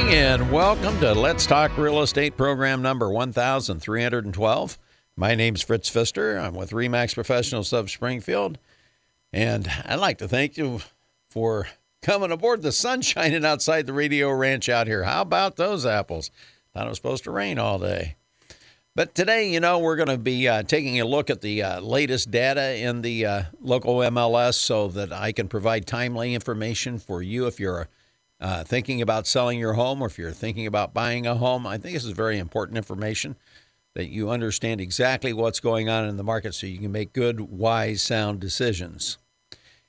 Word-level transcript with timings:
morning 0.00 0.18
and 0.18 0.50
welcome 0.50 0.98
to 1.00 1.12
Let's 1.12 1.44
Talk 1.44 1.76
Real 1.76 2.00
Estate 2.00 2.34
program 2.34 2.80
number 2.80 3.10
1312. 3.10 4.78
My 5.14 5.34
name's 5.34 5.60
Fritz 5.60 5.90
Pfister. 5.90 6.38
I'm 6.38 6.54
with 6.54 6.70
Remax 6.70 7.12
Professionals 7.12 7.74
of 7.74 7.90
Springfield. 7.90 8.56
And 9.30 9.70
I'd 9.84 9.96
like 9.96 10.16
to 10.18 10.28
thank 10.28 10.56
you 10.56 10.80
for 11.28 11.68
coming 12.00 12.32
aboard. 12.32 12.62
The 12.62 12.72
sun 12.72 13.02
shining 13.02 13.44
outside 13.44 13.86
the 13.86 13.92
radio 13.92 14.30
ranch 14.30 14.70
out 14.70 14.86
here. 14.86 15.04
How 15.04 15.20
about 15.20 15.56
those 15.56 15.84
apples? 15.84 16.30
Thought 16.72 16.86
it 16.86 16.88
was 16.88 16.96
supposed 16.98 17.24
to 17.24 17.30
rain 17.30 17.58
all 17.58 17.78
day. 17.78 18.16
But 18.94 19.14
today, 19.14 19.50
you 19.50 19.60
know, 19.60 19.78
we're 19.80 19.96
going 19.96 20.08
to 20.08 20.18
be 20.18 20.48
uh, 20.48 20.62
taking 20.62 20.98
a 20.98 21.04
look 21.04 21.28
at 21.28 21.42
the 21.42 21.62
uh, 21.62 21.80
latest 21.80 22.30
data 22.30 22.74
in 22.76 23.02
the 23.02 23.26
uh, 23.26 23.42
local 23.60 23.96
MLS 23.96 24.54
so 24.54 24.88
that 24.88 25.12
I 25.12 25.32
can 25.32 25.48
provide 25.48 25.86
timely 25.86 26.34
information 26.34 26.98
for 26.98 27.20
you 27.20 27.46
if 27.46 27.60
you're 27.60 27.88
uh, 28.40 28.64
thinking 28.64 29.02
about 29.02 29.26
selling 29.26 29.58
your 29.58 29.74
home 29.74 30.02
or 30.02 30.06
if 30.06 30.18
you're 30.18 30.30
thinking 30.30 30.66
about 30.66 30.94
buying 30.94 31.26
a 31.26 31.34
home. 31.34 31.66
I 31.66 31.78
think 31.78 31.94
this 31.94 32.04
is 32.04 32.12
very 32.12 32.38
important 32.38 32.76
information 32.78 33.36
that 33.94 34.08
you 34.08 34.30
understand 34.30 34.80
exactly 34.80 35.32
what's 35.32 35.60
going 35.60 35.88
on 35.88 36.08
in 36.08 36.16
the 36.16 36.22
market 36.22 36.54
so 36.54 36.66
you 36.66 36.78
can 36.78 36.92
make 36.92 37.12
good, 37.12 37.40
wise, 37.40 38.02
sound 38.02 38.40
decisions. 38.40 39.18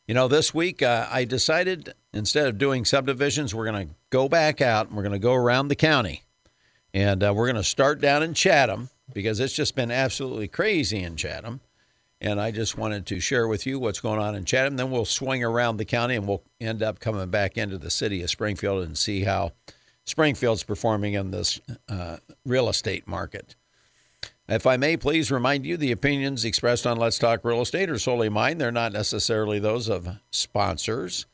You 0.08 0.16
know, 0.16 0.28
this 0.28 0.54
week 0.54 0.82
uh, 0.82 1.08
I 1.10 1.24
decided 1.24 1.94
instead 2.14 2.48
of 2.48 2.58
doing 2.58 2.84
subdivisions, 2.84 3.54
we're 3.56 3.72
going 3.72 3.88
to 3.88 3.94
go 4.10 4.28
back 4.28 4.60
out 4.60 4.88
and 4.88 4.98
we're 4.98 5.04
going 5.04 5.14
to 5.14 5.20
go 5.20 5.34
around 5.34 5.68
the 5.68 5.76
county. 5.76 6.24
And 6.94 7.24
uh, 7.24 7.34
we're 7.34 7.46
going 7.46 7.56
to 7.56 7.64
start 7.64 8.02
down 8.02 8.22
in 8.22 8.34
Chatham 8.34 8.90
because 9.14 9.40
it's 9.40 9.54
just 9.54 9.76
been 9.76 9.92
absolutely 9.92 10.48
crazy 10.48 11.02
in 11.02 11.16
Chatham. 11.16 11.62
And 12.22 12.40
I 12.40 12.52
just 12.52 12.78
wanted 12.78 13.08
to 13.08 13.20
share 13.20 13.48
with 13.48 13.66
you 13.66 13.80
what's 13.80 14.00
going 14.00 14.20
on 14.20 14.36
in 14.36 14.46
Chatham. 14.46 14.78
Then 14.78 14.92
we'll 14.92 15.06
swing 15.06 15.44
around 15.44 15.78
the 15.78 15.86
county 15.86 16.16
and 16.16 16.28
we'll 16.28 16.44
end 16.60 16.84
up 16.84 17.00
coming 17.00 17.30
back 17.32 17.58
into 17.58 17.80
the 17.80 17.90
city 17.90 18.22
of 18.22 18.30
Springfield 18.30 18.84
and 18.84 18.96
see 18.96 19.24
how 19.24 19.54
Springfield's 20.06 20.64
performing 20.64 21.14
in 21.14 21.32
this 21.32 21.60
uh, 21.90 22.18
real 22.46 22.70
estate 22.70 23.08
market. 23.08 23.56
If 24.48 24.68
I 24.68 24.78
may, 24.78 24.98
please 24.98 25.32
remind 25.32 25.66
you 25.66 25.78
the 25.78 25.92
opinions 25.92 26.46
expressed 26.46 26.86
on 26.86 26.98
Let's 26.98 27.18
Talk 27.18 27.44
Real 27.44 27.62
Estate 27.62 27.90
are 27.90 27.98
solely 27.98 28.30
mine. 28.30 28.60
They're 28.60 28.72
not 28.72 28.92
necessarily 28.92 29.58
those 29.58 29.90
of 29.90 30.08
sponsors 30.30 31.26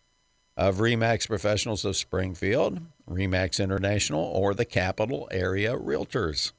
of 0.56 0.78
REMAX 0.78 1.28
Professionals 1.28 1.84
of 1.84 1.98
Springfield, 1.98 2.80
REMAX 3.10 3.62
International, 3.62 4.24
or 4.24 4.54
the 4.54 4.66
Capital 4.66 5.28
Area 5.32 5.76
Realtors. 5.76 6.54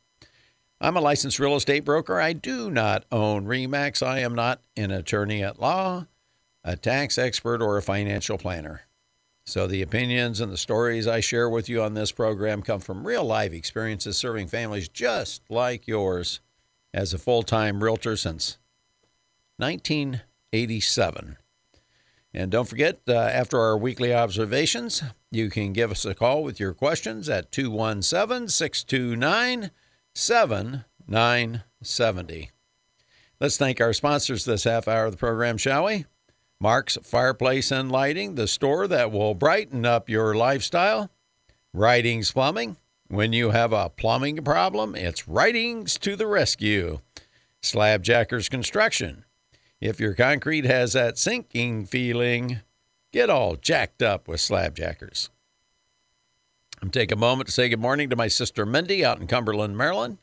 I'm 0.81 0.97
a 0.97 1.01
licensed 1.01 1.41
real 1.41 1.57
estate 1.57 1.85
broker. 1.85 2.21
I 2.21 2.33
do 2.33 2.71
not 2.71 3.05
own 3.11 3.47
REMAX. 3.47 4.07
I 4.07 4.21
am 4.21 4.35
not 4.35 4.61
an 4.77 4.93
attorney 4.93 5.43
at 5.43 5.61
law, 5.61 6.07
a 6.63 6.77
tax 6.77 7.19
expert, 7.19 7.61
or 7.61 7.77
a 7.77 7.83
financial 7.83 8.39
planner. 8.39 8.83
So 9.45 9.67
the 9.67 9.83
opinions 9.83 10.41
and 10.41 10.53
the 10.53 10.57
stories 10.57 11.09
I 11.09 11.19
share 11.21 11.49
with 11.49 11.69
you 11.69 11.83
on 11.83 11.95
this 11.95 12.13
program 12.13 12.63
come 12.63 12.81
from 12.81 13.07
real 13.07 13.25
life 13.25 13.53
experiences 13.53 14.17
serving 14.17 14.49
families 14.49 14.89
just 14.89 15.43
like 15.51 15.89
yours 15.89 16.41
as 16.95 17.13
a 17.13 17.19
full 17.19 17.43
time 17.43 17.83
realtor 17.83 18.17
since 18.17 18.59
1987. 19.57 21.39
And 22.35 22.51
don't 22.53 22.69
forget, 22.69 23.01
uh, 23.09 23.15
after 23.15 23.59
our 23.59 23.77
weekly 23.77 24.15
observations, 24.15 25.03
you 25.33 25.51
can 25.51 25.73
give 25.73 25.91
us 25.91 26.05
a 26.05 26.15
call 26.15 26.45
with 26.45 26.61
your 26.61 26.75
questions 26.75 27.29
at 27.29 27.51
217 27.51 28.49
629 28.49 29.71
7970. 30.19 32.51
Let's 33.41 33.57
thank 33.57 33.81
our 33.81 33.93
sponsors 33.93 34.45
this 34.45 34.65
half 34.65 34.89
hour 34.89 35.05
of 35.07 35.13
the 35.13 35.17
program, 35.17 35.57
shall 35.59 35.85
we? 35.85 36.07
Mark's 36.61 36.99
Fireplace 37.05 37.71
and 37.71 37.93
Lighting, 37.93 38.35
the 38.35 38.49
store 38.49 38.89
that 38.89 39.13
will 39.13 39.35
brighten 39.35 39.87
up 39.87 40.09
your 40.09 40.35
lifestyle. 40.35 41.09
Writings 41.73 42.33
Plumbing. 42.33 42.79
When 43.07 43.33
you 43.33 43.51
have 43.51 43.73
a 43.73 43.91
plumbing 43.91 44.43
problem, 44.43 44.97
it's 44.97 45.29
Writings 45.29 45.97
to 45.99 46.17
the 46.17 46.27
rescue. 46.27 46.99
Slabjackers 47.63 48.51
Construction. 48.51 49.25
If 49.81 50.01
your 50.01 50.15
concrete 50.15 50.65
has 50.65 50.95
that 50.95 51.17
sinking 51.17 51.87
feeling, 51.87 52.59
get 53.13 53.31
all 53.31 53.55
jacked 53.55 54.03
up 54.03 54.27
with 54.27 54.41
Slabjackers. 54.41 55.29
I'm 56.81 56.91
take 56.91 57.11
a 57.11 57.17
moment 57.17 57.49
to 57.49 57.53
say 57.53 57.69
good 57.69 57.81
morning 57.81 58.09
to 58.11 58.17
my 58.17 58.29
sister 58.29 58.65
Mindy 58.65 59.05
out 59.05 59.21
in 59.21 59.27
Cumberland, 59.27 59.77
Maryland. 59.77 60.19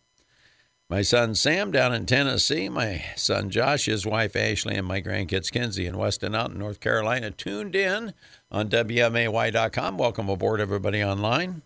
My 0.89 1.01
son 1.01 1.35
Sam 1.35 1.71
down 1.71 1.93
in 1.93 2.05
Tennessee, 2.05 2.69
my 2.69 3.03
son 3.17 3.49
Josh, 3.49 3.85
his 3.85 4.05
wife 4.05 4.37
Ashley, 4.37 4.75
and 4.75 4.87
my 4.87 5.01
grandkids 5.01 5.51
Kinsey 5.51 5.85
and 5.85 5.97
Weston 5.97 6.33
out 6.33 6.51
in 6.51 6.59
North 6.59 6.79
Carolina 6.79 7.31
tuned 7.31 7.75
in 7.75 8.13
on 8.51 8.69
WMAY.com. 8.69 9.97
Welcome 9.97 10.29
aboard, 10.29 10.61
everybody 10.61 11.03
online. 11.03 11.61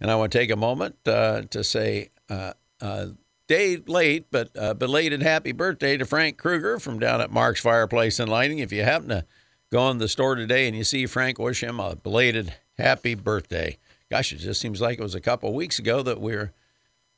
And 0.00 0.10
I 0.10 0.16
want 0.16 0.32
to 0.32 0.38
take 0.38 0.50
a 0.50 0.56
moment 0.56 0.96
uh, 1.06 1.42
to 1.50 1.62
say, 1.62 2.10
uh, 2.28 2.54
uh, 2.80 3.08
day 3.46 3.76
late, 3.86 4.26
but 4.32 4.50
uh, 4.58 4.74
belated 4.74 5.22
happy 5.22 5.52
birthday 5.52 5.96
to 5.96 6.04
Frank 6.04 6.38
Kruger 6.38 6.80
from 6.80 6.98
down 6.98 7.20
at 7.20 7.30
Mark's 7.30 7.60
Fireplace 7.60 8.18
and 8.18 8.30
Lighting. 8.30 8.58
If 8.58 8.72
you 8.72 8.82
happen 8.82 9.10
to 9.10 9.26
go 9.70 9.88
in 9.90 9.98
the 9.98 10.08
store 10.08 10.34
today 10.34 10.66
and 10.66 10.76
you 10.76 10.82
see 10.82 11.06
Frank, 11.06 11.38
wish 11.38 11.62
him 11.62 11.78
a 11.78 11.94
belated 11.94 12.54
happy 12.78 13.14
birthday 13.14 13.78
gosh, 14.10 14.32
it 14.32 14.36
just 14.36 14.60
seems 14.60 14.80
like 14.80 14.98
it 14.98 15.02
was 15.02 15.14
a 15.14 15.20
couple 15.20 15.52
weeks 15.54 15.78
ago 15.78 16.02
that 16.02 16.20
we 16.20 16.34
were 16.34 16.52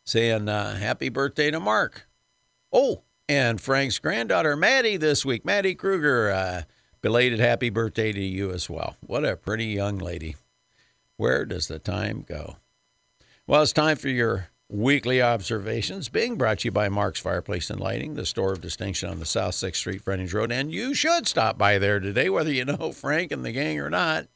saying 0.04 0.48
uh, 0.48 0.76
happy 0.76 1.08
birthday 1.08 1.50
to 1.50 1.60
Mark. 1.60 2.08
Oh, 2.72 3.02
and 3.28 3.60
Frank's 3.60 3.98
granddaughter, 3.98 4.56
Maddie, 4.56 4.96
this 4.96 5.24
week. 5.24 5.44
Maddie 5.44 5.74
Kruger, 5.74 6.30
uh, 6.30 6.62
belated 7.02 7.40
happy 7.40 7.70
birthday 7.70 8.12
to 8.12 8.20
you 8.20 8.52
as 8.52 8.70
well. 8.70 8.96
What 9.00 9.24
a 9.24 9.36
pretty 9.36 9.66
young 9.66 9.98
lady. 9.98 10.36
Where 11.16 11.44
does 11.44 11.68
the 11.68 11.78
time 11.78 12.24
go? 12.26 12.56
Well, 13.46 13.62
it's 13.62 13.72
time 13.72 13.96
for 13.96 14.08
your 14.08 14.48
weekly 14.68 15.22
observations, 15.22 16.08
being 16.08 16.36
brought 16.36 16.60
to 16.60 16.64
you 16.66 16.72
by 16.72 16.88
Mark's 16.88 17.20
Fireplace 17.20 17.70
and 17.70 17.80
Lighting, 17.80 18.14
the 18.14 18.26
store 18.26 18.52
of 18.52 18.60
distinction 18.60 19.08
on 19.08 19.20
the 19.20 19.26
South 19.26 19.54
6th 19.54 19.76
Street 19.76 20.02
frontage 20.02 20.34
road. 20.34 20.50
And 20.50 20.72
you 20.72 20.94
should 20.94 21.26
stop 21.26 21.56
by 21.56 21.78
there 21.78 22.00
today, 22.00 22.28
whether 22.28 22.50
you 22.52 22.64
know 22.64 22.92
Frank 22.94 23.32
and 23.32 23.44
the 23.44 23.52
gang 23.52 23.78
or 23.80 23.90
not. 23.90 24.26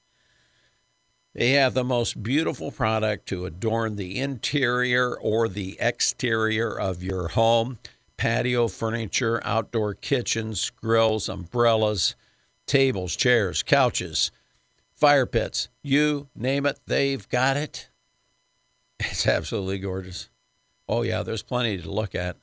They 1.33 1.51
have 1.53 1.75
the 1.75 1.85
most 1.85 2.23
beautiful 2.23 2.73
product 2.73 3.27
to 3.29 3.47
adorn 3.47 3.97
the 3.97 4.19
interior 4.19 5.17
or 5.17 5.49
the 5.49 5.77
exterior 5.81 6.79
of 6.79 7.03
your 7.03 7.29
home 7.29 7.79
patio 8.17 8.69
furniture, 8.69 9.41
outdoor 9.45 9.95
kitchens, 9.95 10.69
grills, 10.71 11.27
umbrellas, 11.29 12.17
tables, 12.67 13.17
chairs, 13.17 13.63
couches, 13.63 14.31
fire 14.93 15.25
pits 15.25 15.69
you 15.83 16.29
name 16.35 16.67
it, 16.67 16.79
they've 16.87 17.29
got 17.29 17.57
it. 17.57 17.89
It's 19.01 19.27
absolutely 19.27 19.79
gorgeous. 19.79 20.29
Oh, 20.87 21.01
yeah, 21.01 21.23
there's 21.23 21.43
plenty 21.43 21.79
to 21.81 21.91
look 21.91 22.15
at. 22.15 22.37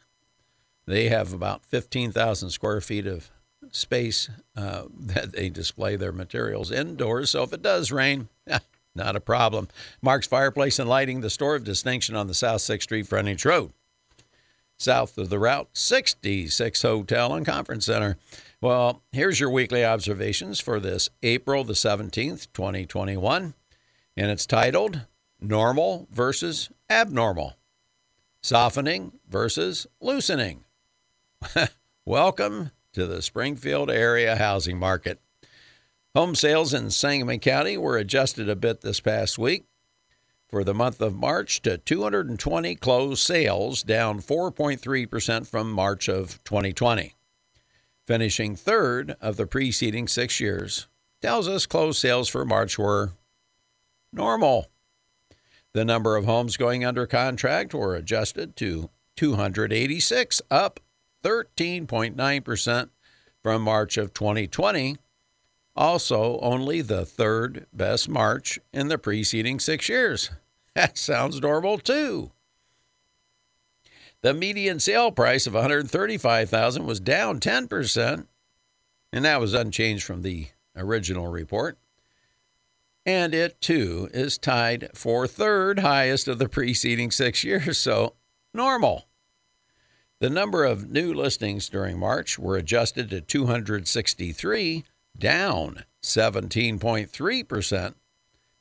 They 0.87 1.09
have 1.09 1.31
about 1.31 1.63
15,000 1.65 2.49
square 2.49 2.81
feet 2.81 3.05
of 3.05 3.29
space 3.69 4.31
uh, 4.55 4.85
that 4.99 5.33
they 5.33 5.49
display 5.49 5.95
their 5.95 6.11
materials 6.11 6.71
indoors. 6.71 7.29
So 7.29 7.43
if 7.43 7.53
it 7.53 7.61
does 7.61 7.91
rain, 7.91 8.29
not 8.97 9.15
a 9.15 9.21
problem. 9.21 9.69
Mark's 10.01 10.27
Fireplace 10.27 10.79
and 10.79 10.89
Lighting, 10.89 11.21
the 11.21 11.29
store 11.29 11.55
of 11.55 11.63
distinction 11.63 12.15
on 12.15 12.27
the 12.27 12.33
South 12.33 12.61
6th 12.61 12.83
Street 12.83 13.07
frontage 13.07 13.45
road. 13.45 13.71
South 14.77 15.17
of 15.17 15.29
the 15.29 15.39
Route 15.39 15.69
66 15.73 16.81
Hotel 16.81 17.33
and 17.33 17.45
Conference 17.45 17.85
Center. 17.85 18.17
Well, 18.61 19.01
here's 19.11 19.39
your 19.39 19.49
weekly 19.49 19.83
observations 19.83 20.59
for 20.59 20.79
this 20.79 21.09
April 21.23 21.63
the 21.63 21.73
17th, 21.73 22.47
2021. 22.53 23.53
And 24.15 24.31
it's 24.31 24.45
titled 24.45 25.01
Normal 25.39 26.07
versus 26.11 26.69
Abnormal 26.89 27.55
Softening 28.41 29.19
versus 29.27 29.87
Loosening. 30.01 30.63
Welcome 32.05 32.71
to 32.93 33.05
the 33.05 33.21
Springfield 33.21 33.91
area 33.91 34.35
housing 34.35 34.77
market. 34.77 35.19
Home 36.17 36.33
sales 36.33 36.73
in 36.73 36.89
Sangamon 36.89 37.37
County 37.37 37.77
were 37.77 37.95
adjusted 37.95 38.49
a 38.49 38.55
bit 38.55 38.81
this 38.81 38.99
past 38.99 39.37
week 39.37 39.65
for 40.49 40.63
the 40.63 40.73
month 40.73 40.99
of 40.99 41.13
March 41.13 41.61
to 41.61 41.77
220 41.77 42.73
closed 42.77 43.21
sales, 43.21 43.83
down 43.83 44.19
4.3% 44.19 45.45
from 45.45 45.71
March 45.71 46.09
of 46.09 46.43
2020. 46.43 47.13
Finishing 48.07 48.55
third 48.55 49.15
of 49.21 49.37
the 49.37 49.45
preceding 49.45 50.07
six 50.07 50.39
years 50.39 50.87
tells 51.21 51.47
us 51.47 51.67
closed 51.67 51.99
sales 51.99 52.27
for 52.27 52.43
March 52.43 52.79
were 52.79 53.11
normal. 54.11 54.71
The 55.73 55.85
number 55.85 56.15
of 56.15 56.25
homes 56.25 56.57
going 56.57 56.83
under 56.83 57.05
contract 57.05 57.75
were 57.75 57.93
adjusted 57.93 58.55
to 58.55 58.89
286, 59.17 60.41
up 60.49 60.79
13.9% 61.23 62.89
from 63.43 63.61
March 63.61 63.97
of 63.97 64.15
2020 64.15 64.97
also, 65.77 66.39
only 66.41 66.81
the 66.81 67.05
third 67.05 67.67
best 67.71 68.09
March 68.09 68.59
in 68.73 68.87
the 68.87 68.97
preceding 68.97 69.59
six 69.59 69.87
years. 69.89 70.29
That 70.75 70.97
sounds 70.97 71.41
normal 71.41 71.79
too. 71.79 72.31
The 74.21 74.33
median 74.33 74.79
sale 74.79 75.11
price 75.11 75.47
of 75.47 75.53
135,000 75.55 76.85
was 76.85 76.99
down 76.99 77.39
10%, 77.39 78.27
and 79.11 79.25
that 79.25 79.39
was 79.39 79.53
unchanged 79.55 80.03
from 80.03 80.21
the 80.21 80.49
original 80.75 81.27
report. 81.27 81.77
and 83.05 83.33
it 83.33 83.59
too 83.61 84.09
is 84.13 84.37
tied 84.37 84.89
for 84.93 85.25
third 85.27 85.79
highest 85.79 86.27
of 86.27 86.39
the 86.39 86.49
preceding 86.49 87.09
six 87.09 87.43
years, 87.43 87.77
so 87.77 88.13
normal. 88.53 89.07
The 90.19 90.29
number 90.29 90.65
of 90.65 90.89
new 90.89 91.13
listings 91.13 91.69
during 91.69 91.97
March 91.97 92.37
were 92.37 92.57
adjusted 92.57 93.09
to 93.11 93.21
263, 93.21 94.83
down 95.19 95.83
17.3%, 96.01 97.93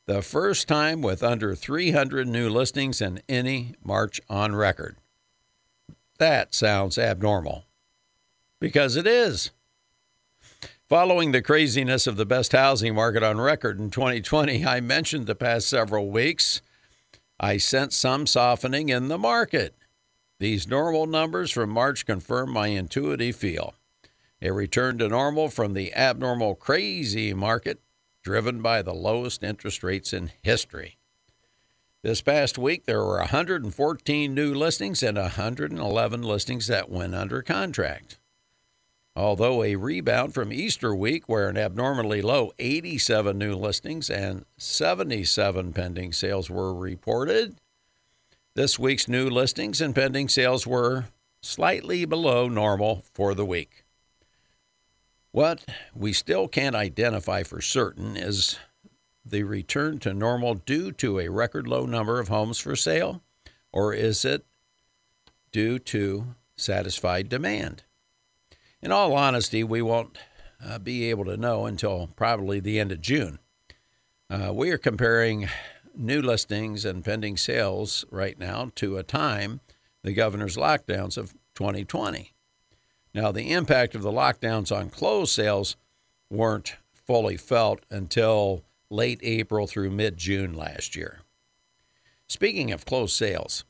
the 0.06 0.22
first 0.22 0.68
time 0.68 1.02
with 1.02 1.22
under 1.22 1.54
300 1.54 2.26
new 2.26 2.48
listings 2.48 3.00
in 3.00 3.20
any 3.28 3.74
March 3.82 4.20
on 4.28 4.54
record. 4.54 4.96
That 6.18 6.54
sounds 6.54 6.98
abnormal. 6.98 7.64
Because 8.60 8.96
it 8.96 9.06
is. 9.06 9.50
Following 10.88 11.32
the 11.32 11.42
craziness 11.42 12.06
of 12.06 12.16
the 12.16 12.24
best 12.24 12.52
housing 12.52 12.94
market 12.94 13.22
on 13.22 13.40
record 13.40 13.78
in 13.78 13.90
2020, 13.90 14.64
I 14.64 14.80
mentioned 14.80 15.26
the 15.26 15.34
past 15.34 15.68
several 15.68 16.10
weeks, 16.10 16.62
I 17.38 17.56
sensed 17.58 17.98
some 17.98 18.26
softening 18.26 18.88
in 18.88 19.08
the 19.08 19.18
market. 19.18 19.74
These 20.38 20.68
normal 20.68 21.06
numbers 21.06 21.50
from 21.50 21.70
March 21.70 22.06
confirm 22.06 22.52
my 22.52 22.68
intuitive 22.68 23.36
feel. 23.36 23.74
A 24.42 24.50
return 24.50 24.98
to 24.98 25.08
normal 25.08 25.48
from 25.48 25.72
the 25.72 25.94
abnormal 25.94 26.54
crazy 26.54 27.32
market 27.32 27.80
driven 28.22 28.60
by 28.60 28.82
the 28.82 28.92
lowest 28.92 29.42
interest 29.42 29.82
rates 29.82 30.12
in 30.12 30.30
history. 30.42 30.98
This 32.02 32.20
past 32.20 32.58
week, 32.58 32.84
there 32.84 33.02
were 33.02 33.18
114 33.18 34.34
new 34.34 34.54
listings 34.54 35.02
and 35.02 35.16
111 35.16 36.22
listings 36.22 36.66
that 36.66 36.90
went 36.90 37.14
under 37.14 37.40
contract. 37.40 38.18
Although 39.16 39.64
a 39.64 39.76
rebound 39.76 40.34
from 40.34 40.52
Easter 40.52 40.94
week, 40.94 41.26
where 41.26 41.48
an 41.48 41.56
abnormally 41.56 42.20
low 42.20 42.52
87 42.58 43.38
new 43.38 43.54
listings 43.54 44.10
and 44.10 44.44
77 44.58 45.72
pending 45.72 46.12
sales 46.12 46.50
were 46.50 46.74
reported, 46.74 47.56
this 48.54 48.78
week's 48.78 49.08
new 49.08 49.30
listings 49.30 49.80
and 49.80 49.94
pending 49.94 50.28
sales 50.28 50.66
were 50.66 51.06
slightly 51.40 52.04
below 52.04 52.48
normal 52.48 53.02
for 53.14 53.34
the 53.34 53.46
week. 53.46 53.85
What 55.30 55.64
we 55.94 56.12
still 56.12 56.48
can't 56.48 56.76
identify 56.76 57.42
for 57.42 57.60
certain 57.60 58.16
is 58.16 58.58
the 59.24 59.42
return 59.42 59.98
to 59.98 60.14
normal 60.14 60.54
due 60.54 60.92
to 60.92 61.18
a 61.18 61.28
record 61.28 61.66
low 61.66 61.84
number 61.84 62.20
of 62.20 62.28
homes 62.28 62.58
for 62.58 62.76
sale, 62.76 63.22
or 63.72 63.92
is 63.92 64.24
it 64.24 64.46
due 65.52 65.78
to 65.80 66.34
satisfied 66.56 67.28
demand? 67.28 67.82
In 68.80 68.92
all 68.92 69.14
honesty, 69.14 69.64
we 69.64 69.82
won't 69.82 70.16
uh, 70.64 70.78
be 70.78 71.10
able 71.10 71.24
to 71.24 71.36
know 71.36 71.66
until 71.66 72.08
probably 72.16 72.60
the 72.60 72.78
end 72.78 72.92
of 72.92 73.00
June. 73.00 73.38
Uh, 74.30 74.52
we 74.54 74.70
are 74.70 74.78
comparing 74.78 75.48
new 75.94 76.20
listings 76.20 76.84
and 76.84 77.04
pending 77.04 77.36
sales 77.36 78.04
right 78.10 78.38
now 78.38 78.70
to 78.76 78.96
a 78.96 79.02
time, 79.02 79.60
the 80.02 80.12
governor's 80.12 80.56
lockdowns 80.56 81.16
of 81.16 81.34
2020. 81.54 82.32
Now, 83.16 83.32
the 83.32 83.50
impact 83.52 83.94
of 83.94 84.02
the 84.02 84.12
lockdowns 84.12 84.70
on 84.70 84.90
closed 84.90 85.32
sales 85.32 85.78
weren't 86.28 86.76
fully 86.92 87.38
felt 87.38 87.80
until 87.90 88.62
late 88.90 89.20
April 89.22 89.66
through 89.66 89.88
mid 89.88 90.18
June 90.18 90.52
last 90.52 90.94
year. 90.94 91.20
Speaking 92.28 92.72
of 92.72 92.84
closed 92.84 93.16
sales, 93.16 93.64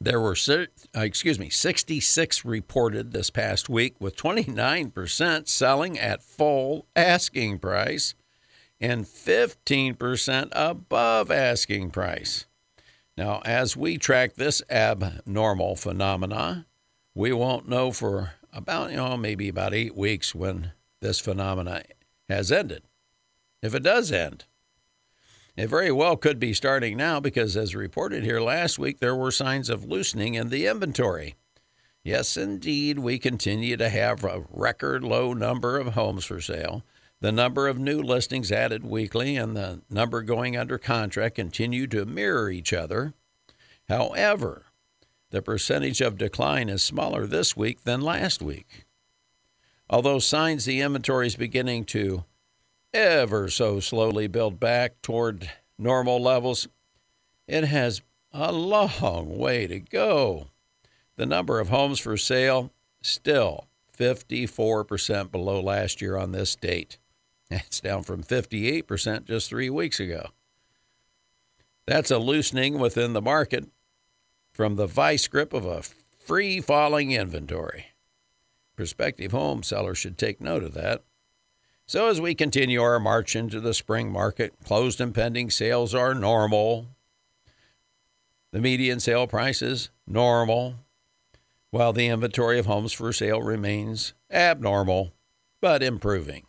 there 0.00 0.20
were, 0.20 0.36
uh, 0.48 1.00
excuse 1.00 1.40
me, 1.40 1.50
66 1.50 2.44
reported 2.44 3.10
this 3.10 3.30
past 3.30 3.68
week, 3.68 3.96
with 3.98 4.14
29% 4.14 5.48
selling 5.48 5.98
at 5.98 6.22
full 6.22 6.86
asking 6.94 7.58
price 7.58 8.14
and 8.80 9.06
15% 9.06 10.50
above 10.52 11.32
asking 11.32 11.90
price. 11.90 12.46
Now, 13.16 13.42
as 13.44 13.76
we 13.76 13.98
track 13.98 14.34
this 14.34 14.62
abnormal 14.70 15.74
phenomena, 15.74 16.66
we 17.16 17.32
won't 17.32 17.66
know 17.66 17.90
for 17.90 18.32
about, 18.52 18.90
you 18.90 18.96
know, 18.96 19.16
maybe 19.16 19.48
about 19.48 19.72
eight 19.72 19.96
weeks 19.96 20.34
when 20.34 20.72
this 21.00 21.18
phenomena 21.18 21.82
has 22.28 22.52
ended. 22.52 22.82
If 23.62 23.74
it 23.74 23.82
does 23.82 24.12
end, 24.12 24.44
it 25.56 25.68
very 25.68 25.90
well 25.90 26.18
could 26.18 26.38
be 26.38 26.52
starting 26.52 26.98
now 26.98 27.18
because, 27.18 27.56
as 27.56 27.74
reported 27.74 28.22
here 28.22 28.40
last 28.40 28.78
week, 28.78 29.00
there 29.00 29.16
were 29.16 29.30
signs 29.30 29.70
of 29.70 29.86
loosening 29.86 30.34
in 30.34 30.50
the 30.50 30.66
inventory. 30.66 31.36
Yes, 32.04 32.36
indeed, 32.36 32.98
we 32.98 33.18
continue 33.18 33.78
to 33.78 33.88
have 33.88 34.22
a 34.22 34.44
record 34.50 35.02
low 35.02 35.32
number 35.32 35.78
of 35.78 35.94
homes 35.94 36.26
for 36.26 36.42
sale. 36.42 36.84
The 37.22 37.32
number 37.32 37.66
of 37.66 37.78
new 37.78 38.02
listings 38.02 38.52
added 38.52 38.84
weekly 38.84 39.36
and 39.36 39.56
the 39.56 39.80
number 39.88 40.20
going 40.20 40.54
under 40.54 40.76
contract 40.76 41.36
continue 41.36 41.86
to 41.86 42.04
mirror 42.04 42.50
each 42.50 42.74
other. 42.74 43.14
However, 43.88 44.65
the 45.36 45.42
percentage 45.42 46.00
of 46.00 46.16
decline 46.16 46.70
is 46.70 46.82
smaller 46.82 47.26
this 47.26 47.54
week 47.54 47.84
than 47.84 48.00
last 48.00 48.40
week. 48.40 48.86
Although 49.90 50.18
signs 50.18 50.64
the 50.64 50.80
inventory 50.80 51.26
is 51.26 51.36
beginning 51.36 51.84
to 51.86 52.24
ever 52.94 53.50
so 53.50 53.78
slowly 53.78 54.28
build 54.28 54.58
back 54.58 55.02
toward 55.02 55.50
normal 55.78 56.22
levels, 56.22 56.68
it 57.46 57.64
has 57.64 58.00
a 58.32 58.50
long 58.50 59.36
way 59.36 59.66
to 59.66 59.78
go. 59.78 60.48
The 61.16 61.26
number 61.26 61.60
of 61.60 61.68
homes 61.68 61.98
for 61.98 62.16
sale 62.16 62.72
still 63.02 63.68
54% 63.94 65.30
below 65.30 65.60
last 65.60 66.00
year 66.00 66.16
on 66.16 66.32
this 66.32 66.56
date. 66.56 66.96
That's 67.50 67.80
down 67.80 68.04
from 68.04 68.22
58% 68.22 69.26
just 69.26 69.50
three 69.50 69.68
weeks 69.68 70.00
ago. 70.00 70.30
That's 71.86 72.10
a 72.10 72.16
loosening 72.16 72.78
within 72.78 73.12
the 73.12 73.20
market 73.20 73.68
from 74.56 74.76
the 74.76 74.86
vice 74.86 75.28
grip 75.28 75.52
of 75.52 75.66
a 75.66 75.82
free 76.18 76.62
falling 76.62 77.12
inventory. 77.12 77.88
Prospective 78.74 79.30
home 79.30 79.62
sellers 79.62 79.98
should 79.98 80.16
take 80.16 80.40
note 80.40 80.62
of 80.62 80.72
that. 80.72 81.04
So, 81.84 82.08
as 82.08 82.22
we 82.22 82.34
continue 82.34 82.80
our 82.80 82.98
march 82.98 83.36
into 83.36 83.60
the 83.60 83.74
spring 83.74 84.10
market, 84.10 84.54
closed 84.64 84.98
and 84.98 85.14
pending 85.14 85.50
sales 85.50 85.94
are 85.94 86.14
normal. 86.14 86.86
The 88.50 88.62
median 88.62 88.98
sale 88.98 89.26
price 89.26 89.60
is 89.60 89.90
normal, 90.06 90.76
while 91.70 91.92
the 91.92 92.06
inventory 92.06 92.58
of 92.58 92.64
homes 92.64 92.94
for 92.94 93.12
sale 93.12 93.42
remains 93.42 94.14
abnormal 94.30 95.12
but 95.60 95.82
improving. 95.82 96.46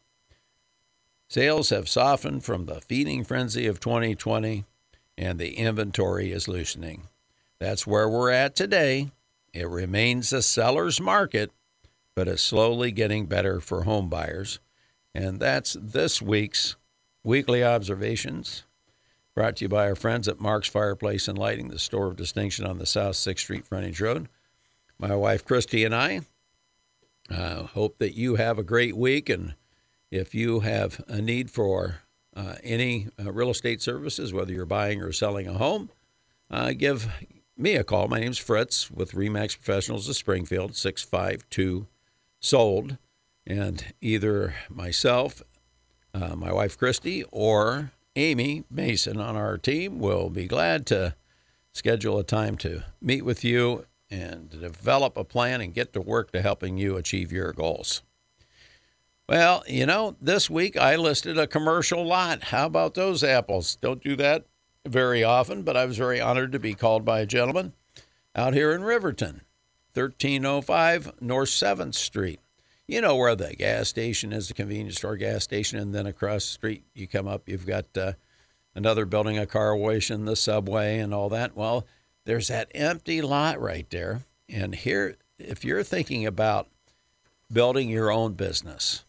Sales 1.27 1.71
have 1.71 1.89
softened 1.89 2.45
from 2.45 2.67
the 2.67 2.79
feeding 2.79 3.25
frenzy 3.25 3.67
of 3.67 3.81
2020, 3.81 4.63
and 5.17 5.37
the 5.37 5.55
inventory 5.57 6.31
is 6.31 6.47
loosening. 6.47 7.09
That's 7.59 7.87
where 7.87 8.07
we're 8.07 8.31
at 8.31 8.55
today. 8.55 9.11
It 9.53 9.67
remains 9.67 10.31
a 10.31 10.41
seller's 10.41 11.01
market, 11.01 11.51
but 12.15 12.27
it's 12.27 12.41
slowly 12.41 12.91
getting 12.91 13.25
better 13.25 13.59
for 13.59 13.83
home 13.83 14.09
buyers. 14.09 14.59
And 15.15 15.39
that's 15.39 15.75
this 15.79 16.21
week's 16.21 16.75
weekly 17.23 17.63
observations 17.63 18.63
brought 19.37 19.57
to 19.57 19.65
you 19.65 19.69
by 19.69 19.87
our 19.87 19.95
friends 19.95 20.27
at 20.27 20.39
Mark's 20.39 20.67
Fireplace 20.67 21.27
and 21.27 21.37
Lighting, 21.37 21.67
the 21.67 21.77
store 21.77 22.07
of 22.07 22.15
distinction 22.15 22.65
on 22.65 22.79
the 22.79 22.87
South 22.87 23.13
6th 23.13 23.37
Street 23.37 23.67
frontage 23.67 24.01
road. 24.01 24.29
My 24.97 25.15
wife 25.15 25.45
Christy 25.45 25.83
and 25.83 25.93
I 25.93 26.21
uh, 27.29 27.63
hope 27.63 27.99
that 27.99 28.15
you 28.15 28.35
have 28.37 28.57
a 28.57 28.63
great 28.63 28.97
week. 28.97 29.29
And 29.29 29.53
if 30.09 30.33
you 30.33 30.61
have 30.61 31.03
a 31.07 31.21
need 31.21 31.51
for 31.51 31.97
uh, 32.35 32.55
any 32.63 33.09
uh, 33.23 33.31
real 33.31 33.51
estate 33.51 33.79
services, 33.79 34.33
whether 34.33 34.51
you're 34.51 34.65
buying 34.65 35.03
or 35.03 35.11
selling 35.11 35.47
a 35.47 35.53
home, 35.53 35.91
uh, 36.49 36.73
give 36.73 37.07
me 37.57 37.75
a 37.75 37.83
call. 37.83 38.07
My 38.07 38.19
name's 38.19 38.37
Fritz 38.37 38.91
with 38.91 39.13
Remax 39.13 39.55
Professionals 39.55 40.07
of 40.07 40.15
Springfield, 40.15 40.75
652 40.75 41.87
Sold. 42.39 42.97
And 43.45 43.93
either 44.01 44.53
myself, 44.69 45.41
uh, 46.13 46.35
my 46.35 46.51
wife 46.51 46.77
Christy, 46.77 47.23
or 47.31 47.91
Amy 48.15 48.63
Mason 48.69 49.19
on 49.19 49.35
our 49.35 49.57
team 49.57 49.99
will 49.99 50.29
be 50.29 50.45
glad 50.47 50.85
to 50.87 51.15
schedule 51.73 52.19
a 52.19 52.23
time 52.23 52.57
to 52.57 52.83
meet 53.01 53.23
with 53.23 53.43
you 53.43 53.85
and 54.11 54.49
develop 54.49 55.17
a 55.17 55.23
plan 55.23 55.61
and 55.61 55.73
get 55.73 55.93
to 55.93 56.01
work 56.01 56.31
to 56.31 56.41
helping 56.41 56.77
you 56.77 56.95
achieve 56.95 57.31
your 57.31 57.53
goals. 57.53 58.03
Well, 59.27 59.63
you 59.67 59.85
know, 59.85 60.15
this 60.21 60.49
week 60.49 60.77
I 60.77 60.95
listed 60.95 61.37
a 61.37 61.47
commercial 61.47 62.05
lot. 62.05 62.45
How 62.45 62.67
about 62.67 62.93
those 62.93 63.23
apples? 63.23 63.77
Don't 63.77 64.03
do 64.03 64.15
that 64.17 64.45
very 64.87 65.23
often, 65.23 65.63
but 65.63 65.77
I 65.77 65.85
was 65.85 65.97
very 65.97 66.19
honored 66.19 66.51
to 66.51 66.59
be 66.59 66.73
called 66.73 67.05
by 67.05 67.19
a 67.19 67.25
gentleman 67.25 67.73
out 68.35 68.53
here 68.53 68.71
in 68.71 68.83
Riverton, 68.83 69.41
1305 69.93 71.21
North 71.21 71.49
7th 71.49 71.95
Street 71.95 72.39
you 72.87 73.01
know 73.01 73.17
where 73.17 73.35
the 73.35 73.53
gas 73.53 73.89
station 73.89 74.31
is, 74.31 74.47
the 74.47 74.53
convenience 74.53 74.95
store 74.95 75.17
gas 75.17 75.43
station, 75.43 75.77
and 75.77 75.93
then 75.93 76.07
across 76.07 76.45
the 76.45 76.53
street 76.53 76.83
you 76.93 77.07
come 77.07 77.27
up, 77.27 77.43
you've 77.47 77.65
got 77.65 77.85
uh, 77.97 78.13
another 78.73 79.05
building, 79.05 79.37
a 79.37 79.45
car 79.45 79.75
wash, 79.75 80.09
and 80.09 80.27
the 80.27 80.35
subway, 80.35 80.97
and 80.99 81.13
all 81.13 81.29
that. 81.29 81.55
Well, 81.55 81.85
there's 82.25 82.47
that 82.47 82.71
empty 82.73 83.21
lot 83.21 83.59
right 83.59 83.89
there. 83.89 84.21
And 84.47 84.73
here, 84.73 85.17
if 85.37 85.65
you're 85.65 85.83
thinking 85.83 86.25
about 86.25 86.69
building 87.51 87.89
your 87.89 88.09
own 88.09 88.33
business, 88.33 89.03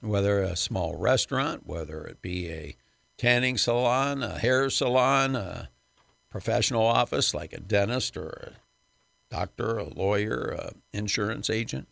whether 0.00 0.40
a 0.40 0.54
small 0.54 0.96
restaurant, 0.96 1.66
whether 1.66 2.04
it 2.04 2.22
be 2.22 2.48
a 2.48 2.76
tanning 3.18 3.58
salon, 3.58 4.22
a 4.22 4.38
hair 4.38 4.70
salon, 4.70 5.36
a 5.36 5.68
professional 6.30 6.84
office 6.84 7.34
like 7.34 7.52
a 7.52 7.60
dentist 7.60 8.16
or 8.16 8.52
a 8.52 9.34
doctor, 9.34 9.78
a 9.78 9.84
lawyer, 9.84 10.56
an 10.58 10.82
insurance 10.92 11.50
agent. 11.50 11.88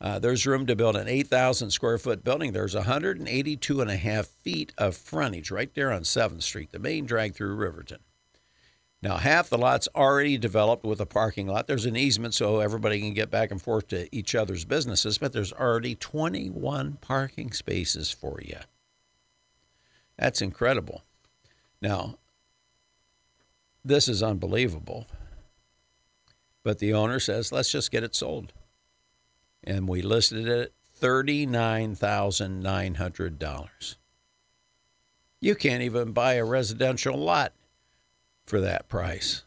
Uh, 0.00 0.18
there's 0.18 0.46
room 0.46 0.66
to 0.66 0.74
build 0.74 0.96
an 0.96 1.06
8,000 1.06 1.70
square 1.70 1.96
foot 1.96 2.24
building. 2.24 2.52
There's 2.52 2.74
182 2.74 3.80
and 3.80 3.90
a 3.90 3.96
half 3.96 4.26
feet 4.26 4.72
of 4.76 4.96
frontage 4.96 5.52
right 5.52 5.72
there 5.74 5.92
on 5.92 6.02
7th 6.02 6.42
Street, 6.42 6.72
the 6.72 6.80
main 6.80 7.06
drag 7.06 7.34
through 7.34 7.54
Riverton. 7.54 8.00
Now, 9.00 9.16
half 9.16 9.48
the 9.48 9.58
lot's 9.58 9.88
already 9.94 10.38
developed 10.38 10.84
with 10.84 11.00
a 11.00 11.06
parking 11.06 11.46
lot. 11.46 11.66
There's 11.66 11.86
an 11.86 11.96
easement 11.96 12.34
so 12.34 12.60
everybody 12.60 13.00
can 13.00 13.14
get 13.14 13.30
back 13.30 13.50
and 13.50 13.60
forth 13.60 13.88
to 13.88 14.12
each 14.14 14.34
other's 14.34 14.64
businesses, 14.64 15.18
but 15.18 15.32
there's 15.32 15.52
already 15.52 15.94
21 15.94 16.98
parking 17.00 17.52
spaces 17.52 18.10
for 18.10 18.40
you. 18.40 18.58
That's 20.22 20.40
incredible. 20.40 21.02
Now, 21.80 22.18
this 23.84 24.06
is 24.06 24.22
unbelievable. 24.22 25.08
But 26.62 26.78
the 26.78 26.94
owner 26.94 27.18
says, 27.18 27.50
let's 27.50 27.72
just 27.72 27.90
get 27.90 28.04
it 28.04 28.14
sold. 28.14 28.52
And 29.64 29.88
we 29.88 30.00
listed 30.00 30.46
it 30.46 30.60
at 30.60 30.70
$39,900. 31.00 33.96
You 35.40 35.56
can't 35.56 35.82
even 35.82 36.12
buy 36.12 36.34
a 36.34 36.44
residential 36.44 37.16
lot 37.16 37.52
for 38.46 38.60
that 38.60 38.88
price. 38.88 39.42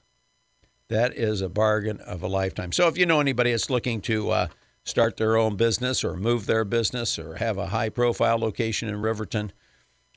That 0.89 1.15
is 1.15 1.39
a 1.39 1.47
bargain 1.47 2.01
of 2.01 2.21
a 2.21 2.27
lifetime. 2.27 2.73
So 2.73 2.89
if 2.89 2.97
you 2.97 3.05
know 3.05 3.21
anybody 3.21 3.51
that's 3.51 3.69
looking 3.69 4.01
to 4.01 4.31
uh, 4.31 4.47
start 4.83 5.15
their 5.15 5.37
own 5.37 5.55
business 5.55 6.03
or 6.03 6.17
move 6.17 6.47
their 6.47 6.65
business 6.65 7.17
or 7.17 7.35
have 7.35 7.57
a 7.57 7.67
high 7.67 7.87
profile 7.87 8.37
location 8.37 8.89
in 8.89 9.01
Riverton, 9.01 9.53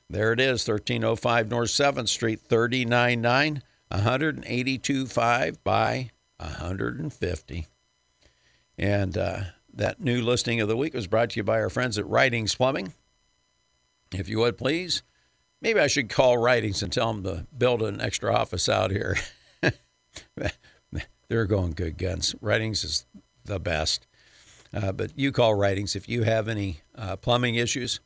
there 0.09 0.33
it 0.33 0.39
is 0.39 0.67
1305 0.67 1.49
North 1.49 1.69
7th 1.69 2.09
Street, 2.09 2.41
399, 2.41 3.61
182.5 3.91 5.57
by 5.63 6.09
150. 6.37 7.67
And 8.77 9.17
uh, 9.17 9.41
that 9.73 9.99
new 10.01 10.21
listing 10.21 10.61
of 10.61 10.67
the 10.67 10.77
week 10.77 10.93
was 10.93 11.07
brought 11.07 11.31
to 11.31 11.39
you 11.39 11.43
by 11.43 11.59
our 11.59 11.69
friends 11.69 11.97
at 11.97 12.07
Writings 12.07 12.55
Plumbing. 12.55 12.93
If 14.11 14.27
you 14.27 14.39
would 14.39 14.57
please, 14.57 15.03
maybe 15.61 15.79
I 15.79 15.87
should 15.87 16.09
call 16.09 16.37
Writings 16.37 16.81
and 16.81 16.91
tell 16.91 17.13
them 17.13 17.23
to 17.23 17.45
build 17.55 17.83
an 17.83 18.01
extra 18.01 18.33
office 18.33 18.67
out 18.67 18.91
here. 18.91 19.17
They're 21.27 21.45
going 21.45 21.73
good 21.73 21.97
guns. 21.97 22.33
Writings 22.41 22.83
is 22.83 23.05
the 23.45 23.59
best. 23.59 24.07
Uh, 24.73 24.91
but 24.91 25.11
you 25.17 25.31
call 25.31 25.53
Writings 25.53 25.95
if 25.95 26.09
you 26.09 26.23
have 26.23 26.47
any 26.47 26.81
uh, 26.95 27.15
plumbing 27.17 27.55
issues. 27.55 27.99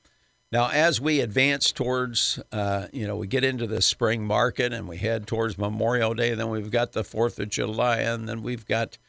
Now, 0.53 0.69
as 0.69 1.01
we 1.01 1.19
advance 1.19 1.71
towards, 1.71 2.39
uh, 2.51 2.85
you 2.93 3.07
know, 3.07 3.15
we 3.15 3.25
get 3.25 3.43
into 3.43 3.65
the 3.65 3.81
spring 3.81 4.23
market 4.23 4.71
and 4.71 4.87
we 4.87 4.97
head 4.97 5.25
towards 5.25 5.57
Memorial 5.57 6.13
Day, 6.13 6.35
then 6.35 6.49
we've 6.51 6.69
got 6.69 6.91
the 6.91 7.01
4th 7.01 7.39
of 7.39 7.49
July, 7.49 8.01
and 8.01 8.29
then 8.29 8.43
we've 8.43 8.67
got 8.67 8.99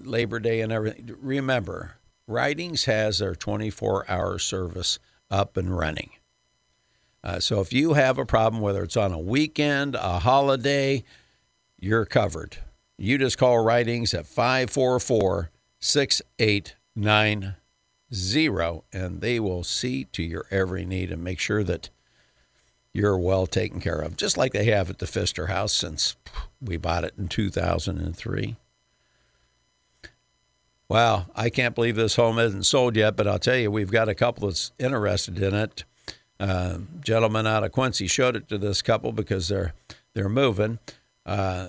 Labor 0.00 0.38
Day 0.38 0.60
and 0.60 0.70
everything. 0.70 1.16
Remember, 1.20 1.96
Writings 2.28 2.84
has 2.84 3.18
their 3.18 3.34
24 3.34 4.08
hour 4.08 4.38
service 4.38 5.00
up 5.32 5.56
and 5.56 5.76
running. 5.76 6.10
Uh, 7.24 7.40
so 7.40 7.60
if 7.60 7.72
you 7.72 7.94
have 7.94 8.18
a 8.18 8.24
problem, 8.24 8.62
whether 8.62 8.84
it's 8.84 8.96
on 8.96 9.10
a 9.10 9.18
weekend, 9.18 9.96
a 9.96 10.20
holiday, 10.20 11.02
you're 11.76 12.06
covered. 12.06 12.58
You 12.98 13.18
just 13.18 13.36
call 13.36 13.58
Writings 13.58 14.14
at 14.14 14.26
544 14.26 15.50
6890 18.10 18.84
and 18.92 19.20
they 19.20 19.38
will 19.38 19.64
see 19.64 20.04
to 20.04 20.22
your 20.22 20.46
every 20.50 20.84
need 20.84 21.12
and 21.12 21.22
make 21.22 21.40
sure 21.40 21.62
that 21.64 21.90
you're 22.92 23.18
well 23.18 23.46
taken 23.46 23.80
care 23.80 24.00
of, 24.00 24.16
just 24.16 24.36
like 24.36 24.52
they 24.52 24.64
have 24.64 24.90
at 24.90 24.98
the 24.98 25.06
Pfister 25.06 25.46
House 25.46 25.72
since 25.72 26.16
we 26.60 26.76
bought 26.76 27.04
it 27.04 27.14
in 27.18 27.28
2003. 27.28 28.56
Wow, 30.88 31.26
I 31.36 31.50
can't 31.50 31.74
believe 31.74 31.96
this 31.96 32.16
home 32.16 32.38
isn't 32.38 32.64
sold 32.64 32.96
yet, 32.96 33.14
but 33.14 33.26
I'll 33.28 33.38
tell 33.38 33.56
you, 33.56 33.70
we've 33.70 33.90
got 33.90 34.08
a 34.08 34.14
couple 34.14 34.48
that's 34.48 34.72
interested 34.78 35.40
in 35.42 35.54
it. 35.54 35.84
Uh, 36.40 36.78
gentleman 37.00 37.46
out 37.46 37.64
of 37.64 37.72
Quincy 37.72 38.06
showed 38.06 38.36
it 38.36 38.48
to 38.48 38.58
this 38.58 38.80
couple 38.80 39.12
because 39.12 39.48
they're 39.48 39.74
they're 40.14 40.28
moving. 40.28 40.78
Uh, 41.26 41.68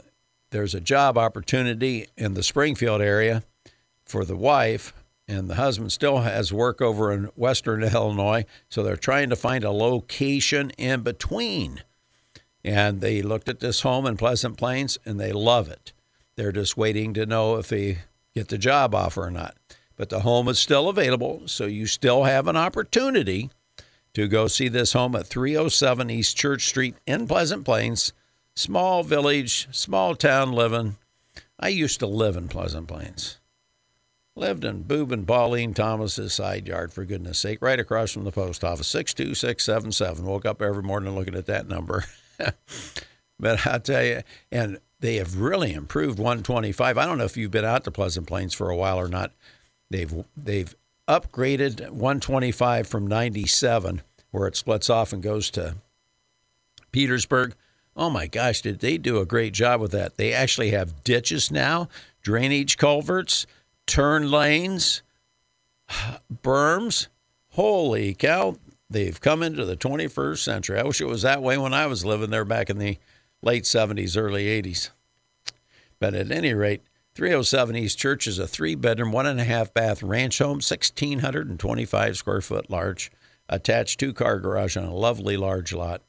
there's 0.51 0.74
a 0.74 0.79
job 0.79 1.17
opportunity 1.17 2.08
in 2.17 2.34
the 2.34 2.43
Springfield 2.43 3.01
area 3.01 3.43
for 4.05 4.24
the 4.24 4.38
wife, 4.38 4.93
and 5.29 5.48
the 5.48 5.55
husband 5.55 5.91
still 5.91 6.17
has 6.17 6.51
work 6.51 6.81
over 6.81 7.12
in 7.12 7.25
Western 7.36 7.83
Illinois, 7.83 8.45
so 8.67 8.81
they're 8.81 8.98
trying 8.98 9.29
to 9.29 9.36
find 9.36 9.63
a 9.63 9.69
location 9.69 10.71
in 10.71 11.01
between. 11.01 11.83
And 12.63 13.00
they 13.00 13.21
looked 13.21 13.48
at 13.48 13.59
this 13.59 13.81
home 13.81 14.07
in 14.07 14.17
Pleasant 14.17 14.57
Plains, 14.57 14.98
and 15.05 15.19
they 15.19 15.31
love 15.31 15.69
it. 15.69 15.93
They're 16.36 16.51
just 16.51 16.77
waiting 16.77 17.13
to 17.13 17.27
know 17.27 17.57
if 17.57 17.67
they 17.67 18.00
get 18.33 18.48
the 18.48 18.57
job 18.57 18.95
offer 18.95 19.24
or 19.24 19.29
not. 19.29 19.55
But 19.95 20.09
the 20.09 20.21
home 20.21 20.48
is 20.48 20.57
still 20.57 20.89
available, 20.89 21.43
so 21.45 21.65
you 21.65 21.86
still 21.86 22.24
have 22.24 22.48
an 22.48 22.57
opportunity 22.57 23.51
to 24.15 24.27
go 24.27 24.48
see 24.48 24.67
this 24.67 24.93
home 24.93 25.15
at 25.15 25.27
307 25.27 26.09
East 26.09 26.38
Church 26.38 26.65
Street 26.65 26.95
in 27.05 27.27
Pleasant 27.27 27.65
Plains. 27.65 28.13
Small 28.55 29.03
village, 29.03 29.67
small 29.71 30.15
town 30.15 30.53
living. 30.53 30.98
I 31.59 31.67
used 31.67 32.00
to 32.00 32.07
live 32.07 32.36
in 32.36 32.48
Pleasant 32.48 32.88
Plains. 32.88 33.38
Lived 34.39 34.63
in 34.63 34.84
Boob 34.84 35.12
and 35.12 35.27
Pauline 35.27 35.74
Thomas's 35.74 36.34
side 36.34 36.65
yard, 36.65 36.93
for 36.93 37.03
goodness 37.03 37.38
sake, 37.38 37.62
right 37.62 37.77
across 37.77 38.12
from 38.12 38.24
the 38.24 38.31
post 38.31 38.63
office, 38.63 38.88
62677. 38.88 40.25
Woke 40.25 40.46
up 40.46 40.62
every 40.62 40.81
morning 40.81 41.13
looking 41.13 41.36
at 41.36 41.48
that 41.48 41.67
number. 41.67 42.05
but 43.39 43.67
I 43.67 43.79
tell 43.79 44.01
you, 44.01 44.22
and 44.50 44.79
they 45.01 45.17
have 45.17 45.41
really 45.41 45.74
improved 45.74 46.19
125. 46.19 46.98
I 46.98 47.05
don't 47.05 47.17
know 47.17 47.25
if 47.25 47.36
you've 47.36 47.51
been 47.51 47.65
out 47.65 47.84
to 47.84 47.91
Pleasant 47.91 48.27
Plains 48.27 48.53
for 48.53 48.69
a 48.69 48.77
while 48.77 48.98
or 48.98 49.10
not. 49.10 49.34
They've 49.89 50.24
they've 50.38 50.74
upgraded 51.05 51.89
125 51.89 52.88
from 52.88 53.08
97, 53.08 54.01
where 54.31 54.48
it 54.48 54.55
splits 54.55 54.89
off 54.89 55.12
and 55.12 55.22
goes 55.22 55.51
to 55.51 55.75
Petersburg. 56.93 57.55
Oh 57.93 58.10
my 58.10 58.27
gosh, 58.27 58.62
did 58.62 58.79
they 58.79 58.98
do 58.98 59.19
a 59.19 59.25
great 59.25 59.51
job 59.51 59.81
with 59.81 59.91
that? 59.91 60.15
They 60.15 60.31
actually 60.31 60.72
have 60.72 61.03
ditches 61.03 61.51
now, 61.51 61.89
drainage 62.22 62.77
culverts, 62.77 63.46
turn 63.89 64.29
lanes, 64.29 65.01
berms. 66.31 67.08
Holy 67.53 68.13
cow, 68.13 68.55
they've 68.89 69.19
come 69.19 69.41
into 69.41 69.65
the 69.65 69.75
21st 69.75 70.38
century. 70.38 70.79
I 70.79 70.84
wish 70.84 71.01
it 71.01 71.08
was 71.08 71.24
that 71.24 71.41
way 71.41 71.58
when 71.58 71.74
I 71.74 71.88
was 71.88 72.05
living 72.05 72.29
there 72.29 72.46
back 72.46 72.69
in 72.69 72.77
the 72.77 73.00
late 73.41 73.63
70s, 73.63 74.15
early 74.15 74.46
80s. 74.46 74.91
But 76.00 76.13
at 76.13 76.31
any 76.31 76.53
rate, 76.53 76.84
307 77.15 77.75
East 77.75 77.98
Church 77.98 78.27
is 78.27 78.38
a 78.38 78.48
three 78.48 78.75
bedroom, 78.75 79.12
one 79.12 79.25
and 79.25 79.41
a 79.41 79.43
half 79.43 79.74
bath 79.74 80.03
ranch 80.03 80.38
home, 80.38 80.58
1,625 80.58 82.17
square 82.17 82.41
foot 82.41 82.69
large, 82.69 83.12
attached 83.50 84.00
two 84.00 84.13
car 84.13 84.39
garage 84.39 84.77
on 84.77 84.84
a 84.84 84.93
lovely 84.93 85.36
large 85.36 85.74
lot. 85.74 86.03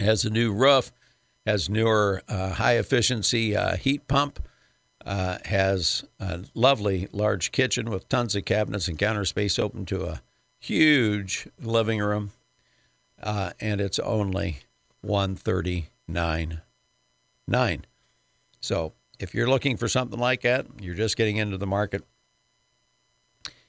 Has 0.00 0.24
a 0.24 0.30
new 0.30 0.52
roof, 0.52 0.92
has 1.46 1.70
newer 1.70 2.22
uh, 2.28 2.54
high 2.54 2.76
efficiency 2.78 3.56
uh, 3.56 3.76
heat 3.76 4.08
pump, 4.08 4.40
uh, 5.04 5.38
has 5.44 6.04
a 6.18 6.44
lovely 6.54 7.08
large 7.12 7.52
kitchen 7.52 7.90
with 7.90 8.08
tons 8.08 8.34
of 8.36 8.44
cabinets 8.44 8.88
and 8.88 8.98
counter 8.98 9.24
space 9.24 9.58
open 9.58 9.86
to 9.86 10.04
a 10.04 10.22
huge 10.58 11.48
living 11.60 12.00
room. 12.00 12.32
Uh, 13.22 13.52
and 13.60 13.80
it's 13.80 13.98
only 13.98 14.60
139.9. 15.04 17.80
So, 18.60 18.92
if 19.18 19.34
you're 19.34 19.48
looking 19.48 19.76
for 19.76 19.88
something 19.88 20.18
like 20.18 20.42
that, 20.42 20.66
you're 20.80 20.94
just 20.94 21.16
getting 21.16 21.36
into 21.36 21.58
the 21.58 21.66
market. 21.66 22.04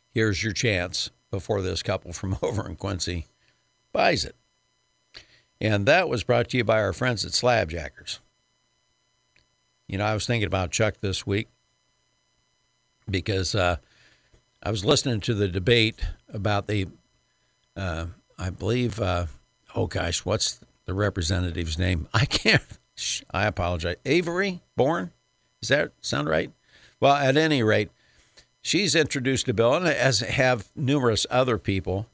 Here's 0.09 0.43
your 0.43 0.53
chance 0.53 1.09
before 1.29 1.61
this 1.61 1.83
couple 1.83 2.13
from 2.13 2.37
over 2.41 2.67
in 2.67 2.75
Quincy 2.75 3.27
buys 3.91 4.25
it. 4.25 4.35
And 5.59 5.85
that 5.85 6.09
was 6.09 6.23
brought 6.23 6.49
to 6.49 6.57
you 6.57 6.63
by 6.63 6.81
our 6.81 6.93
friends 6.93 7.25
at 7.25 7.33
Slabjackers. 7.33 8.19
You 9.91 9.97
know, 9.97 10.05
I 10.05 10.13
was 10.13 10.25
thinking 10.25 10.47
about 10.47 10.71
Chuck 10.71 11.01
this 11.01 11.27
week 11.27 11.49
because 13.09 13.53
uh, 13.53 13.75
I 14.63 14.71
was 14.71 14.85
listening 14.85 15.19
to 15.19 15.33
the 15.33 15.49
debate 15.49 15.99
about 16.33 16.67
the, 16.67 16.87
uh, 17.75 18.05
I 18.39 18.51
believe, 18.51 19.01
uh, 19.01 19.25
oh 19.75 19.87
gosh, 19.87 20.23
what's 20.23 20.61
the 20.85 20.93
representative's 20.93 21.77
name. 21.77 22.07
I 22.13 22.23
can't. 22.23 22.63
I 23.31 23.47
apologize. 23.47 23.97
Avery 24.05 24.61
Bourne. 24.77 25.11
Does 25.59 25.67
that 25.67 25.91
sound 25.99 26.29
right? 26.29 26.51
Well, 27.01 27.15
at 27.15 27.35
any 27.35 27.61
rate, 27.61 27.89
she's 28.61 28.95
introduced 28.95 29.49
a 29.49 29.53
bill, 29.53 29.73
and 29.73 29.85
as 29.85 30.21
have 30.21 30.69
numerous 30.73 31.27
other 31.29 31.57
people. 31.57 32.07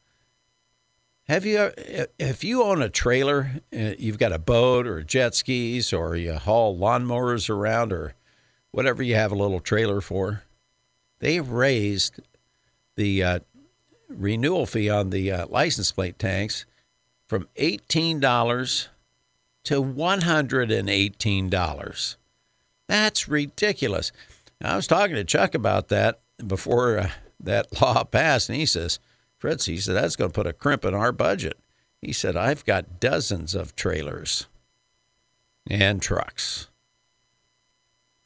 Have 1.27 1.46
you, 1.46 1.72
if 2.17 2.43
you 2.46 2.63
own 2.63 2.81
a 2.81 2.88
trailer, 2.88 3.51
uh, 3.77 3.96
you've 4.00 4.17
got 4.17 4.31
a 4.31 4.39
boat 4.39 4.88
or 4.88 5.03
jet 5.03 5.36
skis, 5.36 5.91
or 5.91 6.15
you 6.15 6.31
haul 6.34 6.77
lawnmowers 6.77 7.50
around, 7.50 7.91
or 7.91 8.13
whatever 8.72 9.03
you 9.03 9.15
have 9.15 9.34
a 9.34 9.36
little 9.36 9.60
trailer 9.60 10.00
for, 10.00 10.43
they've 11.19 11.50
raised 11.50 12.22
the 12.96 13.24
uh, 13.24 13.39
renewal 14.07 14.65
fee 14.65 14.89
on 14.89 15.10
the 15.10 15.29
uh, 15.31 15.48
license 15.48 15.91
plate 15.91 16.17
tanks 16.17 16.65
from 17.27 17.50
$18 17.57 18.88
to 19.65 19.84
$118. 19.84 22.15
That's 22.88 23.27
ridiculous. 23.27 24.13
I 24.62 24.77
was 24.77 24.88
talking 24.88 25.17
to 25.17 25.25
Chuck 25.25 25.55
about 25.55 25.89
that 25.89 26.22
before 26.46 27.00
uh, 27.00 27.10
that 27.41 27.67
law 27.81 28.05
passed, 28.05 28.48
and 28.50 28.57
he 28.57 28.65
says, 28.65 29.00
Fritz, 29.38 29.65
he 29.65 29.77
said, 29.77 29.96
that's 29.96 30.15
going 30.15 30.32
to 30.32 30.36
put 30.36 30.48
a 30.48 30.53
crimp 30.53 30.84
in 30.84 30.94
our 30.94 31.12
budget. 31.12 31.58
He 32.01 32.13
said, 32.13 32.36
I've 32.36 32.65
got 32.65 33.00
dozens 33.00 33.56
of 33.56 33.75
trailers 33.75 34.48
and 35.70 36.01
trucks. 36.01 36.70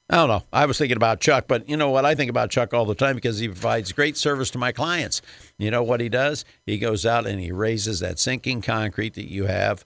I 0.10 0.16
don't 0.18 0.28
know. 0.28 0.44
I 0.52 0.66
was 0.66 0.78
thinking 0.78 0.98
about 0.98 1.22
Chuck, 1.22 1.46
but 1.48 1.70
you 1.70 1.78
know 1.78 1.90
what? 1.90 2.04
I 2.04 2.16
think 2.16 2.30
about 2.30 2.50
Chuck 2.50 2.74
all 2.74 2.84
the 2.84 2.96
time 2.96 3.16
because 3.16 3.40
he 3.40 3.48
provides 3.48 3.94
great 3.94 4.18
service 4.18 4.50
to 4.52 4.58
my 4.58 4.74
clients. 4.74 5.22
You 5.58 5.72
know 5.72 5.84
what 5.84 6.02
he 6.02 6.10
does? 6.10 6.44
He 6.66 6.78
goes 6.78 7.06
out 7.06 7.26
and 7.26 7.40
he 7.40 7.54
raises 7.54 8.02
that 8.02 8.20
sinking 8.20 8.62
concrete 8.62 9.14
that 9.14 9.32
you 9.32 9.46
have 9.46 9.86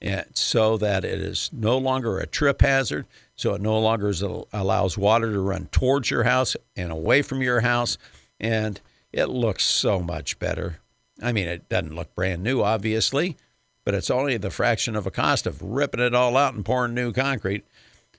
eh, 0.00 0.22
so 0.32 0.76
that 0.76 1.04
it 1.04 1.20
is 1.20 1.50
no 1.52 1.76
longer 1.76 2.20
a 2.20 2.26
trip 2.26 2.62
hazard, 2.62 3.06
so 3.34 3.54
it 3.54 3.60
no 3.60 3.80
longer 3.80 4.12
allows 4.52 4.96
water 4.96 5.32
to 5.32 5.40
run 5.40 5.66
towards 5.72 6.08
your 6.08 6.22
house 6.22 6.56
and 6.76 6.92
away 6.92 7.22
from 7.22 7.42
your 7.42 7.60
house. 7.60 7.98
And 8.38 8.80
it 9.14 9.26
looks 9.26 9.64
so 9.64 10.00
much 10.00 10.38
better. 10.40 10.80
I 11.22 11.32
mean, 11.32 11.46
it 11.46 11.68
doesn't 11.68 11.94
look 11.94 12.14
brand 12.14 12.42
new, 12.42 12.62
obviously, 12.62 13.36
but 13.84 13.94
it's 13.94 14.10
only 14.10 14.36
the 14.36 14.50
fraction 14.50 14.96
of 14.96 15.06
a 15.06 15.12
cost 15.12 15.46
of 15.46 15.62
ripping 15.62 16.00
it 16.00 16.14
all 16.14 16.36
out 16.36 16.54
and 16.54 16.64
pouring 16.64 16.94
new 16.94 17.12
concrete. 17.12 17.64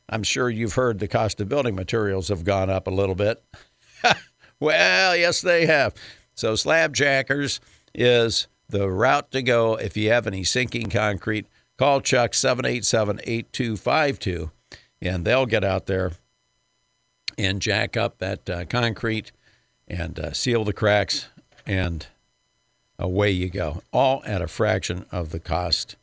I'm 0.07 0.23
sure 0.23 0.49
you've 0.49 0.73
heard 0.73 0.99
the 0.99 1.07
cost 1.07 1.41
of 1.41 1.49
building 1.49 1.75
materials 1.75 2.29
have 2.29 2.45
gone 2.45 2.69
up 2.69 2.87
a 2.87 2.91
little 2.91 3.15
bit. 3.15 3.43
well, 4.59 5.17
yes, 5.17 5.41
they 5.41 5.65
have. 5.65 5.93
So, 6.33 6.55
slab 6.55 6.93
jackers 6.93 7.59
is 7.93 8.47
the 8.69 8.89
route 8.89 9.31
to 9.31 9.41
go 9.41 9.75
if 9.75 9.97
you 9.97 10.11
have 10.11 10.27
any 10.27 10.43
sinking 10.45 10.89
concrete. 10.89 11.47
Call 11.77 11.99
Chuck 11.99 12.33
787 12.33 13.19
8252 13.25 14.51
and 15.01 15.25
they'll 15.25 15.45
get 15.45 15.65
out 15.65 15.87
there 15.87 16.13
and 17.37 17.61
jack 17.61 17.97
up 17.97 18.19
that 18.19 18.49
uh, 18.49 18.63
concrete 18.65 19.33
and 19.87 20.19
uh, 20.19 20.33
seal 20.33 20.63
the 20.63 20.73
cracks, 20.73 21.27
and 21.65 22.07
away 22.97 23.31
you 23.31 23.49
go. 23.49 23.81
All 23.91 24.23
at 24.25 24.41
a 24.41 24.47
fraction 24.47 25.05
of 25.11 25.31
the 25.31 25.39
cost 25.39 25.95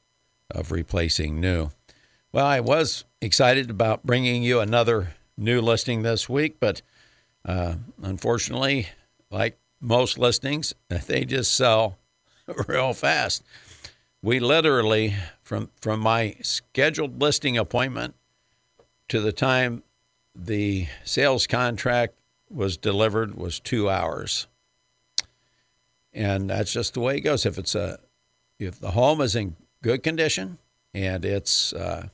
of 0.50 0.70
replacing 0.70 1.40
new. 1.40 1.70
Well, 2.32 2.46
I 2.46 2.60
was 2.60 3.04
excited 3.20 3.70
about 3.70 4.04
bringing 4.04 4.42
you 4.42 4.60
another 4.60 5.14
new 5.36 5.60
listing 5.60 6.02
this 6.02 6.28
week, 6.28 6.56
but 6.60 6.82
uh, 7.44 7.74
unfortunately, 8.02 8.88
like 9.30 9.58
most 9.80 10.18
listings, 10.18 10.74
they 11.06 11.24
just 11.24 11.54
sell 11.54 11.98
real 12.68 12.92
fast. 12.92 13.42
We 14.22 14.38
literally, 14.38 15.14
from 15.42 15.70
from 15.80 16.00
my 16.00 16.36
scheduled 16.42 17.20
listing 17.20 17.58
appointment 17.58 18.14
to 19.08 19.20
the 19.20 19.32
time 19.32 19.82
the 20.34 20.86
sales 21.04 21.46
contract 21.46 22.14
was 22.52 22.76
delivered 22.76 23.34
was 23.34 23.60
two 23.60 23.88
hours. 23.88 24.46
And 26.12 26.50
that's 26.50 26.72
just 26.72 26.94
the 26.94 27.00
way 27.00 27.16
it 27.16 27.20
goes. 27.20 27.46
If 27.46 27.58
it's 27.58 27.74
a 27.74 27.98
if 28.58 28.78
the 28.78 28.90
home 28.92 29.20
is 29.20 29.34
in 29.34 29.56
good 29.82 30.02
condition 30.02 30.58
and 30.94 31.24
it's 31.24 31.72
uh, 31.72 32.08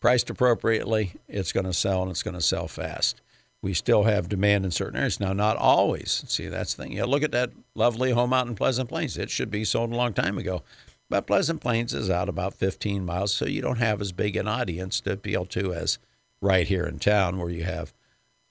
priced 0.00 0.30
appropriately, 0.30 1.12
it's 1.28 1.52
going 1.52 1.66
to 1.66 1.72
sell 1.72 2.02
and 2.02 2.10
it's 2.10 2.22
going 2.22 2.34
to 2.34 2.40
sell 2.40 2.68
fast. 2.68 3.20
We 3.60 3.74
still 3.74 4.04
have 4.04 4.28
demand 4.28 4.64
in 4.64 4.70
certain 4.70 4.96
areas 4.96 5.20
now, 5.20 5.32
not 5.32 5.56
always. 5.56 6.24
See, 6.26 6.48
that's 6.48 6.74
the 6.74 6.82
thing. 6.82 6.92
You 6.92 7.04
look 7.04 7.22
at 7.22 7.30
that 7.32 7.52
lovely 7.74 8.10
home 8.10 8.32
out 8.32 8.48
in 8.48 8.56
Pleasant 8.56 8.88
Plains. 8.88 9.16
It 9.16 9.30
should 9.30 9.50
be 9.50 9.64
sold 9.64 9.92
a 9.92 9.96
long 9.96 10.14
time 10.14 10.36
ago, 10.38 10.62
but 11.08 11.28
Pleasant 11.28 11.60
Plains 11.60 11.94
is 11.94 12.10
out 12.10 12.28
about 12.28 12.54
15 12.54 13.04
miles, 13.04 13.32
so 13.32 13.46
you 13.46 13.62
don't 13.62 13.78
have 13.78 14.00
as 14.00 14.10
big 14.10 14.34
an 14.34 14.48
audience 14.48 15.00
to 15.02 15.12
appeal 15.12 15.46
to 15.46 15.74
as 15.74 15.98
right 16.40 16.66
here 16.66 16.86
in 16.86 16.98
town, 16.98 17.38
where 17.38 17.50
you 17.50 17.62
have 17.62 17.92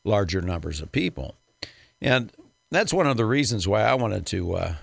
larger 0.03 0.41
numbers 0.41 0.81
of 0.81 0.91
people. 0.91 1.35
And 2.01 2.31
that's 2.71 2.93
one 2.93 3.07
of 3.07 3.17
the 3.17 3.25
reasons 3.25 3.67
why 3.67 3.83
I 3.83 3.93
wanted 3.93 4.25
to 4.27 4.53
uh, 4.55 4.75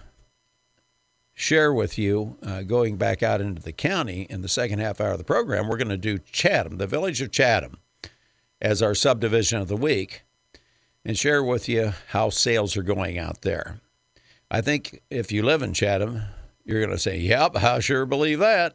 share 1.35 1.72
with 1.72 1.98
you, 1.98 2.37
uh, 2.42 2.62
going 2.62 2.96
back 2.96 3.22
out 3.22 3.40
into 3.40 3.62
the 3.62 3.72
county 3.72 4.22
in 4.28 4.42
the 4.42 4.48
second 4.48 4.81
half 4.81 5.00
hour 5.00 5.12
of 5.12 5.18
the 5.18 5.24
program, 5.24 5.68
we're 5.68 5.76
going 5.76 5.88
to 5.88 5.96
do 5.96 6.18
Chatham, 6.18 6.78
the 6.78 6.87
village 6.87 7.20
of 7.20 7.31
Chatham, 7.31 7.78
as 8.61 8.83
our 8.83 8.94
subdivision 8.94 9.61
of 9.61 9.68
the 9.68 9.76
week, 9.76 10.22
and 11.04 11.16
share 11.16 11.42
with 11.42 11.68
you 11.68 11.92
how 12.09 12.28
sales 12.28 12.76
are 12.76 12.83
going 12.83 13.18
out 13.18 13.42
there. 13.42 13.81
I 14.50 14.61
think 14.61 15.00
if 15.11 15.31
you 15.31 15.42
live 15.42 15.62
in 15.62 15.74
Chatham, 15.74 16.22
you're 16.64 16.81
going 16.81 16.90
to 16.90 16.98
say, 16.98 17.18
Yep, 17.18 17.57
I 17.57 17.81
sure 17.81 18.04
believe 18.04 18.40
that. 18.40 18.74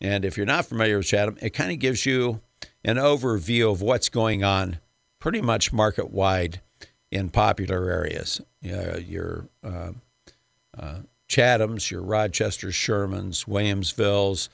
And 0.00 0.24
if 0.24 0.36
you're 0.36 0.44
not 0.44 0.66
familiar 0.66 0.96
with 0.96 1.06
Chatham, 1.06 1.38
it 1.40 1.50
kind 1.50 1.70
of 1.70 1.78
gives 1.78 2.04
you 2.04 2.40
an 2.84 2.96
overview 2.96 3.70
of 3.70 3.80
what's 3.80 4.08
going 4.08 4.42
on 4.42 4.78
pretty 5.22 5.40
much 5.40 5.72
market 5.72 6.10
wide 6.10 6.60
in 7.12 7.28
popular 7.28 7.88
areas. 7.88 8.40
Your 8.60 9.46
uh, 9.62 9.92
uh, 10.76 10.98
Chathams, 11.28 11.92
your 11.92 12.02
Rochester 12.02 12.68
Shermans, 12.68 13.46
Williamsvilles, 13.46 14.48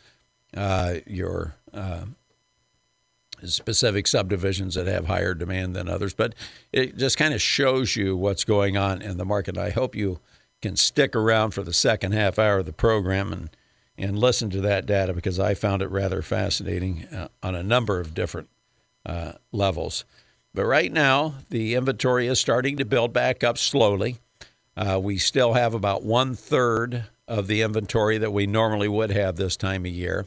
uh, 0.55 0.97
your 1.07 1.55
uh, 1.73 2.05
specific 3.45 4.07
subdivisions 4.07 4.75
that 4.75 4.87
have 4.87 5.07
higher 5.07 5.33
demand 5.33 5.75
than 5.75 5.89
others. 5.89 6.13
But 6.13 6.35
it 6.71 6.99
just 6.99 7.17
kind 7.17 7.33
of 7.33 7.41
shows 7.41 7.97
you 7.97 8.15
what's 8.15 8.45
going 8.45 8.77
on 8.77 9.01
in 9.01 9.17
the 9.17 9.25
market. 9.25 9.57
I 9.57 9.71
hope 9.71 9.95
you 9.95 10.21
can 10.61 10.77
stick 10.77 11.17
around 11.17 11.53
for 11.53 11.63
the 11.63 11.73
second 11.73 12.13
half 12.13 12.39
hour 12.39 12.59
of 12.59 12.67
the 12.67 12.75
program 12.75 13.33
and 13.33 13.51
and 13.97 14.17
listen 14.19 14.51
to 14.51 14.61
that 14.61 14.85
data 14.85 15.15
because 15.15 15.41
I 15.41 15.55
found 15.55 15.83
it 15.83 15.89
rather 15.89 16.21
fascinating 16.23 17.07
uh, 17.07 17.29
on 17.43 17.57
a 17.57 17.65
number 17.65 17.99
of 17.99 18.13
different 18.15 18.51
levels. 19.51 20.05
But 20.59 20.67
right 20.67 20.93
now, 20.93 21.35
the 21.51 21.77
inventory 21.77 22.27
is 22.27 22.41
starting 22.41 22.79
to 22.79 22.85
build 22.85 23.13
back 23.13 23.45
up 23.45 23.59
slowly. 23.59 24.19
Uh, 24.77 24.99
we 25.01 25.17
still 25.17 25.53
have 25.53 25.73
about 25.73 26.03
one 26.03 26.35
third 26.35 27.05
of 27.29 27.47
the 27.47 27.63
inventory 27.63 28.19
that 28.19 28.33
we 28.33 28.49
normally 28.49 28.89
would 28.89 29.13
have 29.13 29.37
this 29.37 29.57
time 29.57 29.87
of 29.87 29.93
year. 29.93 30.27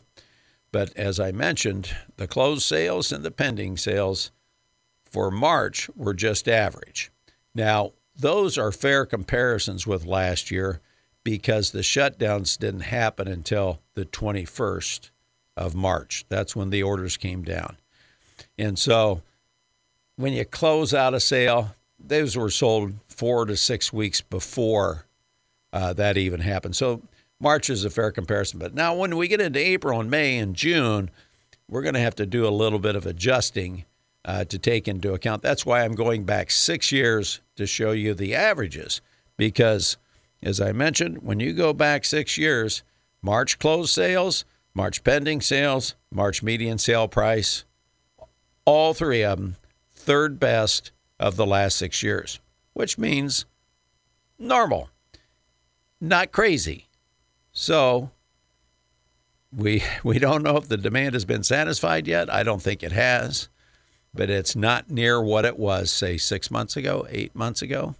But 0.71 0.95
as 0.95 1.19
I 1.19 1.33
mentioned, 1.33 1.93
the 2.15 2.29
closed 2.29 2.61
sales 2.61 3.11
and 3.11 3.25
the 3.25 3.29
pending 3.29 3.75
sales 3.75 4.31
for 5.03 5.31
March 5.31 5.89
were 5.97 6.13
just 6.13 6.47
average. 6.47 7.11
Now, 7.53 7.91
those 8.15 8.57
are 8.57 8.71
fair 8.71 9.05
comparisons 9.05 9.85
with 9.85 10.05
last 10.05 10.49
year 10.49 10.79
because 11.25 11.71
the 11.71 11.79
shutdowns 11.79 12.57
didn't 12.57 12.83
happen 12.83 13.27
until 13.27 13.81
the 13.95 14.05
21st 14.05 15.09
of 15.57 15.75
March. 15.75 16.23
That's 16.29 16.55
when 16.55 16.69
the 16.69 16.83
orders 16.83 17.17
came 17.17 17.43
down. 17.43 17.75
And 18.57 18.79
so 18.79 19.23
when 20.15 20.33
you 20.33 20.45
close 20.45 20.93
out 20.93 21.13
a 21.13 21.19
sale, 21.19 21.75
those 21.99 22.35
were 22.35 22.49
sold 22.49 22.93
four 23.07 23.45
to 23.45 23.55
six 23.55 23.91
weeks 23.93 24.21
before 24.21 25.05
uh, 25.73 25.93
that 25.93 26.17
even 26.17 26.39
happened. 26.39 26.75
So 26.75 27.01
March 27.39 27.69
is 27.69 27.85
a 27.85 27.89
fair 27.89 28.11
comparison. 28.11 28.59
But 28.59 28.75
now, 28.75 28.95
when 28.95 29.17
we 29.17 29.27
get 29.27 29.41
into 29.41 29.59
April 29.59 29.99
and 29.99 30.11
May 30.11 30.37
and 30.37 30.55
June, 30.55 31.09
we're 31.67 31.81
going 31.81 31.95
to 31.95 31.99
have 32.01 32.15
to 32.15 32.25
do 32.25 32.47
a 32.47 32.49
little 32.49 32.79
bit 32.79 32.95
of 32.95 33.05
adjusting 33.05 33.85
uh, 34.25 34.45
to 34.45 34.59
take 34.59 34.87
into 34.87 35.13
account. 35.13 35.41
That's 35.41 35.65
why 35.65 35.83
I'm 35.83 35.95
going 35.95 36.23
back 36.23 36.51
six 36.51 36.91
years 36.91 37.41
to 37.55 37.65
show 37.65 37.91
you 37.91 38.13
the 38.13 38.35
averages. 38.35 39.01
Because, 39.37 39.97
as 40.43 40.61
I 40.61 40.71
mentioned, 40.71 41.23
when 41.23 41.39
you 41.39 41.53
go 41.53 41.73
back 41.73 42.05
six 42.05 42.37
years, 42.37 42.83
March 43.23 43.57
closed 43.57 43.91
sales, 43.91 44.45
March 44.75 45.03
pending 45.03 45.41
sales, 45.41 45.95
March 46.11 46.43
median 46.43 46.77
sale 46.77 47.07
price, 47.07 47.65
all 48.65 48.93
three 48.93 49.23
of 49.23 49.39
them 49.39 49.55
third 50.01 50.39
best 50.39 50.91
of 51.19 51.35
the 51.35 51.45
last 51.45 51.77
six 51.77 52.01
years, 52.01 52.39
which 52.73 52.97
means 52.97 53.45
normal, 54.39 54.89
not 55.99 56.31
crazy. 56.31 56.87
So 57.51 58.11
we 59.55 59.83
we 60.03 60.19
don't 60.19 60.43
know 60.43 60.57
if 60.57 60.67
the 60.67 60.77
demand 60.77 61.13
has 61.13 61.25
been 61.25 61.43
satisfied 61.43 62.07
yet. 62.07 62.33
I 62.33 62.43
don't 62.43 62.61
think 62.61 62.83
it 62.83 62.91
has, 62.91 63.49
but 64.13 64.29
it's 64.29 64.55
not 64.55 64.89
near 64.89 65.21
what 65.21 65.45
it 65.45 65.57
was, 65.57 65.91
say, 65.91 66.17
six 66.17 66.49
months 66.49 66.75
ago, 66.75 67.05
eight 67.09 67.35
months 67.35 67.61
ago. 67.61 67.95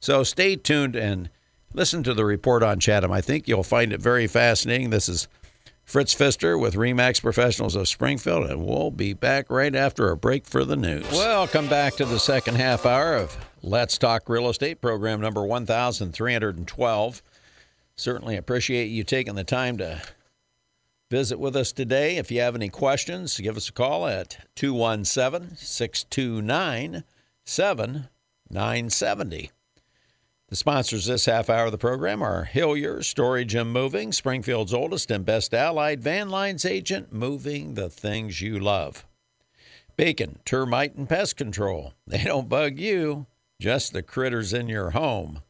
So 0.00 0.22
stay 0.22 0.56
tuned 0.56 0.96
and 0.96 1.28
listen 1.74 2.02
to 2.04 2.14
the 2.14 2.24
report 2.24 2.62
on 2.62 2.80
Chatham. 2.80 3.12
I 3.12 3.20
think 3.20 3.48
you'll 3.48 3.62
find 3.62 3.92
it 3.92 4.00
very 4.00 4.26
fascinating. 4.26 4.90
This 4.90 5.08
is 5.08 5.28
Fritz 5.88 6.12
Pfister 6.12 6.58
with 6.58 6.74
Remax 6.74 7.22
Professionals 7.22 7.74
of 7.74 7.88
Springfield, 7.88 8.50
and 8.50 8.62
we'll 8.62 8.90
be 8.90 9.14
back 9.14 9.48
right 9.48 9.74
after 9.74 10.10
a 10.10 10.18
break 10.18 10.44
for 10.44 10.62
the 10.62 10.76
news. 10.76 11.10
Welcome 11.10 11.66
back 11.66 11.94
to 11.94 12.04
the 12.04 12.18
second 12.18 12.56
half 12.56 12.84
hour 12.84 13.14
of 13.14 13.34
Let's 13.62 13.96
Talk 13.96 14.28
Real 14.28 14.50
Estate, 14.50 14.82
program 14.82 15.22
number 15.22 15.42
1312. 15.42 17.22
Certainly 17.96 18.36
appreciate 18.36 18.88
you 18.88 19.02
taking 19.02 19.34
the 19.34 19.44
time 19.44 19.78
to 19.78 20.02
visit 21.10 21.40
with 21.40 21.56
us 21.56 21.72
today. 21.72 22.18
If 22.18 22.30
you 22.30 22.42
have 22.42 22.54
any 22.54 22.68
questions, 22.68 23.40
give 23.40 23.56
us 23.56 23.70
a 23.70 23.72
call 23.72 24.06
at 24.06 24.46
217 24.56 25.56
629 25.56 27.02
7970. 27.46 29.50
The 30.48 30.56
sponsors 30.56 31.04
this 31.04 31.26
half 31.26 31.50
hour 31.50 31.66
of 31.66 31.72
the 31.72 31.78
program 31.78 32.22
are 32.22 32.44
Hillier 32.44 33.02
Storage 33.02 33.54
and 33.54 33.70
Moving, 33.70 34.12
Springfield's 34.12 34.72
oldest 34.72 35.10
and 35.10 35.22
best 35.22 35.52
allied 35.52 36.02
van 36.02 36.30
lines 36.30 36.64
agent, 36.64 37.12
moving 37.12 37.74
the 37.74 37.90
things 37.90 38.40
you 38.40 38.58
love. 38.58 39.04
Bacon, 39.98 40.38
termite 40.46 40.94
and 40.94 41.06
pest 41.06 41.36
control. 41.36 41.92
They 42.06 42.24
don't 42.24 42.48
bug 42.48 42.78
you, 42.78 43.26
just 43.60 43.92
the 43.92 44.02
critters 44.02 44.54
in 44.54 44.68
your 44.68 44.90
home. 44.90 45.42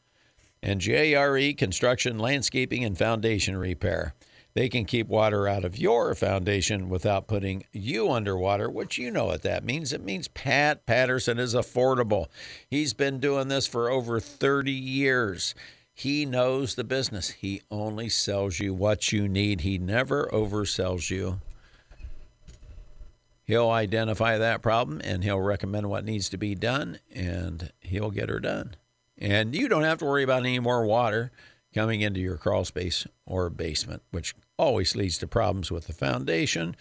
And 0.64 0.80
JRE 0.80 1.56
Construction, 1.56 2.18
Landscaping, 2.18 2.84
and 2.84 2.98
Foundation 2.98 3.56
Repair. 3.56 4.14
They 4.54 4.68
can 4.68 4.84
keep 4.84 5.08
water 5.08 5.46
out 5.46 5.64
of 5.64 5.78
your 5.78 6.14
foundation 6.14 6.88
without 6.88 7.28
putting 7.28 7.64
you 7.72 8.10
underwater, 8.10 8.68
which 8.70 8.98
you 8.98 9.10
know 9.10 9.26
what 9.26 9.42
that 9.42 9.64
means. 9.64 9.92
It 9.92 10.02
means 10.02 10.26
Pat 10.28 10.86
Patterson 10.86 11.38
is 11.38 11.54
affordable. 11.54 12.26
He's 12.68 12.94
been 12.94 13.20
doing 13.20 13.48
this 13.48 13.66
for 13.66 13.90
over 13.90 14.18
30 14.18 14.72
years. 14.72 15.54
He 15.92 16.24
knows 16.24 16.74
the 16.74 16.84
business. 16.84 17.30
He 17.30 17.62
only 17.70 18.08
sells 18.08 18.58
you 18.58 18.72
what 18.72 19.12
you 19.12 19.28
need, 19.28 19.62
he 19.62 19.78
never 19.78 20.28
oversells 20.32 21.10
you. 21.10 21.40
He'll 23.44 23.70
identify 23.70 24.36
that 24.38 24.60
problem 24.60 25.00
and 25.02 25.24
he'll 25.24 25.40
recommend 25.40 25.88
what 25.88 26.04
needs 26.04 26.28
to 26.28 26.36
be 26.36 26.54
done, 26.54 26.98
and 27.14 27.72
he'll 27.80 28.10
get 28.10 28.28
her 28.28 28.40
done. 28.40 28.76
And 29.16 29.56
you 29.56 29.68
don't 29.68 29.84
have 29.84 29.98
to 29.98 30.04
worry 30.04 30.22
about 30.22 30.40
any 30.40 30.60
more 30.60 30.84
water 30.84 31.32
coming 31.74 32.00
into 32.00 32.20
your 32.20 32.36
crawl 32.36 32.64
space 32.64 33.06
or 33.26 33.50
basement, 33.50 34.02
which 34.10 34.34
always 34.56 34.96
leads 34.96 35.18
to 35.18 35.26
problems 35.26 35.70
with 35.70 35.86
the 35.86 35.92
foundation, 35.92 36.74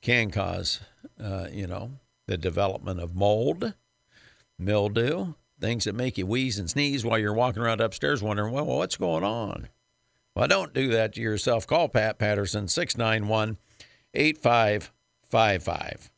can 0.00 0.30
cause, 0.30 0.80
uh, 1.22 1.48
you 1.52 1.66
know, 1.66 1.90
the 2.26 2.38
development 2.38 3.00
of 3.00 3.14
mold, 3.14 3.74
mildew, 4.58 5.34
things 5.60 5.84
that 5.84 5.94
make 5.94 6.18
you 6.18 6.26
wheeze 6.26 6.58
and 6.58 6.70
sneeze 6.70 7.04
while 7.04 7.18
you're 7.18 7.32
walking 7.34 7.62
around 7.62 7.80
upstairs 7.80 8.22
wondering, 8.22 8.52
well, 8.52 8.64
what's 8.66 8.96
going 8.96 9.24
on? 9.24 9.68
Well, 10.34 10.46
don't 10.46 10.72
do 10.72 10.88
that 10.88 11.14
to 11.14 11.20
yourself. 11.20 11.66
Call 11.66 11.88
Pat 11.88 12.18
Patterson, 12.18 12.68
691 12.68 13.56
8555. 14.14 16.10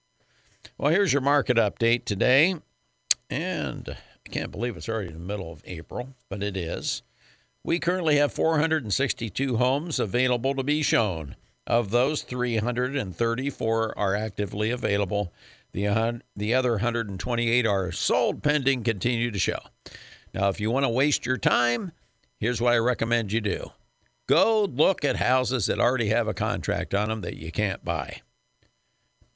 Well, 0.76 0.92
here's 0.92 1.12
your 1.12 1.22
market 1.22 1.56
update 1.56 2.04
today. 2.04 2.56
And 3.30 3.88
I 3.88 4.28
can't 4.28 4.50
believe 4.50 4.76
it's 4.76 4.88
already 4.88 5.08
in 5.08 5.14
the 5.14 5.20
middle 5.20 5.52
of 5.52 5.62
April, 5.64 6.14
but 6.28 6.42
it 6.42 6.56
is. 6.56 7.02
We 7.62 7.78
currently 7.78 8.16
have 8.16 8.32
462 8.32 9.58
homes 9.58 10.00
available 10.00 10.54
to 10.54 10.62
be 10.62 10.82
shown. 10.82 11.36
Of 11.66 11.90
those, 11.90 12.22
334 12.22 13.98
are 13.98 14.14
actively 14.14 14.70
available. 14.70 15.32
The, 15.72 16.22
the 16.34 16.54
other 16.54 16.72
128 16.72 17.66
are 17.66 17.92
sold 17.92 18.42
pending, 18.42 18.82
continue 18.82 19.30
to 19.30 19.38
show. 19.38 19.60
Now, 20.32 20.48
if 20.48 20.58
you 20.58 20.70
want 20.70 20.84
to 20.84 20.90
waste 20.90 21.26
your 21.26 21.36
time, 21.36 21.92
here's 22.38 22.60
what 22.60 22.72
I 22.72 22.78
recommend 22.78 23.32
you 23.32 23.40
do 23.40 23.72
go 24.26 24.64
look 24.64 25.04
at 25.04 25.16
houses 25.16 25.66
that 25.66 25.80
already 25.80 26.08
have 26.08 26.28
a 26.28 26.34
contract 26.34 26.94
on 26.94 27.08
them 27.08 27.20
that 27.20 27.36
you 27.36 27.50
can't 27.50 27.84
buy. 27.84 28.22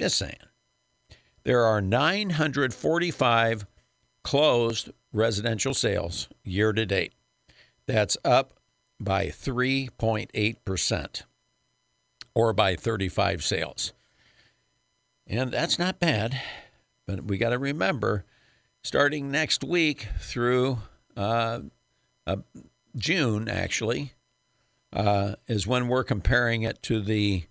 Just 0.00 0.16
saying. 0.16 0.38
There 1.42 1.64
are 1.64 1.80
945 1.80 3.66
closed 4.22 4.90
residential 5.12 5.74
sales 5.74 6.28
year 6.44 6.72
to 6.72 6.86
date. 6.86 7.12
That's 7.86 8.16
up 8.24 8.54
by 9.00 9.26
3.8% 9.26 11.22
or 12.34 12.52
by 12.52 12.76
35 12.76 13.44
sales. 13.44 13.92
And 15.26 15.52
that's 15.52 15.78
not 15.78 16.00
bad, 16.00 16.40
but 17.06 17.24
we 17.24 17.38
got 17.38 17.50
to 17.50 17.58
remember 17.58 18.24
starting 18.82 19.30
next 19.30 19.64
week 19.64 20.08
through 20.20 20.78
uh, 21.16 21.60
uh, 22.26 22.36
June, 22.96 23.48
actually, 23.48 24.12
uh, 24.92 25.34
is 25.46 25.66
when 25.66 25.88
we're 25.88 26.04
comparing 26.04 26.62
it 26.62 26.82
to 26.82 27.00
the 27.00 27.44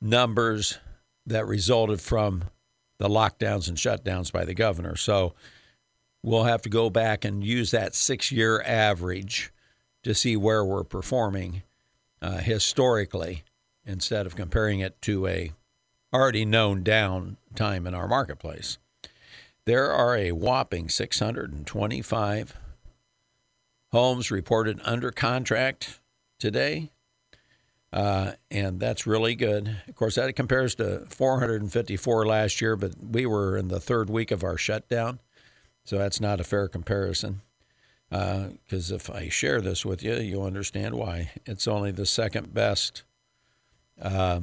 numbers 0.00 0.78
that 1.26 1.46
resulted 1.46 2.00
from 2.00 2.44
the 2.98 3.08
lockdowns 3.08 3.68
and 3.68 3.76
shutdowns 3.76 4.32
by 4.32 4.44
the 4.44 4.54
governor. 4.54 4.96
So 4.96 5.34
we'll 6.22 6.44
have 6.44 6.62
to 6.62 6.68
go 6.68 6.90
back 6.90 7.24
and 7.24 7.44
use 7.44 7.70
that 7.72 7.94
six 7.94 8.30
year 8.32 8.62
average 8.62 9.52
to 10.04 10.14
see 10.14 10.36
where 10.36 10.64
we're 10.64 10.84
performing 10.84 11.62
uh, 12.22 12.38
historically 12.38 13.42
instead 13.84 14.26
of 14.26 14.36
comparing 14.36 14.80
it 14.80 15.00
to 15.02 15.26
a 15.26 15.52
already 16.12 16.44
known 16.44 16.82
down 16.82 17.36
time 17.56 17.86
in 17.86 17.94
our 17.94 18.06
marketplace. 18.06 18.78
There 19.66 19.90
are 19.90 20.16
a 20.16 20.32
whopping 20.32 20.88
625 20.88 22.54
homes 23.92 24.30
reported 24.30 24.80
under 24.84 25.10
contract 25.10 26.00
today, 26.38 26.90
uh, 27.92 28.32
and 28.50 28.78
that's 28.78 29.06
really 29.06 29.34
good. 29.34 29.76
Of 29.88 29.94
course, 29.96 30.16
that 30.16 30.34
compares 30.36 30.74
to 30.76 31.06
454 31.08 32.26
last 32.26 32.60
year, 32.60 32.76
but 32.76 32.92
we 33.02 33.24
were 33.26 33.56
in 33.56 33.68
the 33.68 33.80
third 33.80 34.10
week 34.10 34.30
of 34.30 34.44
our 34.44 34.58
shutdown, 34.58 35.20
so 35.84 35.98
that's 35.98 36.20
not 36.20 36.40
a 36.40 36.44
fair 36.44 36.68
comparison 36.68 37.40
because 38.10 38.92
uh, 38.92 38.94
if 38.94 39.10
I 39.10 39.28
share 39.28 39.60
this 39.60 39.84
with 39.84 40.02
you, 40.02 40.14
you'll 40.16 40.44
understand 40.44 40.94
why. 40.94 41.30
It's 41.46 41.66
only 41.66 41.90
the 41.90 42.06
second 42.06 42.54
best 42.54 43.02
uh, 44.00 44.40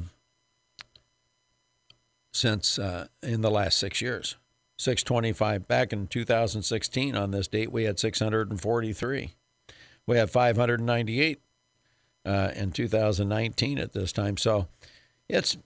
since 2.32 2.78
uh, 2.78 3.06
in 3.22 3.40
the 3.40 3.50
last 3.50 3.78
six 3.78 4.00
years. 4.00 4.36
625 4.78 5.68
back 5.68 5.92
in 5.92 6.08
2016 6.08 7.14
on 7.14 7.30
this 7.30 7.46
date 7.46 7.70
we 7.70 7.84
had 7.84 8.00
643 8.00 9.34
we 10.06 10.16
had 10.16 10.30
598 10.30 11.40
uh, 12.24 12.50
in 12.54 12.72
2019 12.72 13.78
at 13.78 13.92
this 13.92 14.12
time. 14.12 14.36
So 14.36 14.68
it's 15.28 15.56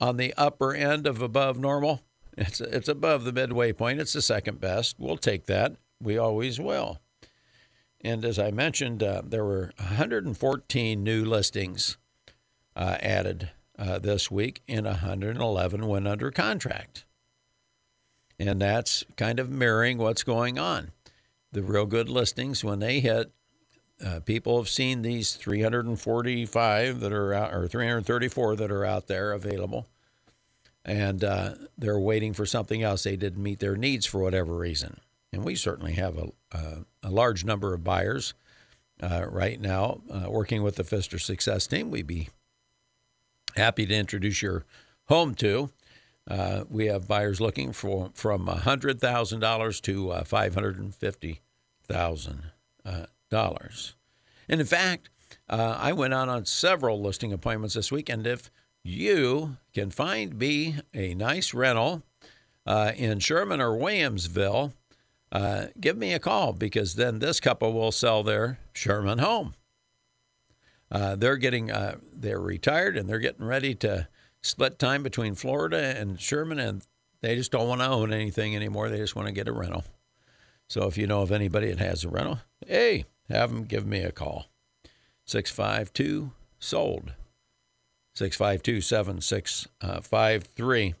on 0.00 0.16
the 0.16 0.34
upper 0.36 0.74
end 0.74 1.06
of 1.06 1.22
above 1.22 1.58
normal. 1.58 2.02
It's 2.36 2.60
it's 2.60 2.88
above 2.88 3.24
the 3.24 3.32
midway 3.32 3.72
point. 3.72 4.00
It's 4.00 4.12
the 4.12 4.22
second 4.22 4.60
best. 4.60 4.96
We'll 4.98 5.16
take 5.16 5.46
that. 5.46 5.76
We 6.02 6.18
always 6.18 6.58
will 6.58 6.98
and 8.04 8.24
as 8.24 8.38
I 8.38 8.50
mentioned, 8.50 9.02
uh, 9.02 9.22
there 9.24 9.44
were 9.44 9.72
114 9.78 11.02
new 11.02 11.24
listings 11.24 11.96
uh, 12.76 12.98
added 13.00 13.50
uh, 13.78 13.98
this 13.98 14.30
week, 14.30 14.62
and 14.68 14.84
111 14.84 15.86
went 15.86 16.06
under 16.06 16.30
contract. 16.30 17.04
And 18.38 18.60
that's 18.60 19.04
kind 19.16 19.40
of 19.40 19.50
mirroring 19.50 19.98
what's 19.98 20.22
going 20.22 20.58
on. 20.58 20.90
The 21.52 21.62
real 21.62 21.86
good 21.86 22.08
listings, 22.08 22.62
when 22.62 22.80
they 22.80 23.00
hit, 23.00 23.32
uh, 24.04 24.20
people 24.20 24.58
have 24.58 24.68
seen 24.68 25.02
these 25.02 25.34
345 25.34 27.00
that 27.00 27.12
are 27.12 27.32
out, 27.32 27.54
or 27.54 27.68
334 27.68 28.56
that 28.56 28.70
are 28.70 28.84
out 28.84 29.06
there 29.06 29.32
available, 29.32 29.86
and 30.84 31.24
uh, 31.24 31.54
they're 31.78 31.98
waiting 31.98 32.32
for 32.34 32.44
something 32.44 32.82
else. 32.82 33.04
They 33.04 33.16
didn't 33.16 33.42
meet 33.42 33.60
their 33.60 33.76
needs 33.76 34.04
for 34.04 34.20
whatever 34.20 34.54
reason. 34.56 35.00
And 35.34 35.44
we 35.44 35.56
certainly 35.56 35.94
have 35.94 36.16
a, 36.16 36.30
a, 37.02 37.10
large 37.10 37.44
number 37.44 37.74
of 37.74 37.82
buyers 37.82 38.34
uh, 39.02 39.26
right 39.28 39.60
now 39.60 40.00
uh, 40.08 40.30
working 40.30 40.62
with 40.62 40.76
the 40.76 40.84
Pfister 40.84 41.18
Success 41.18 41.66
Team. 41.66 41.90
We'd 41.90 42.06
be 42.06 42.28
happy 43.56 43.84
to 43.84 43.94
introduce 43.94 44.42
your 44.42 44.64
home 45.06 45.34
to. 45.34 45.70
Uh, 46.30 46.62
we 46.70 46.86
have 46.86 47.08
buyers 47.08 47.40
looking 47.40 47.72
for 47.72 48.12
from 48.14 48.46
$100,000 48.46 49.80
to 49.82 50.10
uh, 50.10 50.22
$550,000. 50.22 51.38
Uh, 52.86 53.06
and 54.48 54.60
in 54.60 54.66
fact, 54.66 55.10
uh, 55.48 55.76
I 55.80 55.92
went 55.92 56.14
out 56.14 56.28
on 56.28 56.46
several 56.46 57.02
listing 57.02 57.32
appointments 57.32 57.74
this 57.74 57.90
week, 57.90 58.08
and 58.08 58.24
if 58.24 58.52
you 58.84 59.56
can 59.74 59.90
find 59.90 60.38
me 60.38 60.76
a 60.94 61.14
nice 61.14 61.52
rental 61.52 62.04
in 62.66 63.18
Sherman 63.18 63.60
or 63.60 63.76
Williamsville, 63.76 64.72
uh, 65.34 65.66
give 65.80 65.98
me 65.98 66.14
a 66.14 66.20
call 66.20 66.52
because 66.52 66.94
then 66.94 67.18
this 67.18 67.40
couple 67.40 67.72
will 67.72 67.92
sell 67.92 68.22
their 68.22 68.60
Sherman 68.72 69.18
home. 69.18 69.54
Uh, 70.92 71.16
they're 71.16 71.36
getting 71.36 71.72
uh, 71.72 71.96
they're 72.12 72.40
retired 72.40 72.96
and 72.96 73.08
they're 73.08 73.18
getting 73.18 73.44
ready 73.44 73.74
to 73.74 74.06
split 74.42 74.78
time 74.78 75.02
between 75.02 75.34
Florida 75.34 75.98
and 75.98 76.20
Sherman, 76.20 76.60
and 76.60 76.86
they 77.20 77.34
just 77.34 77.50
don't 77.50 77.66
want 77.66 77.80
to 77.80 77.88
own 77.88 78.12
anything 78.12 78.54
anymore. 78.54 78.88
They 78.88 78.98
just 78.98 79.16
want 79.16 79.26
to 79.26 79.34
get 79.34 79.48
a 79.48 79.52
rental. 79.52 79.82
So 80.68 80.86
if 80.86 80.96
you 80.96 81.08
know 81.08 81.22
of 81.22 81.32
anybody 81.32 81.68
that 81.68 81.80
has 81.80 82.04
a 82.04 82.08
rental, 82.08 82.38
hey, 82.64 83.06
have 83.28 83.50
them 83.50 83.64
give 83.64 83.86
me 83.86 84.02
a 84.02 84.12
call. 84.12 84.46
652 85.26 86.30
sold. 86.60 87.12
652 88.14 88.80
7653. 88.80 90.94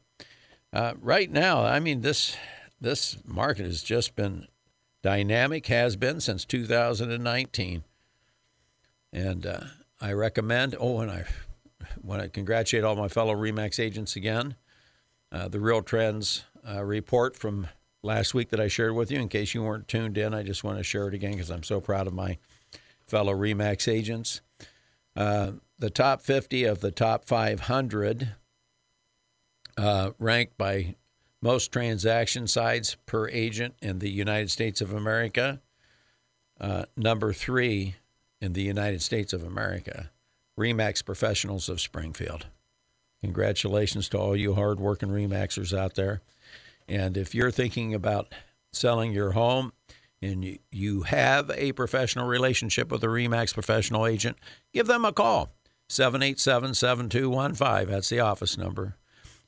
Uh, 0.72 0.94
right 1.00 1.30
now, 1.30 1.62
I 1.62 1.78
mean, 1.78 2.00
this 2.00 2.36
this 2.84 3.16
market 3.26 3.64
has 3.64 3.82
just 3.82 4.14
been 4.14 4.46
dynamic, 5.02 5.66
has 5.66 5.96
been 5.96 6.20
since 6.20 6.44
2019. 6.44 7.82
And 9.12 9.46
uh, 9.46 9.60
I 10.00 10.12
recommend, 10.12 10.76
oh, 10.78 11.00
and 11.00 11.10
I 11.10 11.24
want 12.02 12.22
to 12.22 12.28
congratulate 12.28 12.84
all 12.84 12.96
my 12.96 13.08
fellow 13.08 13.34
REMAX 13.34 13.80
agents 13.80 14.16
again. 14.16 14.54
Uh, 15.32 15.48
the 15.48 15.60
Real 15.60 15.82
Trends 15.82 16.44
uh, 16.68 16.84
report 16.84 17.36
from 17.36 17.68
last 18.02 18.34
week 18.34 18.50
that 18.50 18.60
I 18.60 18.68
shared 18.68 18.94
with 18.94 19.10
you. 19.10 19.18
In 19.18 19.28
case 19.28 19.54
you 19.54 19.62
weren't 19.62 19.88
tuned 19.88 20.18
in, 20.18 20.34
I 20.34 20.42
just 20.42 20.62
want 20.62 20.78
to 20.78 20.84
share 20.84 21.08
it 21.08 21.14
again 21.14 21.32
because 21.32 21.50
I'm 21.50 21.62
so 21.62 21.80
proud 21.80 22.06
of 22.06 22.12
my 22.12 22.38
fellow 23.06 23.34
REMAX 23.34 23.90
agents. 23.90 24.40
Uh, 25.16 25.52
the 25.78 25.90
top 25.90 26.22
50 26.22 26.64
of 26.64 26.80
the 26.80 26.90
top 26.90 27.24
500 27.24 28.34
uh, 29.76 30.10
ranked 30.18 30.56
by 30.56 30.96
most 31.44 31.70
transaction 31.70 32.46
sides 32.46 32.96
per 33.04 33.28
agent 33.28 33.74
in 33.82 33.98
the 33.98 34.10
United 34.10 34.50
States 34.50 34.80
of 34.80 34.94
America. 34.94 35.60
Uh, 36.58 36.86
number 36.96 37.34
three 37.34 37.96
in 38.40 38.54
the 38.54 38.62
United 38.62 39.02
States 39.02 39.34
of 39.34 39.44
America, 39.44 40.10
REMAX 40.58 41.04
Professionals 41.04 41.68
of 41.68 41.82
Springfield. 41.82 42.46
Congratulations 43.22 44.08
to 44.08 44.18
all 44.18 44.34
you 44.34 44.54
hardworking 44.54 45.10
REMAXers 45.10 45.76
out 45.76 45.96
there. 45.96 46.22
And 46.88 47.14
if 47.18 47.34
you're 47.34 47.50
thinking 47.50 47.92
about 47.92 48.34
selling 48.72 49.12
your 49.12 49.32
home 49.32 49.74
and 50.22 50.42
you, 50.42 50.58
you 50.70 51.02
have 51.02 51.50
a 51.50 51.72
professional 51.72 52.26
relationship 52.26 52.90
with 52.90 53.04
a 53.04 53.08
REMAX 53.08 53.52
professional 53.52 54.06
agent, 54.06 54.38
give 54.72 54.86
them 54.86 55.04
a 55.04 55.12
call. 55.12 55.50
787 55.90 56.72
7215. 56.72 57.92
That's 57.92 58.08
the 58.08 58.20
office 58.20 58.56
number. 58.56 58.96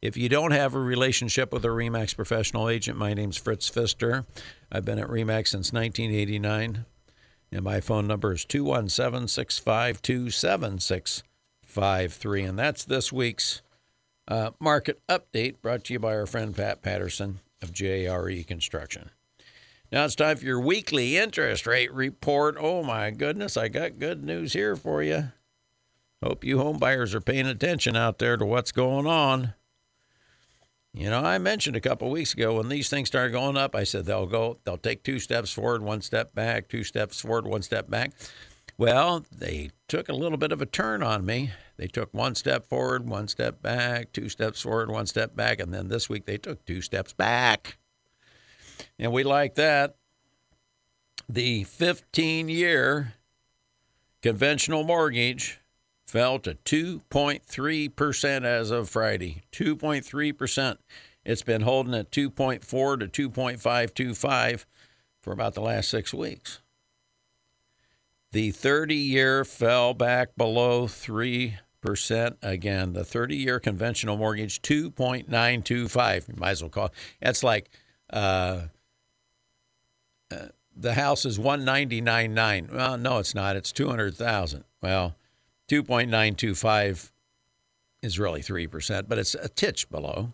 If 0.07 0.17
you 0.17 0.29
don't 0.29 0.53
have 0.53 0.77
a 0.77 0.79
relationship 0.79 1.53
with 1.53 1.65
a 1.65 1.69
REMAX 1.69 2.15
professional 2.15 2.69
agent, 2.69 2.97
my 2.97 3.13
name's 3.13 3.37
Fritz 3.37 3.69
Pfister. 3.69 4.25
I've 4.71 4.85
been 4.85 5.01
at 5.01 5.09
REMAX 5.09 5.49
since 5.49 5.73
1989, 5.73 6.85
and 7.51 7.65
my 7.65 7.81
phone 7.81 8.07
number 8.07 8.33
is 8.33 8.45
217 8.45 9.27
652 9.27 10.31
7653. 10.31 12.43
And 12.45 12.57
that's 12.57 12.85
this 12.85 13.13
week's 13.13 13.63
uh, 14.29 14.53
market 14.61 15.01
update 15.09 15.61
brought 15.61 15.83
to 15.87 15.95
you 15.95 15.99
by 15.99 16.15
our 16.15 16.27
friend 16.27 16.55
Pat 16.55 16.83
Patterson 16.83 17.41
of 17.61 17.73
JRE 17.73 18.47
Construction. 18.47 19.11
Now 19.91 20.05
it's 20.05 20.15
time 20.15 20.37
for 20.37 20.45
your 20.45 20.61
weekly 20.61 21.17
interest 21.17 21.67
rate 21.67 21.93
report. 21.93 22.57
Oh 22.61 22.85
my 22.85 23.11
goodness, 23.11 23.57
I 23.57 23.67
got 23.67 23.99
good 23.99 24.23
news 24.23 24.53
here 24.53 24.77
for 24.77 25.03
you. 25.03 25.33
Hope 26.23 26.45
you 26.45 26.59
home 26.59 26.79
buyers 26.79 27.13
are 27.13 27.21
paying 27.21 27.49
attention 27.49 27.97
out 27.97 28.21
there 28.21 28.37
to 28.37 28.47
what's 28.47 28.71
going 28.71 29.09
on. 29.09 29.55
You 30.97 31.11
know, 31.11 31.21
I 31.21 31.37
mentioned 31.37 31.77
a 31.77 31.81
couple 31.81 32.09
weeks 32.09 32.33
ago 32.33 32.55
when 32.55 32.71
these 32.71 32.89
things 32.89 33.09
started 33.09 33.33
going 33.33 33.59
up, 33.59 33.75
I 33.75 33.85
said 33.85 34.07
they'll 34.07 34.25
go, 34.25 34.57
they'll 34.65 34.79
take 34.79 35.03
two 35.03 35.19
steps 35.19 35.53
forward, 35.53 35.83
one 35.83 36.01
step 36.01 36.35
back, 36.35 36.69
two 36.69 36.85
steps 36.85 37.21
forward, 37.21 37.47
one 37.47 37.61
step 37.61 37.91
back. 37.91 38.13
Well, 38.79 39.23
they 39.31 39.73
took 39.89 40.09
a 40.09 40.15
little 40.15 40.39
bit 40.39 40.53
of 40.53 40.63
a 40.63 40.67
turn 40.67 41.03
on 41.03 41.27
me. 41.27 41.53
They 41.77 41.87
took 41.87 42.15
one 42.15 42.35
step 42.35 42.67
forward, 42.67 43.07
one 43.07 43.29
step 43.29 43.61
back, 43.61 44.11
two 44.13 44.31
steps 44.31 44.63
forward, 44.63 44.91
one 44.91 45.05
step 45.05 45.37
back, 45.37 45.61
and 45.61 45.73
then 45.73 45.89
this 45.89 46.09
week 46.09 46.25
they 46.25 46.39
took 46.39 46.65
two 46.65 46.81
steps 46.81 47.13
back. 47.13 47.77
And 48.99 49.13
we 49.13 49.23
like 49.23 49.55
that. 49.57 49.97
The 51.29 51.65
15 51.65 52.49
year 52.49 53.13
conventional 54.23 54.83
mortgage 54.83 55.61
fell 56.07 56.39
to 56.41 56.55
2.3% 56.55 58.45
as 58.45 58.71
of 58.71 58.89
Friday. 58.89 59.43
2.3%. 59.53 60.79
It's 61.25 61.43
been 61.43 61.63
holding 61.63 61.95
at 61.95 62.13
2.4 62.13 63.13
to 63.13 63.29
2.525 63.31 64.65
for 65.21 65.33
about 65.33 65.55
the 65.55 65.61
last 65.61 65.89
six 65.89 66.15
weeks. 66.15 66.61
The 68.31 68.53
30 68.53 68.95
year 68.95 69.45
fell 69.45 69.95
back 69.95 70.37
below 70.37 70.87
3% 70.87 71.57
again. 72.43 72.93
The 72.93 73.05
30 73.05 73.37
year 73.37 73.59
conventional 73.59 74.17
mortgage, 74.17 74.63
2.925. 74.63 76.29
You 76.29 76.35
might 76.37 76.51
as 76.51 76.63
well 76.63 76.71
call 76.71 76.87
it. 76.87 76.93
That's 77.21 77.43
like 77.43 77.71
uh, 78.13 78.63
uh, 80.31 80.47
the 80.77 80.95
house 80.95 81.25
is 81.25 81.39
199.9. 81.39 82.73
Well, 82.73 82.99
no, 82.99 83.19
it's 83.19 83.35
not. 83.35 83.57
It's 83.57 83.73
200,000. 83.73 84.65
Well, 84.83 85.17
2.925 85.69 87.11
is 88.03 88.19
really 88.19 88.41
3%, 88.41 89.09
but 89.09 89.19
it's 89.19 89.35
a 89.35 89.49
titch 89.49 89.89
below. 89.91 90.33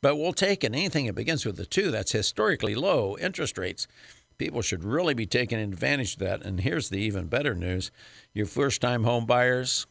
But 0.00 0.16
we'll 0.16 0.32
take 0.32 0.64
it. 0.64 0.72
Anything 0.72 1.06
that 1.06 1.14
begins 1.14 1.44
with 1.44 1.58
a 1.58 1.66
2, 1.66 1.90
that's 1.90 2.12
historically 2.12 2.74
low 2.74 3.16
interest 3.18 3.58
rates. 3.58 3.86
People 4.38 4.62
should 4.62 4.84
really 4.84 5.14
be 5.14 5.26
taking 5.26 5.58
advantage 5.58 6.14
of 6.14 6.20
that. 6.20 6.42
And 6.42 6.60
here's 6.60 6.88
the 6.88 6.98
even 6.98 7.26
better 7.26 7.54
news 7.54 7.90
your 8.32 8.46
first 8.46 8.80
time 8.80 9.02
home 9.02 9.26
buyers, 9.26 9.86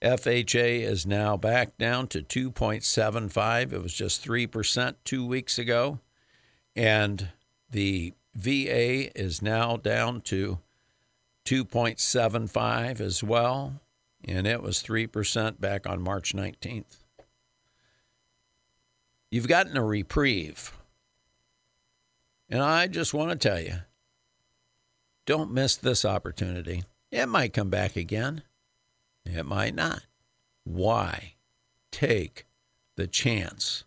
FHA 0.00 0.82
is 0.82 1.04
now 1.04 1.36
back 1.36 1.76
down 1.76 2.06
to 2.08 2.22
2.75. 2.22 3.72
It 3.72 3.82
was 3.82 3.92
just 3.92 4.24
3% 4.24 4.94
two 5.04 5.26
weeks 5.26 5.58
ago. 5.58 5.98
And 6.74 7.28
the 7.70 8.14
VA 8.34 9.18
is 9.18 9.42
now 9.42 9.76
down 9.76 10.20
to 10.22 10.58
2.75 11.50 13.00
as 13.00 13.24
well, 13.24 13.80
and 14.24 14.46
it 14.46 14.62
was 14.62 14.84
3% 14.84 15.60
back 15.60 15.84
on 15.84 16.00
March 16.00 16.32
19th. 16.32 16.98
You've 19.32 19.48
gotten 19.48 19.76
a 19.76 19.84
reprieve. 19.84 20.72
And 22.48 22.62
I 22.62 22.86
just 22.86 23.12
want 23.12 23.32
to 23.32 23.48
tell 23.48 23.58
you 23.58 23.78
don't 25.26 25.50
miss 25.50 25.74
this 25.74 26.04
opportunity. 26.04 26.84
It 27.10 27.26
might 27.26 27.52
come 27.52 27.68
back 27.68 27.96
again, 27.96 28.44
it 29.24 29.44
might 29.44 29.74
not. 29.74 30.02
Why? 30.62 31.34
Take 31.90 32.46
the 32.94 33.08
chance. 33.08 33.82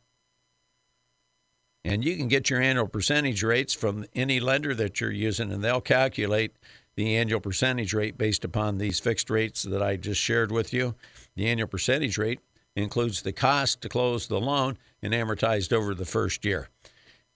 And 1.85 2.03
you 2.03 2.17
can 2.17 2.27
get 2.27 2.49
your 2.49 2.61
annual 2.61 2.87
percentage 2.87 3.41
rates 3.41 3.73
from 3.73 4.05
any 4.13 4.41
lender 4.41 4.75
that 4.75 4.99
you're 4.99 5.11
using, 5.11 5.49
and 5.49 5.63
they'll 5.63 5.79
calculate 5.79 6.57
the 6.95 7.15
annual 7.15 7.39
percentage 7.39 7.93
rate 7.93 8.17
based 8.17 8.45
upon 8.45 8.77
these 8.77 8.99
fixed 8.99 9.29
rates 9.29 9.63
that 9.63 9.81
I 9.81 9.95
just 9.95 10.21
shared 10.21 10.51
with 10.51 10.73
you. 10.73 10.95
The 11.35 11.47
annual 11.47 11.67
percentage 11.67 12.17
rate 12.17 12.39
includes 12.75 13.21
the 13.21 13.33
cost 13.33 13.81
to 13.81 13.89
close 13.89 14.27
the 14.27 14.39
loan 14.39 14.77
and 15.01 15.13
amortized 15.13 15.73
over 15.73 15.93
the 15.93 16.05
first 16.05 16.45
year. 16.45 16.69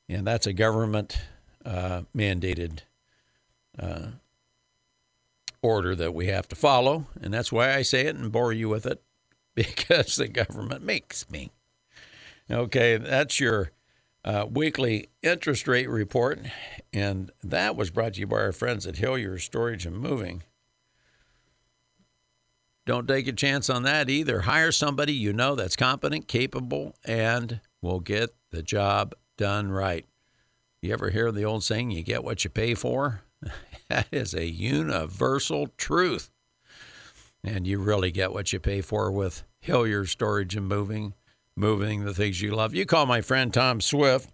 And 0.09 0.25
that's 0.25 0.47
a 0.47 0.53
government 0.53 1.17
uh, 1.65 2.03
mandated 2.15 2.79
uh, 3.77 4.07
order 5.61 5.95
that 5.95 6.13
we 6.13 6.27
have 6.27 6.47
to 6.49 6.55
follow. 6.55 7.05
And 7.21 7.33
that's 7.33 7.51
why 7.51 7.73
I 7.73 7.81
say 7.81 8.07
it 8.07 8.15
and 8.15 8.31
bore 8.31 8.53
you 8.53 8.69
with 8.69 8.85
it 8.85 9.01
because 9.55 10.15
the 10.15 10.27
government 10.27 10.83
makes 10.83 11.29
me. 11.29 11.51
Okay, 12.49 12.97
that's 12.97 13.39
your 13.39 13.71
uh, 14.25 14.45
weekly 14.49 15.09
interest 15.21 15.67
rate 15.67 15.89
report, 15.89 16.39
and 16.93 17.31
that 17.43 17.75
was 17.75 17.91
brought 17.91 18.15
to 18.15 18.19
you 18.19 18.27
by 18.27 18.37
our 18.37 18.51
friends 18.51 18.85
at 18.85 18.97
Hillier 18.97 19.37
Storage 19.37 19.85
and 19.85 19.97
Moving. 19.97 20.43
Don't 22.85 23.07
take 23.07 23.27
a 23.27 23.33
chance 23.33 23.69
on 23.69 23.83
that 23.83 24.09
either. 24.09 24.41
Hire 24.41 24.71
somebody 24.71 25.11
you 25.13 25.33
know 25.33 25.55
that's 25.55 25.75
competent, 25.75 26.27
capable, 26.27 26.95
and 27.03 27.59
will 27.81 27.99
get 27.99 28.33
the 28.51 28.63
job 28.63 29.13
done 29.37 29.71
right. 29.71 30.05
You 30.81 30.93
ever 30.93 31.09
hear 31.09 31.31
the 31.31 31.43
old 31.43 31.63
saying, 31.63 31.91
you 31.91 32.01
get 32.01 32.23
what 32.23 32.43
you 32.43 32.49
pay 32.49 32.75
for? 32.75 33.23
that 33.89 34.07
is 34.11 34.33
a 34.33 34.45
universal 34.45 35.67
truth. 35.77 36.29
And 37.43 37.67
you 37.67 37.79
really 37.79 38.11
get 38.11 38.31
what 38.31 38.53
you 38.53 38.59
pay 38.59 38.81
for 38.81 39.11
with 39.11 39.43
Hillier 39.59 40.05
Storage 40.05 40.55
and 40.55 40.67
Moving 40.67 41.13
moving 41.57 42.05
the 42.05 42.13
things 42.13 42.41
you 42.41 42.51
love. 42.51 42.75
You 42.75 42.85
call 42.85 43.05
my 43.05 43.21
friend 43.21 43.53
Tom 43.53 43.81
Swift 43.81 44.29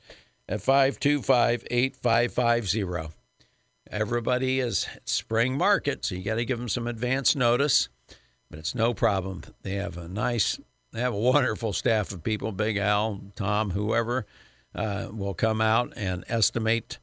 at 0.47 0.61
525 0.61 1.65
8550. 1.71 3.15
Everybody 3.89 4.59
is 4.59 4.87
spring 5.05 5.57
market, 5.57 6.03
so 6.03 6.15
you 6.15 6.23
got 6.23 6.35
to 6.35 6.45
give 6.45 6.59
them 6.59 6.69
some 6.69 6.87
advance 6.87 7.35
notice, 7.35 7.89
but 8.49 8.59
it's 8.59 8.75
no 8.75 8.93
problem. 8.93 9.43
They 9.61 9.75
have 9.75 9.97
a 9.97 10.07
nice, 10.07 10.59
they 10.91 10.99
have 10.99 11.13
a 11.13 11.17
wonderful 11.17 11.73
staff 11.73 12.11
of 12.11 12.23
people. 12.23 12.51
Big 12.51 12.77
Al, 12.77 13.21
Tom, 13.35 13.71
whoever 13.71 14.25
uh, 14.75 15.07
will 15.11 15.33
come 15.33 15.61
out 15.61 15.93
and 15.95 16.25
estimate 16.27 16.99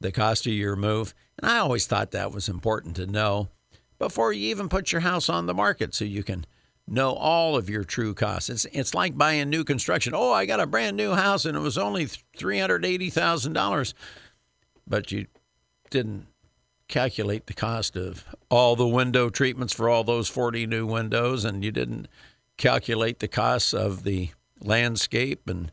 the 0.00 0.12
cost 0.12 0.46
of 0.46 0.52
your 0.52 0.76
move. 0.76 1.14
And 1.38 1.50
I 1.50 1.58
always 1.58 1.86
thought 1.86 2.12
that 2.12 2.32
was 2.32 2.48
important 2.48 2.96
to 2.96 3.06
know 3.06 3.48
before 3.98 4.32
you 4.32 4.48
even 4.50 4.68
put 4.68 4.92
your 4.92 5.00
house 5.00 5.28
on 5.28 5.46
the 5.46 5.54
market 5.54 5.94
so 5.94 6.04
you 6.04 6.22
can 6.22 6.46
know 6.90 7.12
all 7.12 7.56
of 7.56 7.68
your 7.68 7.84
true 7.84 8.14
costs. 8.14 8.50
It's 8.50 8.64
it's 8.66 8.94
like 8.94 9.16
buying 9.16 9.50
new 9.50 9.64
construction. 9.64 10.14
Oh, 10.14 10.32
I 10.32 10.46
got 10.46 10.60
a 10.60 10.66
brand 10.66 10.96
new 10.96 11.12
house 11.12 11.44
and 11.44 11.56
it 11.56 11.60
was 11.60 11.78
only 11.78 12.06
three 12.36 12.58
hundred 12.58 12.84
eighty 12.84 13.10
thousand 13.10 13.52
dollars, 13.52 13.94
but 14.86 15.12
you 15.12 15.26
didn't 15.90 16.26
calculate 16.88 17.46
the 17.46 17.54
cost 17.54 17.96
of 17.96 18.24
all 18.50 18.74
the 18.74 18.88
window 18.88 19.28
treatments 19.28 19.72
for 19.72 19.88
all 19.88 20.04
those 20.04 20.28
forty 20.28 20.66
new 20.66 20.86
windows, 20.86 21.44
and 21.44 21.64
you 21.64 21.70
didn't 21.70 22.08
calculate 22.56 23.20
the 23.20 23.28
costs 23.28 23.72
of 23.72 24.04
the 24.04 24.30
landscape 24.60 25.48
and 25.48 25.70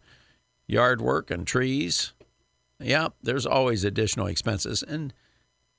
yard 0.68 1.02
work 1.02 1.32
and 1.32 1.48
trees. 1.48 2.14
Yeah, 2.80 3.10
there's 3.24 3.46
always 3.46 3.84
additional 3.84 4.28
expenses, 4.28 4.84
and 4.84 5.14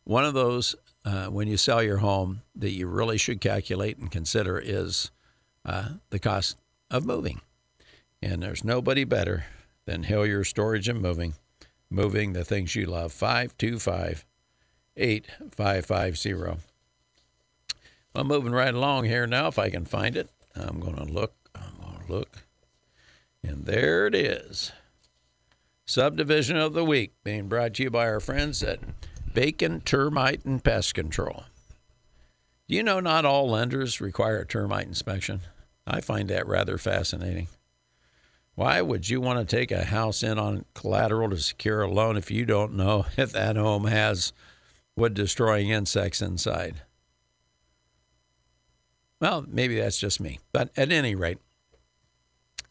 one 0.05 0.25
of 0.25 0.35
those 0.35 0.75
uh, 1.05 1.27
when 1.27 1.47
you 1.49 1.57
sell 1.57 1.83
your 1.83 1.99
home 1.99 2.43
that 2.55 2.71
you 2.71 2.87
really 2.87 3.19
should 3.19 3.41
calculate 3.41 3.99
and 3.99 4.11
consider 4.11 4.59
is 4.59 5.11
uh, 5.67 5.89
the 6.11 6.19
cost 6.19 6.57
of 6.91 7.05
moving. 7.05 7.43
And 8.23 8.43
there's 8.43 8.65
nobody 8.65 9.05
better 9.05 9.45
than 9.85 10.05
Hillier 10.05 10.45
Storage 10.45 10.89
and 10.89 11.03
Moving. 11.03 11.35
moving 11.91 12.33
the 12.33 12.45
things 12.45 12.75
you 12.75 12.87
love. 12.87 13.13
525 13.13 14.25
8550. 14.97 16.63
Well, 18.15 18.25
moving 18.25 18.53
right 18.53 18.75
along 18.75 19.05
here 19.05 19.27
now, 19.27 19.49
if 19.49 19.59
I 19.59 19.69
can 19.69 19.85
find 19.85 20.17
it. 20.17 20.31
I'm 20.55 20.81
going 20.81 20.97
to 20.97 21.05
look. 21.05 21.35
I'm 21.55 21.77
going 21.83 22.07
to 22.07 22.13
look. 22.13 22.45
And 23.43 23.67
there 23.67 24.07
it 24.07 24.15
is. 24.15 24.73
Subdivision 25.85 26.57
of 26.57 26.73
the 26.73 26.85
Week 26.85 27.13
being 27.23 27.47
brought 27.47 27.75
to 27.75 27.85
you 27.85 27.91
by 27.91 28.09
our 28.09 28.21
friends 28.21 28.63
at 28.63 28.81
Bacon 29.35 29.81
Termite 29.83 30.45
and 30.45 30.65
Pest 30.65 30.95
Control. 30.95 31.45
Do 32.69 32.75
you 32.75 32.83
know 32.83 32.99
not 32.99 33.25
all 33.25 33.49
lenders 33.51 34.01
require 34.01 34.39
a 34.41 34.47
termite 34.47 34.89
inspection? 34.89 35.43
I 35.87 36.01
find 36.01 36.29
that 36.29 36.47
rather 36.47 36.79
fascinating. 36.79 37.49
Why 38.55 38.81
would 38.81 39.09
you 39.09 39.21
want 39.21 39.39
to 39.39 39.57
take 39.57 39.71
a 39.71 39.85
house 39.85 40.23
in 40.23 40.39
on 40.39 40.65
collateral 40.75 41.31
to 41.31 41.39
secure 41.39 41.83
a 41.83 41.91
loan 41.91 42.17
if 42.17 42.31
you 42.31 42.47
don't 42.47 42.75
know 42.75 43.07
if 43.17 43.33
that 43.33 43.57
home 43.57 43.85
has 43.85 44.33
wood 44.97 45.15
destroying 45.15 45.71
insects 45.71 46.23
inside? 46.23 46.83
Well, 49.21 49.45
maybe 49.49 49.79
that's 49.79 49.99
just 49.99 50.21
me. 50.21 50.41
But 50.53 50.71
at 50.77 50.91
any 50.91 51.15
rate, 51.15 51.39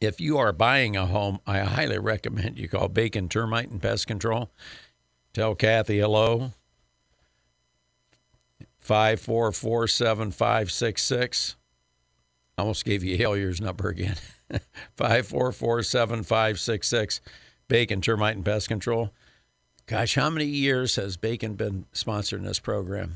if 0.01 0.19
you 0.19 0.37
are 0.37 0.53
buying 0.53 0.97
a 0.97 1.05
home, 1.05 1.39
I 1.47 1.59
highly 1.59 1.99
recommend 1.99 2.59
you 2.59 2.67
call 2.67 2.89
Bacon 2.89 3.29
Termite 3.29 3.69
and 3.69 3.81
Pest 3.81 4.07
Control. 4.07 4.51
Tell 5.33 5.55
Kathy 5.55 5.99
hello. 5.99 6.51
5447566. 8.83 11.55
I 11.55 11.64
almost 12.57 12.85
gave 12.85 13.03
you 13.03 13.17
Helier's 13.17 13.61
number 13.61 13.89
again. 13.89 14.15
5447566. 14.97 17.19
Bacon 17.67 18.01
Termite 18.01 18.35
and 18.35 18.45
Pest 18.45 18.67
Control. 18.67 19.11
Gosh, 19.87 20.15
how 20.15 20.29
many 20.29 20.45
years 20.45 20.95
has 20.95 21.17
Bacon 21.17 21.55
been 21.55 21.85
sponsoring 21.93 22.43
this 22.43 22.59
program? 22.59 23.15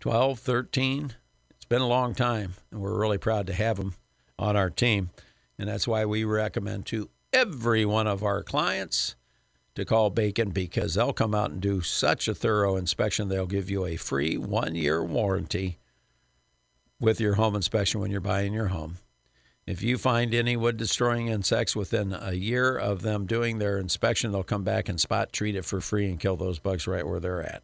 12, 0.00 0.38
13? 0.38 1.14
It's 1.50 1.64
been 1.64 1.80
a 1.80 1.88
long 1.88 2.14
time, 2.14 2.54
and 2.70 2.80
we're 2.80 2.98
really 2.98 3.18
proud 3.18 3.46
to 3.46 3.52
have 3.52 3.76
them 3.76 3.94
on 4.38 4.56
our 4.56 4.70
team. 4.70 5.10
And 5.58 5.68
that's 5.68 5.86
why 5.86 6.04
we 6.04 6.24
recommend 6.24 6.86
to 6.86 7.08
every 7.32 7.84
one 7.84 8.06
of 8.06 8.22
our 8.22 8.42
clients 8.42 9.14
to 9.74 9.84
call 9.84 10.10
Bacon 10.10 10.50
because 10.50 10.94
they'll 10.94 11.12
come 11.12 11.34
out 11.34 11.50
and 11.50 11.60
do 11.60 11.80
such 11.80 12.28
a 12.28 12.34
thorough 12.34 12.76
inspection. 12.76 13.28
They'll 13.28 13.46
give 13.46 13.70
you 13.70 13.86
a 13.86 13.96
free 13.96 14.36
one 14.36 14.74
year 14.74 15.02
warranty 15.02 15.78
with 17.02 17.20
your 17.20 17.34
home 17.34 17.56
inspection 17.56 18.00
when 18.00 18.10
you're 18.10 18.20
buying 18.20 18.54
your 18.54 18.68
home. 18.68 18.96
If 19.66 19.82
you 19.82 19.98
find 19.98 20.32
any 20.32 20.56
wood 20.56 20.76
destroying 20.76 21.28
insects 21.28 21.76
within 21.76 22.16
a 22.18 22.32
year 22.32 22.76
of 22.76 23.02
them 23.02 23.26
doing 23.26 23.58
their 23.58 23.78
inspection, 23.78 24.32
they'll 24.32 24.42
come 24.42 24.64
back 24.64 24.88
and 24.88 25.00
spot 25.00 25.32
treat 25.32 25.56
it 25.56 25.64
for 25.64 25.80
free 25.80 26.08
and 26.08 26.18
kill 26.18 26.36
those 26.36 26.58
bugs 26.58 26.86
right 26.86 27.06
where 27.06 27.20
they're 27.20 27.42
at. 27.42 27.62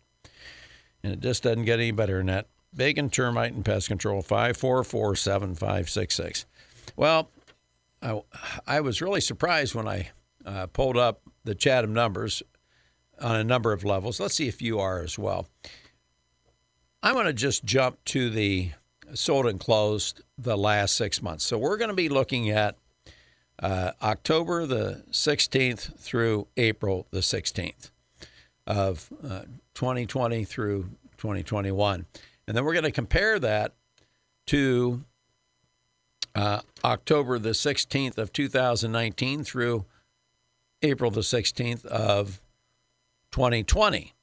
And 1.03 1.13
it 1.13 1.21
just 1.21 1.45
doesn't 1.45 1.65
get 1.65 1.79
any 1.79 1.93
better 1.93 2.19
than 2.19 2.27
that. 2.27 2.47
Bacon 2.75 3.11
Termite 3.11 3.53
and 3.53 3.65
Pest 3.65 3.89
Control, 3.89 4.23
544 4.23 5.17
7566. 5.17 6.47
Well, 6.97 7.31
I, 8.03 8.21
I, 8.67 8.81
was 8.81 9.01
really 9.01 9.21
surprised 9.21 9.75
when 9.75 9.89
I 9.89 10.11
uh, 10.45 10.67
pulled 10.67 10.97
up 10.97 11.23
the 11.45 11.55
Chatham 11.55 11.95
numbers 11.95 12.43
on 13.21 13.37
a 13.37 13.45
number 13.45 13.73
of 13.73 13.85
levels. 13.85 14.21
Let's 14.21 14.35
see 14.35 14.49
if 14.49 14.61
you 14.61 14.79
are 14.79 15.01
as 15.01 15.19
well. 15.19 15.47
I'm 17.03 17.15
going 17.15 17.27
to 17.27 17.33
just 17.33 17.65
jump 17.65 18.05
to 18.07 18.31
the 18.31 18.73
sold 19.15 19.47
and 19.47 19.59
closed 19.59 20.23
the 20.37 20.57
last 20.57 20.97
six 20.97 21.23
months. 21.23 21.45
So 21.45 21.59
we're 21.59 21.77
going 21.77 21.91
to 21.91 21.95
be 21.95 22.09
looking 22.09 22.51
at 22.51 22.77
uh, 23.61 23.93
October 24.03 24.67
the 24.67 25.05
16th 25.11 25.99
through 25.99 26.47
April 26.57 27.07
the 27.11 27.21
16th 27.21 27.91
of 28.67 29.11
uh, 29.25 29.43
2020 29.75 30.45
through 30.45 30.91
2021. 31.17 32.07
And 32.47 32.57
then 32.57 32.65
we're 32.65 32.75
going 32.75 32.85
to 32.85 32.91
compare 32.91 33.39
that 33.39 33.75
to 34.47 35.05
uh, 36.35 36.61
October 36.85 37.39
the 37.39 37.51
16th 37.51 38.17
of 38.19 38.33
2019 38.33 39.45
through 39.45 39.85
April 40.83 41.11
the 41.11 41.23
16th 41.23 41.85
of 41.87 42.41
2020. 43.33 44.15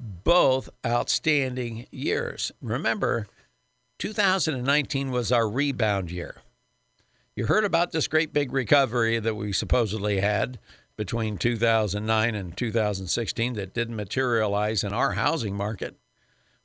Both 0.00 0.70
outstanding 0.86 1.86
years. 1.90 2.52
Remember, 2.62 3.26
2019 3.98 5.10
was 5.10 5.32
our 5.32 5.48
rebound 5.48 6.10
year. 6.10 6.36
You 7.34 7.46
heard 7.46 7.64
about 7.64 7.92
this 7.92 8.08
great 8.08 8.32
big 8.32 8.52
recovery 8.52 9.18
that 9.18 9.34
we 9.34 9.52
supposedly 9.52 10.20
had 10.20 10.58
between 10.96 11.38
2009 11.38 12.34
and 12.34 12.56
2016 12.56 13.52
that 13.54 13.74
didn't 13.74 13.96
materialize 13.96 14.82
in 14.82 14.92
our 14.92 15.12
housing 15.12 15.54
market. 15.54 15.96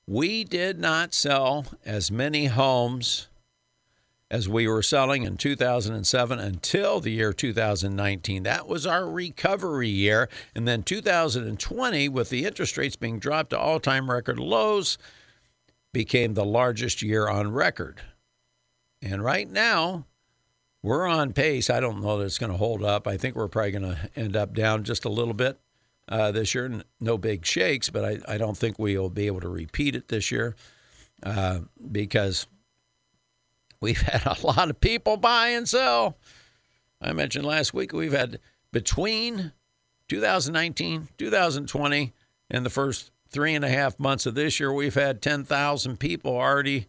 We 0.08 0.44
did 0.44 0.80
not 0.80 1.14
sell 1.14 1.66
as 1.86 2.12
many 2.12 2.48
homes 2.48 3.28
as 4.30 4.50
we 4.50 4.68
were 4.68 4.82
selling 4.82 5.24
in 5.24 5.38
2007 5.38 6.40
until 6.40 7.00
the 7.00 7.12
year 7.12 7.34
2019. 7.34 8.44
That 8.44 8.68
was 8.68 8.88
our 8.88 9.08
recovery 9.08 9.90
year. 9.90 10.28
And 10.56 10.68
then 10.68 10.82
2020, 10.82 12.10
with 12.10 12.30
the 12.30 12.46
interest 12.46 12.78
rates 12.78 12.96
being 12.96 13.20
dropped 13.20 13.52
to 13.52 13.60
all 13.60 13.80
time 13.80 14.10
record 14.10 14.40
lows, 14.40 14.98
became 15.94 16.34
the 16.34 16.46
largest 16.46 17.02
year 17.02 17.30
on 17.30 17.52
record. 17.52 18.02
And 19.02 19.24
right 19.24 19.50
now, 19.50 20.06
we're 20.82 21.08
on 21.08 21.34
pace. 21.34 21.70
I 21.70 21.80
don't 21.80 22.02
know 22.02 22.18
that 22.18 22.26
it's 22.26 22.40
going 22.40 22.52
to 22.52 22.58
hold 22.58 22.84
up. 22.84 23.08
I 23.08 23.16
think 23.16 23.36
we're 23.36 23.48
probably 23.48 23.72
going 23.72 23.96
to 23.96 24.10
end 24.16 24.36
up 24.36 24.54
down 24.54 24.84
just 24.84 25.06
a 25.06 25.10
little 25.10 25.34
bit 25.34 25.58
uh, 26.10 26.32
this 26.32 26.54
year. 26.54 26.82
No 27.00 27.18
big 27.18 27.46
shakes, 27.46 27.90
but 27.90 28.04
I, 28.04 28.34
I 28.34 28.38
don't 28.38 28.58
think 28.58 28.78
we 28.78 28.98
will 28.98 29.10
be 29.10 29.28
able 29.28 29.42
to 29.42 29.50
repeat 29.50 29.96
it 29.96 30.10
this 30.10 30.32
year 30.32 30.56
uh, 31.24 31.60
because 31.92 32.48
we've 33.80 34.02
had 34.02 34.26
a 34.26 34.46
lot 34.46 34.70
of 34.70 34.82
people 34.82 35.16
buy 35.16 35.50
and 35.50 35.68
sell. 35.68 36.18
I 37.02 37.14
mentioned 37.14 37.46
last 37.46 37.74
week 37.74 37.94
we've 37.94 38.14
had 38.14 38.40
between 38.72 39.52
2019, 40.10 41.10
2020, 41.18 42.14
and 42.50 42.66
the 42.66 42.70
first 42.70 43.12
three 43.34 43.56
and 43.56 43.66
a 43.66 43.70
half 43.70 44.00
months 44.00 44.26
of 44.26 44.36
this 44.36 44.60
year, 44.60 44.72
we've 44.72 44.94
had 44.94 45.22
10,000 45.22 46.00
people 46.00 46.36
already 46.36 46.88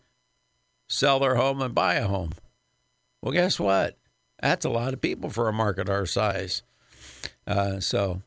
sell 0.86 1.18
their 1.18 1.34
home 1.34 1.60
and 1.62 1.74
buy 1.74 1.94
a 1.94 2.06
home. 2.06 2.32
Well, 3.20 3.32
guess 3.32 3.58
what? 3.58 3.96
That's 4.40 4.66
a 4.66 4.70
lot 4.70 4.92
of 4.92 5.00
people 5.00 5.30
for 5.30 5.48
a 5.48 5.52
market 5.52 5.88
our 5.88 6.06
size. 6.06 6.62
Uh, 7.46 7.80
so 7.80 8.20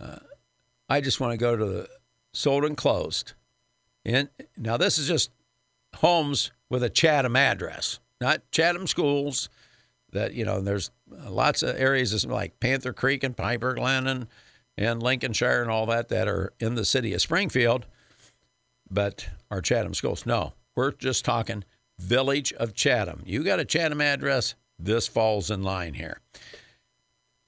uh, 0.00 0.18
I 0.88 1.00
just 1.00 1.20
want 1.20 1.32
to 1.32 1.36
go 1.36 1.54
to 1.54 1.64
the 1.64 1.88
sold 2.32 2.64
and 2.64 2.76
closed. 2.76 3.34
And 4.04 4.30
now 4.56 4.78
this 4.78 4.98
is 4.98 5.06
just 5.06 5.30
homes 5.96 6.50
with 6.70 6.82
a 6.82 6.90
Chatham 6.90 7.36
address, 7.36 8.00
not 8.20 8.50
Chatham 8.50 8.86
schools. 8.86 9.48
That 10.12 10.34
you 10.34 10.44
know, 10.44 10.60
there's 10.60 10.90
lots 11.08 11.62
of 11.62 11.76
areas 11.78 12.26
like 12.26 12.60
Panther 12.60 12.92
Creek 12.92 13.24
and 13.24 13.36
Piper 13.36 13.74
Glen 13.74 14.06
and, 14.06 14.26
and 14.76 15.02
Lincolnshire 15.02 15.62
and 15.62 15.70
all 15.70 15.86
that 15.86 16.08
that 16.08 16.28
are 16.28 16.52
in 16.58 16.74
the 16.74 16.84
city 16.84 17.14
of 17.14 17.20
Springfield, 17.20 17.86
but 18.90 19.28
are 19.50 19.60
Chatham 19.60 19.94
schools. 19.94 20.26
No, 20.26 20.54
we're 20.74 20.92
just 20.92 21.24
talking 21.24 21.64
village 21.98 22.52
of 22.54 22.74
Chatham. 22.74 23.22
You 23.24 23.44
got 23.44 23.60
a 23.60 23.64
Chatham 23.64 24.00
address, 24.00 24.54
this 24.78 25.06
falls 25.06 25.50
in 25.50 25.62
line 25.62 25.94
here. 25.94 26.20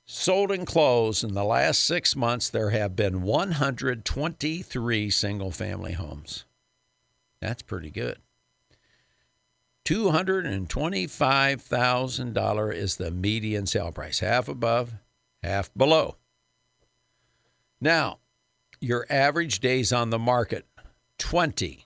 Sold 0.07 0.53
and 0.53 0.67
closed 0.67 1.25
in 1.25 1.33
the 1.33 1.45
last 1.45 1.83
six 1.83 2.15
months, 2.15 2.51
there 2.51 2.69
have 2.71 2.95
been 2.95 3.23
123 3.23 5.11
single 5.11 5.51
family 5.51 5.93
homes. 5.93 6.45
That's 7.41 7.63
pretty 7.63 7.91
good. 7.91 8.19
$225,000 9.87 12.75
is 12.75 12.97
the 12.97 13.11
median 13.11 13.67
sale 13.67 13.93
price, 13.93 14.21
half 14.21 14.49
above, 14.49 14.95
half 15.43 15.71
below. 15.75 16.17
Now, 17.85 18.21
your 18.81 19.05
average 19.11 19.61
days 19.61 19.93
on 19.93 20.09
the 20.09 20.19
market, 20.19 20.65
20. 21.19 21.85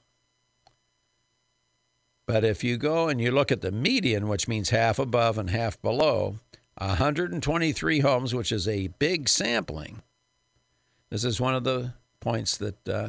But 2.25 2.45
if 2.45 2.62
you 2.62 2.77
go 2.77 3.09
and 3.09 3.20
you 3.20 3.33
look 3.33 3.51
at 3.51 3.62
the 3.62 3.73
median, 3.73 4.29
which 4.29 4.47
means 4.47 4.70
half 4.70 5.01
above 5.01 5.39
and 5.39 5.51
half 5.51 5.83
below, 5.83 6.37
123 6.77 7.99
homes, 7.99 8.33
which 8.33 8.53
is 8.53 8.68
a 8.68 8.87
big 9.01 9.29
sampling. 9.29 10.03
This 11.11 11.25
is 11.25 11.41
one 11.41 11.57
of 11.57 11.64
the 11.64 11.95
points 12.20 12.57
that 12.59 12.89
uh, 12.89 13.09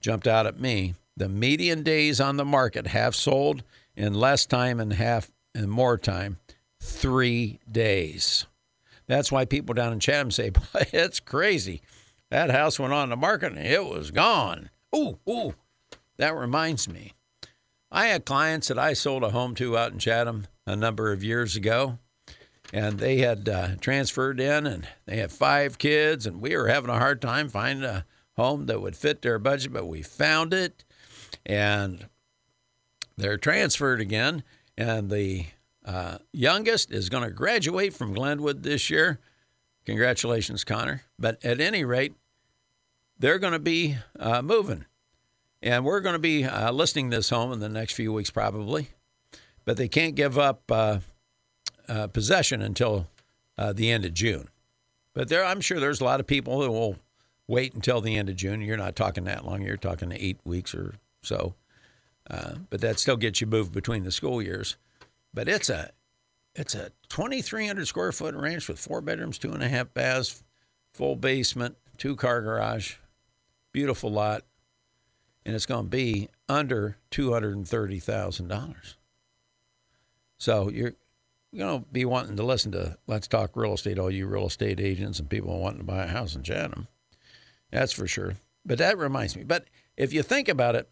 jumped 0.00 0.26
out 0.26 0.48
at 0.48 0.58
me. 0.58 0.94
The 1.16 1.28
median 1.28 1.84
days 1.84 2.20
on 2.20 2.36
the 2.36 2.44
market 2.44 2.88
have 2.88 3.14
sold 3.14 3.62
in 3.94 4.12
less 4.12 4.44
time 4.44 4.80
and 4.80 4.94
half 4.94 5.30
and 5.54 5.70
more 5.70 5.96
time, 5.96 6.38
three 6.80 7.60
days. 7.70 8.46
That's 9.06 9.30
why 9.30 9.44
people 9.44 9.74
down 9.74 9.92
in 9.92 10.00
Chatham 10.00 10.32
say, 10.32 10.50
it's 10.92 11.20
crazy. 11.20 11.80
That 12.30 12.50
house 12.50 12.78
went 12.78 12.92
on 12.92 13.08
the 13.08 13.16
market 13.16 13.52
and 13.52 13.66
it 13.66 13.84
was 13.84 14.10
gone. 14.10 14.70
Ooh, 14.94 15.18
ooh. 15.28 15.54
That 16.16 16.34
reminds 16.34 16.88
me. 16.88 17.12
I 17.90 18.06
had 18.06 18.24
clients 18.24 18.68
that 18.68 18.78
I 18.78 18.92
sold 18.92 19.22
a 19.22 19.30
home 19.30 19.54
to 19.56 19.78
out 19.78 19.92
in 19.92 19.98
Chatham 19.98 20.46
a 20.66 20.76
number 20.76 21.12
of 21.12 21.24
years 21.24 21.56
ago 21.56 21.98
and 22.72 22.98
they 22.98 23.18
had 23.18 23.48
uh, 23.48 23.68
transferred 23.80 24.40
in, 24.40 24.66
and 24.66 24.86
they 25.06 25.16
had 25.16 25.32
five 25.32 25.78
kids, 25.78 26.26
and 26.26 26.40
we 26.40 26.56
were 26.56 26.68
having 26.68 26.90
a 26.90 26.98
hard 26.98 27.22
time 27.22 27.48
finding 27.48 27.84
a 27.84 28.04
home 28.36 28.66
that 28.66 28.80
would 28.80 28.96
fit 28.96 29.22
their 29.22 29.38
budget, 29.38 29.72
but 29.72 29.86
we 29.86 30.02
found 30.02 30.52
it, 30.52 30.84
and 31.46 32.06
they're 33.16 33.38
transferred 33.38 34.00
again, 34.00 34.42
and 34.76 35.10
the 35.10 35.46
uh, 35.84 36.18
youngest 36.32 36.92
is 36.92 37.08
going 37.08 37.24
to 37.24 37.30
graduate 37.30 37.94
from 37.94 38.12
Glenwood 38.12 38.62
this 38.62 38.90
year. 38.90 39.18
Congratulations, 39.88 40.64
Connor. 40.64 41.00
But 41.18 41.42
at 41.42 41.62
any 41.62 41.82
rate, 41.82 42.12
they're 43.18 43.38
going 43.38 43.54
to 43.54 43.58
be 43.58 43.96
uh, 44.20 44.42
moving. 44.42 44.84
And 45.62 45.82
we're 45.82 46.00
going 46.00 46.12
to 46.12 46.18
be 46.18 46.44
uh, 46.44 46.72
listing 46.72 47.08
this 47.08 47.30
home 47.30 47.54
in 47.54 47.60
the 47.60 47.70
next 47.70 47.94
few 47.94 48.12
weeks, 48.12 48.28
probably. 48.28 48.88
But 49.64 49.78
they 49.78 49.88
can't 49.88 50.14
give 50.14 50.38
up 50.38 50.70
uh, 50.70 50.98
uh 51.88 52.08
possession 52.08 52.60
until 52.60 53.06
uh, 53.56 53.72
the 53.72 53.90
end 53.90 54.04
of 54.04 54.12
June. 54.12 54.48
But 55.14 55.30
there, 55.30 55.42
I'm 55.42 55.62
sure 55.62 55.80
there's 55.80 56.02
a 56.02 56.04
lot 56.04 56.20
of 56.20 56.26
people 56.26 56.60
who 56.60 56.70
will 56.70 56.96
wait 57.46 57.72
until 57.72 58.02
the 58.02 58.14
end 58.14 58.28
of 58.28 58.36
June. 58.36 58.60
You're 58.60 58.76
not 58.76 58.94
talking 58.94 59.24
that 59.24 59.46
long. 59.46 59.62
You're 59.62 59.78
talking 59.78 60.12
eight 60.12 60.38
weeks 60.44 60.74
or 60.74 60.96
so. 61.22 61.54
Uh, 62.30 62.56
but 62.68 62.82
that 62.82 62.98
still 62.98 63.16
gets 63.16 63.40
you 63.40 63.46
moved 63.46 63.72
between 63.72 64.04
the 64.04 64.12
school 64.12 64.42
years. 64.42 64.76
But 65.32 65.48
it's 65.48 65.70
a 65.70 65.92
it's 66.54 66.74
a 66.74 66.90
2,300 67.08 67.86
square 67.86 68.12
foot 68.12 68.34
ranch 68.34 68.68
with 68.68 68.78
four 68.78 69.00
bedrooms, 69.00 69.38
two 69.38 69.52
and 69.52 69.62
a 69.62 69.68
half 69.68 69.92
baths, 69.94 70.42
full 70.92 71.16
basement, 71.16 71.76
two 71.96 72.16
car 72.16 72.40
garage, 72.40 72.96
beautiful 73.72 74.10
lot, 74.10 74.42
and 75.44 75.54
it's 75.54 75.66
going 75.66 75.84
to 75.84 75.90
be 75.90 76.28
under 76.48 76.96
$230,000. 77.10 78.94
So 80.38 80.70
you're 80.70 80.94
going 81.56 81.80
to 81.80 81.86
be 81.90 82.04
wanting 82.04 82.36
to 82.36 82.42
listen 82.42 82.72
to 82.72 82.98
Let's 83.06 83.28
Talk 83.28 83.56
Real 83.56 83.74
Estate, 83.74 83.98
all 83.98 84.10
you 84.10 84.26
real 84.26 84.46
estate 84.46 84.80
agents 84.80 85.18
and 85.18 85.28
people 85.28 85.58
wanting 85.58 85.80
to 85.80 85.84
buy 85.84 86.04
a 86.04 86.08
house 86.08 86.34
in 86.34 86.42
Chatham. 86.42 86.88
That's 87.70 87.92
for 87.92 88.06
sure. 88.06 88.34
But 88.64 88.78
that 88.78 88.98
reminds 88.98 89.36
me. 89.36 89.44
But 89.44 89.66
if 89.96 90.12
you 90.12 90.22
think 90.22 90.48
about 90.48 90.76
it, 90.76 90.88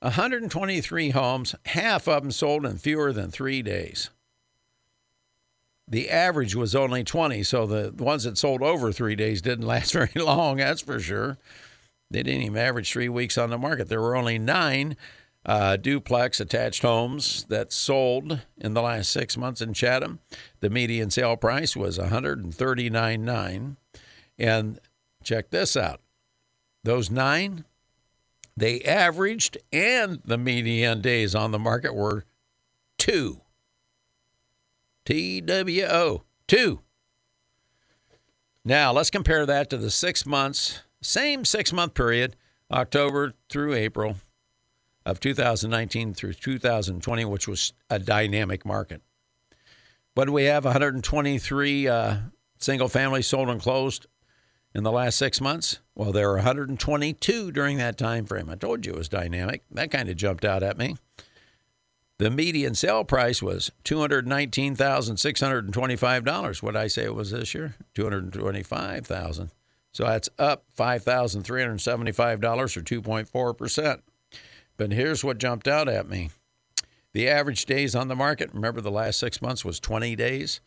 123 0.00 1.10
homes, 1.10 1.54
half 1.66 2.08
of 2.08 2.22
them 2.22 2.30
sold 2.30 2.64
in 2.64 2.78
fewer 2.78 3.12
than 3.12 3.30
three 3.30 3.62
days. 3.62 4.10
The 5.90 6.08
average 6.08 6.54
was 6.54 6.76
only 6.76 7.02
20, 7.02 7.42
so 7.42 7.66
the 7.66 7.92
ones 8.02 8.22
that 8.22 8.38
sold 8.38 8.62
over 8.62 8.92
three 8.92 9.16
days 9.16 9.42
didn't 9.42 9.66
last 9.68 9.92
very 9.92 10.12
long, 10.14 10.58
that's 10.58 10.80
for 10.80 11.00
sure. 11.00 11.36
They 12.10 12.22
didn't 12.22 12.42
even 12.42 12.56
average 12.56 12.90
three 12.90 13.08
weeks 13.08 13.36
on 13.36 13.50
the 13.50 13.58
market. 13.58 13.88
There 13.88 14.00
were 14.00 14.16
only 14.16 14.38
nine 14.38 14.96
uh, 15.44 15.76
duplex 15.76 16.40
attached 16.40 16.82
homes 16.82 17.44
that 17.48 17.72
sold 17.72 18.40
in 18.58 18.74
the 18.74 18.82
last 18.82 19.10
six 19.10 19.36
months 19.36 19.60
in 19.60 19.74
Chatham. 19.74 20.20
The 20.60 20.70
median 20.70 21.10
sale 21.10 21.36
price 21.36 21.76
was 21.76 21.98
139.9, 21.98 23.76
and 24.38 24.80
check 25.22 25.50
this 25.50 25.76
out: 25.76 26.00
those 26.84 27.10
nine 27.10 27.64
they 28.56 28.82
averaged, 28.82 29.56
and 29.72 30.20
the 30.24 30.36
median 30.36 31.00
days 31.00 31.34
on 31.34 31.50
the 31.50 31.58
market 31.58 31.94
were 31.94 32.24
two. 32.98 33.40
T 35.10 35.40
W 35.40 35.86
O, 35.86 36.22
two. 36.46 36.82
Now, 38.64 38.92
let's 38.92 39.10
compare 39.10 39.44
that 39.44 39.68
to 39.70 39.76
the 39.76 39.90
six 39.90 40.24
months, 40.24 40.82
same 41.02 41.44
six 41.44 41.72
month 41.72 41.94
period, 41.94 42.36
October 42.70 43.34
through 43.48 43.74
April 43.74 44.18
of 45.04 45.18
2019 45.18 46.14
through 46.14 46.34
2020, 46.34 47.24
which 47.24 47.48
was 47.48 47.72
a 47.88 47.98
dynamic 47.98 48.64
market. 48.64 49.02
But 50.14 50.30
we 50.30 50.44
have? 50.44 50.64
123 50.64 51.88
uh, 51.88 52.16
single 52.60 52.88
families 52.88 53.26
sold 53.26 53.48
and 53.48 53.60
closed 53.60 54.06
in 54.76 54.84
the 54.84 54.92
last 54.92 55.18
six 55.18 55.40
months? 55.40 55.80
Well, 55.96 56.12
there 56.12 56.28
were 56.28 56.36
122 56.36 57.50
during 57.50 57.78
that 57.78 57.98
time 57.98 58.26
frame. 58.26 58.48
I 58.48 58.54
told 58.54 58.86
you 58.86 58.92
it 58.92 58.98
was 58.98 59.08
dynamic. 59.08 59.64
That 59.72 59.90
kind 59.90 60.08
of 60.08 60.14
jumped 60.14 60.44
out 60.44 60.62
at 60.62 60.78
me. 60.78 60.94
The 62.20 62.30
median 62.30 62.74
sale 62.74 63.02
price 63.02 63.42
was 63.42 63.72
$219,625. 63.86 66.62
What 66.62 66.72
did 66.72 66.78
I 66.78 66.86
say 66.86 67.04
it 67.04 67.14
was 67.14 67.30
this 67.30 67.54
year? 67.54 67.76
225000 67.94 69.50
So 69.92 70.04
that's 70.04 70.28
up 70.38 70.64
$5,375 70.78 72.76
or 72.76 72.82
2.4%. 72.82 74.00
But 74.76 74.92
here's 74.92 75.24
what 75.24 75.38
jumped 75.38 75.66
out 75.66 75.88
at 75.88 76.10
me. 76.10 76.28
The 77.14 77.26
average 77.26 77.64
days 77.64 77.94
on 77.94 78.08
the 78.08 78.14
market, 78.14 78.52
remember 78.52 78.82
the 78.82 78.90
last 78.90 79.18
six 79.18 79.40
months 79.40 79.64
was 79.64 79.80
20 79.80 80.14
days? 80.14 80.60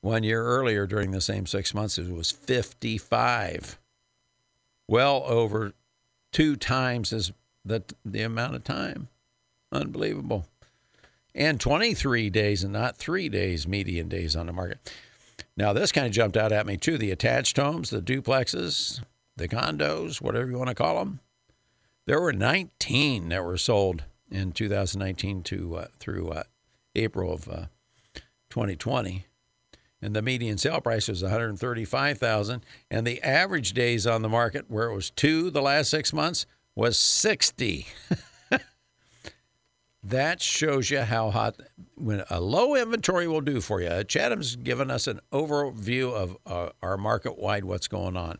One 0.00 0.24
year 0.24 0.42
earlier, 0.42 0.88
during 0.88 1.12
the 1.12 1.20
same 1.20 1.46
six 1.46 1.72
months, 1.72 1.96
it 1.96 2.12
was 2.12 2.32
55. 2.32 3.78
Well 4.88 5.22
over 5.26 5.74
two 6.32 6.56
times 6.56 7.12
as 7.12 7.30
the, 7.64 7.84
the 8.04 8.22
amount 8.22 8.56
of 8.56 8.64
time. 8.64 9.06
Unbelievable. 9.72 10.46
And 11.34 11.60
23 11.60 12.30
days 12.30 12.64
and 12.64 12.72
not 12.72 12.96
three 12.96 13.28
days 13.28 13.68
median 13.68 14.08
days 14.08 14.34
on 14.34 14.46
the 14.46 14.52
market. 14.52 14.92
Now, 15.56 15.72
this 15.72 15.92
kind 15.92 16.06
of 16.06 16.12
jumped 16.12 16.36
out 16.36 16.52
at 16.52 16.66
me 16.66 16.76
too. 16.76 16.98
The 16.98 17.10
attached 17.10 17.56
homes, 17.56 17.90
the 17.90 18.00
duplexes, 18.00 19.02
the 19.36 19.48
condos, 19.48 20.20
whatever 20.20 20.50
you 20.50 20.58
want 20.58 20.68
to 20.68 20.74
call 20.74 20.98
them. 20.98 21.20
There 22.06 22.20
were 22.20 22.32
19 22.32 23.28
that 23.28 23.44
were 23.44 23.58
sold 23.58 24.04
in 24.30 24.52
2019 24.52 25.42
to 25.44 25.76
uh, 25.76 25.86
through 25.98 26.30
uh, 26.30 26.42
April 26.94 27.32
of 27.32 27.48
uh, 27.48 27.66
2020 28.50 29.26
and 30.00 30.14
the 30.14 30.22
median 30.22 30.58
sale 30.58 30.80
price 30.80 31.08
was 31.08 31.22
135,000 31.22 32.64
and 32.90 33.06
the 33.06 33.22
average 33.22 33.72
days 33.72 34.06
on 34.06 34.22
the 34.22 34.28
market 34.28 34.66
where 34.68 34.90
it 34.90 34.94
was 34.94 35.10
2 35.10 35.50
the 35.50 35.62
last 35.62 35.90
6 35.90 36.12
months 36.12 36.46
was 36.74 36.98
60. 36.98 37.86
that 40.02 40.40
shows 40.40 40.90
you 40.90 41.00
how 41.00 41.30
hot 41.30 41.60
when 41.96 42.22
a 42.30 42.40
low 42.40 42.74
inventory 42.74 43.26
will 43.26 43.40
do 43.40 43.60
for 43.60 43.80
you. 43.80 44.04
Chatham's 44.04 44.56
given 44.56 44.90
us 44.90 45.06
an 45.06 45.20
overview 45.32 46.12
of 46.12 46.36
uh, 46.46 46.70
our 46.82 46.96
market 46.96 47.38
wide 47.38 47.64
what's 47.64 47.88
going 47.88 48.16
on. 48.16 48.38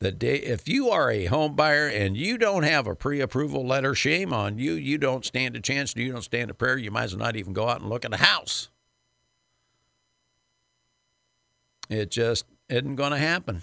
The 0.00 0.12
day 0.12 0.36
if 0.36 0.68
you 0.68 0.90
are 0.90 1.10
a 1.10 1.24
home 1.24 1.56
buyer 1.56 1.88
and 1.88 2.16
you 2.16 2.38
don't 2.38 2.62
have 2.62 2.86
a 2.86 2.94
pre-approval 2.94 3.66
letter, 3.66 3.94
shame 3.94 4.32
on 4.32 4.58
you. 4.58 4.74
You 4.74 4.96
don't 4.96 5.24
stand 5.24 5.56
a 5.56 5.60
chance. 5.60 5.96
You 5.96 6.12
don't 6.12 6.22
stand 6.22 6.50
a 6.50 6.54
prayer. 6.54 6.78
You 6.78 6.92
might 6.92 7.04
as 7.04 7.16
well 7.16 7.24
not 7.24 7.36
even 7.36 7.52
go 7.52 7.68
out 7.68 7.80
and 7.80 7.90
look 7.90 8.04
at 8.04 8.14
a 8.14 8.18
house. 8.18 8.68
It 11.88 12.10
just 12.10 12.44
isn't 12.68 12.96
going 12.96 13.12
to 13.12 13.18
happen 13.18 13.62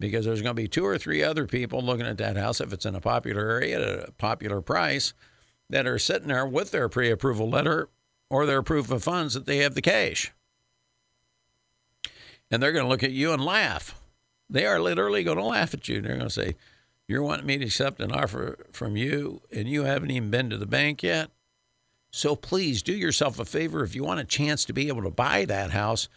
because 0.00 0.24
there's 0.24 0.42
going 0.42 0.56
to 0.56 0.62
be 0.62 0.66
two 0.66 0.84
or 0.84 0.98
three 0.98 1.22
other 1.22 1.46
people 1.46 1.82
looking 1.82 2.06
at 2.06 2.18
that 2.18 2.36
house 2.36 2.60
if 2.60 2.72
it's 2.72 2.86
in 2.86 2.96
a 2.96 3.00
popular 3.00 3.48
area 3.50 3.76
at 3.76 4.08
a 4.08 4.12
popular 4.12 4.60
price 4.60 5.12
that 5.68 5.86
are 5.86 5.98
sitting 5.98 6.28
there 6.28 6.46
with 6.46 6.72
their 6.72 6.88
pre-approval 6.88 7.48
letter 7.48 7.88
or 8.30 8.46
their 8.46 8.62
proof 8.62 8.90
of 8.90 9.04
funds 9.04 9.34
that 9.34 9.46
they 9.46 9.58
have 9.58 9.74
the 9.74 9.82
cash. 9.82 10.32
And 12.50 12.60
they're 12.60 12.72
going 12.72 12.84
to 12.84 12.88
look 12.88 13.04
at 13.04 13.12
you 13.12 13.32
and 13.32 13.44
laugh. 13.44 13.94
They 14.48 14.66
are 14.66 14.80
literally 14.80 15.22
going 15.22 15.36
to 15.36 15.44
laugh 15.44 15.74
at 15.74 15.88
you. 15.88 16.00
They're 16.00 16.16
going 16.16 16.26
to 16.26 16.30
say, 16.30 16.56
You're 17.06 17.22
wanting 17.22 17.46
me 17.46 17.58
to 17.58 17.66
accept 17.66 18.00
an 18.00 18.10
offer 18.10 18.66
from 18.72 18.96
you, 18.96 19.42
and 19.52 19.68
you 19.68 19.84
haven't 19.84 20.10
even 20.10 20.30
been 20.30 20.50
to 20.50 20.56
the 20.56 20.66
bank 20.66 21.04
yet. 21.04 21.30
So 22.10 22.34
please 22.34 22.82
do 22.82 22.92
yourself 22.92 23.38
a 23.38 23.44
favor. 23.44 23.84
If 23.84 23.94
you 23.94 24.02
want 24.02 24.18
a 24.18 24.24
chance 24.24 24.64
to 24.64 24.72
be 24.72 24.88
able 24.88 25.02
to 25.02 25.10
buy 25.10 25.44
that 25.44 25.70
house, 25.70 26.08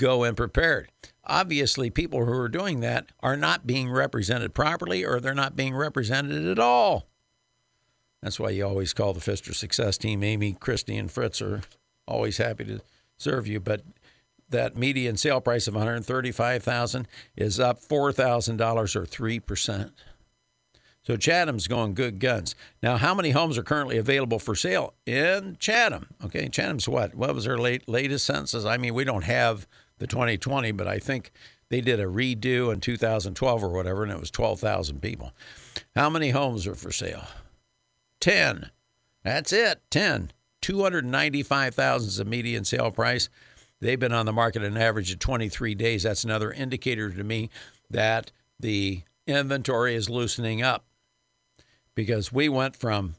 go 0.00 0.24
and 0.24 0.36
prepared. 0.36 0.90
Obviously, 1.24 1.90
people 1.90 2.24
who 2.24 2.32
are 2.32 2.48
doing 2.48 2.80
that 2.80 3.12
are 3.20 3.36
not 3.36 3.66
being 3.66 3.90
represented 3.90 4.54
properly 4.54 5.04
or 5.04 5.20
they're 5.20 5.34
not 5.34 5.54
being 5.54 5.76
represented 5.76 6.46
at 6.46 6.58
all. 6.58 7.06
That's 8.22 8.40
why 8.40 8.50
you 8.50 8.66
always 8.66 8.92
call 8.92 9.12
the 9.12 9.20
Pfister 9.20 9.54
Success 9.54 9.96
Team. 9.96 10.24
Amy, 10.24 10.56
Christy, 10.58 10.96
and 10.96 11.10
Fritz 11.10 11.40
are 11.40 11.60
always 12.08 12.38
happy 12.38 12.64
to 12.64 12.80
serve 13.16 13.46
you. 13.46 13.60
But 13.60 13.82
that 14.48 14.76
median 14.76 15.16
sale 15.16 15.40
price 15.40 15.68
of 15.68 15.74
135000 15.74 17.06
is 17.36 17.60
up 17.60 17.80
$4,000 17.80 18.96
or 18.96 19.06
3%. 19.06 19.90
So 21.02 21.16
Chatham's 21.16 21.66
going 21.66 21.94
good 21.94 22.18
guns. 22.18 22.54
Now, 22.82 22.96
how 22.96 23.14
many 23.14 23.30
homes 23.30 23.56
are 23.56 23.62
currently 23.62 23.96
available 23.96 24.38
for 24.38 24.54
sale 24.54 24.94
in 25.06 25.56
Chatham? 25.58 26.08
Okay, 26.24 26.48
Chatham's 26.48 26.88
what? 26.88 27.14
What 27.14 27.34
was 27.34 27.44
their 27.44 27.58
late, 27.58 27.88
latest 27.88 28.26
census? 28.26 28.64
I 28.64 28.76
mean, 28.76 28.94
we 28.94 29.04
don't 29.04 29.24
have 29.24 29.66
the 30.00 30.06
2020, 30.06 30.72
but 30.72 30.88
I 30.88 30.98
think 30.98 31.30
they 31.68 31.80
did 31.80 32.00
a 32.00 32.06
redo 32.06 32.72
in 32.72 32.80
2012 32.80 33.62
or 33.62 33.68
whatever, 33.68 34.02
and 34.02 34.10
it 34.10 34.18
was 34.18 34.30
12,000 34.30 35.00
people. 35.00 35.32
How 35.94 36.10
many 36.10 36.30
homes 36.30 36.66
are 36.66 36.74
for 36.74 36.90
sale? 36.90 37.24
10. 38.20 38.70
That's 39.22 39.52
it, 39.52 39.80
10. 39.90 40.32
295,000 40.62 42.08
is 42.08 42.16
the 42.16 42.24
median 42.24 42.64
sale 42.64 42.90
price. 42.90 43.28
They've 43.80 43.98
been 44.00 44.12
on 44.12 44.26
the 44.26 44.32
market 44.32 44.62
an 44.62 44.76
average 44.76 45.12
of 45.12 45.20
23 45.20 45.74
days. 45.74 46.02
That's 46.02 46.24
another 46.24 46.52
indicator 46.52 47.10
to 47.10 47.24
me 47.24 47.48
that 47.88 48.32
the 48.58 49.02
inventory 49.26 49.94
is 49.94 50.10
loosening 50.10 50.62
up 50.62 50.84
because 51.94 52.32
we 52.32 52.48
went 52.48 52.76
from 52.76 53.14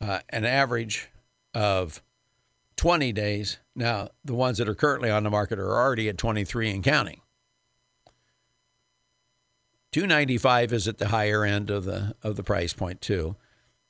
uh, 0.00 0.20
an 0.28 0.44
average 0.44 1.08
of 1.54 2.02
20 2.76 3.12
days. 3.12 3.58
Now, 3.80 4.10
the 4.22 4.34
ones 4.34 4.58
that 4.58 4.68
are 4.68 4.74
currently 4.74 5.10
on 5.10 5.22
the 5.22 5.30
market 5.30 5.58
are 5.58 5.74
already 5.74 6.10
at 6.10 6.18
23 6.18 6.70
and 6.70 6.84
counting. 6.84 7.22
295 9.92 10.74
is 10.74 10.86
at 10.86 10.98
the 10.98 11.08
higher 11.08 11.46
end 11.46 11.70
of 11.70 11.86
the 11.86 12.14
of 12.22 12.36
the 12.36 12.42
price 12.42 12.74
point 12.74 13.00
too. 13.00 13.36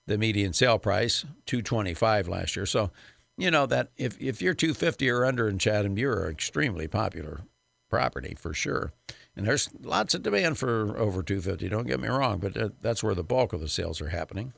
The 0.07 0.16
median 0.16 0.53
sale 0.53 0.78
price 0.78 1.22
225 1.47 2.28
last 2.28 2.55
year. 2.55 2.66
So, 2.66 2.93
you 3.36 3.51
know 3.51 3.66
that 3.66 3.91
if 3.97 4.16
if 4.20 4.41
you're 4.41 4.55
250 4.55 5.11
or 5.11 5.24
under 5.24 5.49
in 5.49 5.59
Chatham, 5.59 5.99
you're 5.99 6.26
an 6.26 6.30
extremely 6.30 6.86
popular 6.86 7.41
property 7.88 8.36
for 8.38 8.55
sure. 8.55 8.93
And 9.34 9.45
there's 9.45 9.70
lots 9.82 10.14
of 10.14 10.22
demand 10.22 10.57
for 10.57 10.97
over 10.97 11.24
250. 11.24 11.68
Don't 11.68 11.88
get 11.88 11.99
me 11.99 12.07
wrong, 12.07 12.38
but 12.38 12.80
that's 12.80 13.03
where 13.03 13.16
the 13.16 13.24
bulk 13.24 13.53
of 13.53 13.61
the 13.61 13.68
sales 13.68 14.01
are 14.01 14.11
happening. 14.11 14.53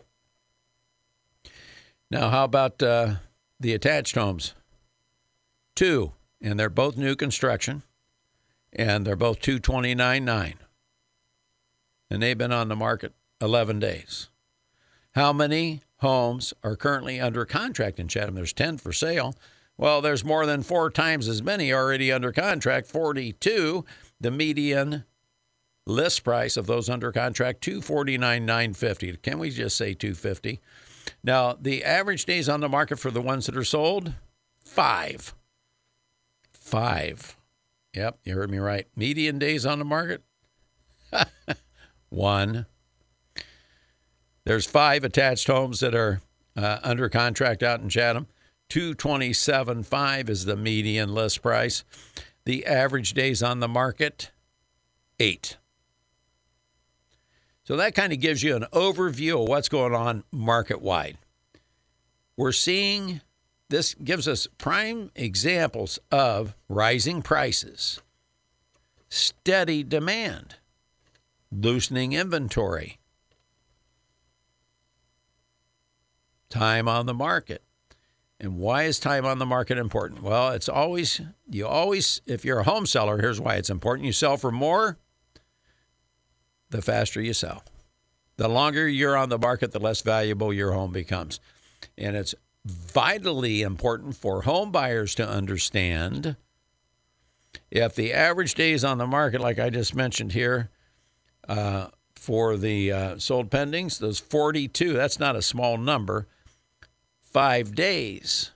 Now, 2.10 2.28
how 2.28 2.44
about 2.44 2.82
uh, 2.82 3.14
the 3.58 3.72
attached 3.72 4.14
homes? 4.14 4.52
Two, 5.74 6.12
and 6.40 6.58
they're 6.58 6.70
both 6.70 6.96
new 6.96 7.16
construction, 7.16 7.82
and 8.72 9.06
they're 9.06 9.16
both 9.16 9.40
229.9 9.40 10.54
and 12.12 12.22
they've 12.22 12.36
been 12.36 12.52
on 12.52 12.68
the 12.68 12.76
market 12.76 13.14
11 13.40 13.78
days. 13.78 14.28
How 15.14 15.32
many 15.32 15.80
homes 15.96 16.52
are 16.62 16.76
currently 16.76 17.18
under 17.18 17.46
contract 17.46 17.98
in 17.98 18.06
Chatham? 18.06 18.34
There's 18.34 18.52
10 18.52 18.76
for 18.76 18.92
sale. 18.92 19.34
Well, 19.78 20.02
there's 20.02 20.22
more 20.22 20.44
than 20.44 20.62
four 20.62 20.90
times 20.90 21.26
as 21.26 21.42
many 21.42 21.72
already 21.72 22.12
under 22.12 22.30
contract, 22.30 22.86
42. 22.86 23.86
The 24.20 24.30
median 24.30 25.04
list 25.86 26.22
price 26.22 26.58
of 26.58 26.66
those 26.66 26.90
under 26.90 27.12
contract 27.12 27.62
249,950. 27.62 29.16
Can 29.16 29.38
we 29.38 29.48
just 29.48 29.78
say 29.78 29.94
250? 29.94 30.60
Now, 31.24 31.56
the 31.58 31.82
average 31.82 32.26
days 32.26 32.46
on 32.46 32.60
the 32.60 32.68
market 32.68 32.98
for 32.98 33.10
the 33.10 33.22
ones 33.22 33.46
that 33.46 33.56
are 33.56 33.64
sold, 33.64 34.12
5. 34.66 35.34
5. 36.62 37.36
Yep, 37.94 38.18
you 38.24 38.34
heard 38.34 38.50
me 38.50 38.58
right. 38.58 38.86
Median 38.96 39.38
days 39.38 39.66
on 39.66 39.78
the 39.78 39.84
market 39.84 40.22
one. 42.08 42.66
There's 44.44 44.66
five 44.66 45.04
attached 45.04 45.46
homes 45.46 45.80
that 45.80 45.94
are 45.94 46.20
uh, 46.56 46.78
under 46.82 47.08
contract 47.08 47.62
out 47.62 47.80
in 47.80 47.88
Chatham. 47.88 48.26
227.5 48.70 50.30
is 50.30 50.44
the 50.44 50.56
median 50.56 51.12
list 51.14 51.42
price. 51.42 51.84
The 52.44 52.64
average 52.66 53.12
days 53.12 53.42
on 53.42 53.60
the 53.60 53.68
market, 53.68 54.30
eight. 55.20 55.58
So 57.64 57.76
that 57.76 57.94
kind 57.94 58.12
of 58.12 58.20
gives 58.20 58.42
you 58.42 58.56
an 58.56 58.66
overview 58.72 59.42
of 59.42 59.48
what's 59.48 59.68
going 59.68 59.94
on 59.94 60.24
market 60.32 60.80
wide. 60.80 61.18
We're 62.36 62.52
seeing 62.52 63.20
this 63.72 63.94
gives 63.94 64.28
us 64.28 64.46
prime 64.58 65.10
examples 65.16 65.98
of 66.10 66.54
rising 66.68 67.22
prices, 67.22 68.02
steady 69.08 69.82
demand 69.82 70.56
loosening 71.50 72.12
inventory, 72.12 72.98
time 76.50 76.86
on 76.86 77.06
the 77.06 77.14
market. 77.14 77.62
And 78.38 78.58
why 78.58 78.82
is 78.82 78.98
time 78.98 79.24
on 79.24 79.38
the 79.38 79.46
market 79.46 79.78
important? 79.78 80.22
Well, 80.22 80.50
it's 80.50 80.68
always, 80.68 81.22
you 81.48 81.66
always, 81.66 82.20
if 82.26 82.44
you're 82.44 82.58
a 82.58 82.64
home 82.64 82.84
seller, 82.84 83.22
here's 83.22 83.40
why 83.40 83.54
it's 83.54 83.70
important. 83.70 84.04
You 84.04 84.12
sell 84.12 84.36
for 84.36 84.52
more, 84.52 84.98
the 86.68 86.82
faster 86.82 87.22
you 87.22 87.32
sell. 87.32 87.64
The 88.36 88.48
longer 88.48 88.86
you're 88.86 89.16
on 89.16 89.30
the 89.30 89.38
market, 89.38 89.72
the 89.72 89.80
less 89.80 90.02
valuable 90.02 90.52
your 90.52 90.72
home 90.72 90.92
becomes. 90.92 91.40
And 91.96 92.16
it's 92.16 92.34
vitally 92.64 93.62
important 93.62 94.16
for 94.16 94.42
home 94.42 94.70
buyers 94.70 95.14
to 95.16 95.28
understand 95.28 96.36
if 97.70 97.94
the 97.94 98.12
average 98.12 98.54
days 98.54 98.84
on 98.84 98.98
the 98.98 99.06
market, 99.06 99.40
like 99.40 99.58
I 99.58 99.70
just 99.70 99.94
mentioned 99.94 100.32
here, 100.32 100.70
uh, 101.48 101.88
for 102.14 102.56
the 102.56 102.92
uh, 102.92 103.18
sold 103.18 103.50
pendings. 103.50 103.98
Those 103.98 104.20
42, 104.20 104.92
that's 104.92 105.18
not 105.18 105.36
a 105.36 105.42
small 105.42 105.76
number. 105.76 106.28
Five 107.20 107.74
days. 107.74 108.52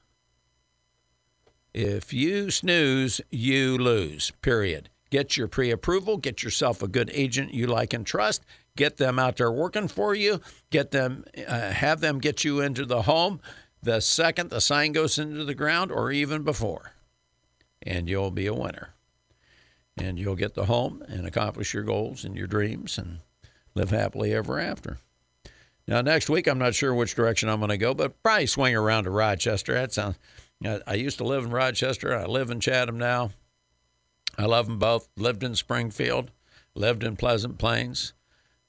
If 1.74 2.12
you 2.12 2.50
snooze, 2.50 3.20
you 3.30 3.76
lose, 3.76 4.30
period. 4.40 4.88
Get 5.11 5.36
your 5.36 5.48
pre 5.48 5.70
approval, 5.70 6.16
get 6.16 6.42
yourself 6.42 6.82
a 6.82 6.88
good 6.88 7.11
agent 7.12 7.54
you 7.54 7.66
like 7.66 7.92
and 7.92 8.07
trust, 8.07 8.44
get 8.76 8.96
them 8.96 9.18
out 9.18 9.36
there 9.36 9.52
working 9.52 9.88
for 9.88 10.14
you, 10.14 10.40
get 10.70 10.90
them, 10.90 11.24
uh, 11.46 11.70
have 11.70 12.00
them 12.00 12.18
get 12.18 12.44
you 12.44 12.61
into 12.61 12.84
the 12.84 13.02
home 13.02 13.40
the 13.87 14.01
second 14.01 14.51
the 14.51 14.61
sign 14.61 14.93
goes 14.93 15.18
into 15.18 15.45
the 15.45 15.55
ground 15.55 15.91
or 15.91 16.11
even 16.12 16.43
before, 16.43 16.93
and 17.82 18.09
you'll 18.09 18.30
be 18.30 18.47
a 18.47 18.55
winner 18.55 18.91
and 19.97 20.18
you'll 20.18 20.37
get 20.37 20.55
the 20.55 20.66
home 20.66 21.03
and 21.09 21.26
accomplish 21.26 21.72
your 21.72 21.82
goals 21.82 22.24
and 22.24 22.37
your 22.37 22.47
dreams 22.47 22.99
and 22.99 23.20
live 23.74 23.91
happily 23.91 24.34
ever 24.34 24.59
after. 24.59 24.99
Now, 25.89 26.01
next 26.01 26.28
week, 26.28 26.47
I'm 26.47 26.59
not 26.59 26.74
sure 26.74 26.93
which 26.93 27.14
direction 27.14 27.49
I'm 27.49 27.61
going 27.61 27.70
to 27.70 27.78
go, 27.78 27.95
but 27.95 28.22
probably 28.22 28.47
swing 28.47 28.74
around 28.74 29.05
to 29.05 29.11
Rochester. 29.11 29.72
That 29.72 29.93
sounds. 29.93 30.16
I 30.64 30.95
used 30.95 31.18
to 31.18 31.24
live 31.24 31.45
in 31.45 31.51
Rochester. 31.51 32.14
I 32.14 32.24
live 32.24 32.51
in 32.51 32.61
Chatham 32.61 32.99
now. 32.99 33.30
I 34.37 34.47
love 34.47 34.66
them 34.66 34.78
both. 34.78 35.09
Lived 35.16 35.45
in 35.45 35.55
Springfield, 35.55 36.30
lived 36.74 37.05
in 37.05 37.16
Pleasant 37.16 37.57
Plains. 37.59 38.14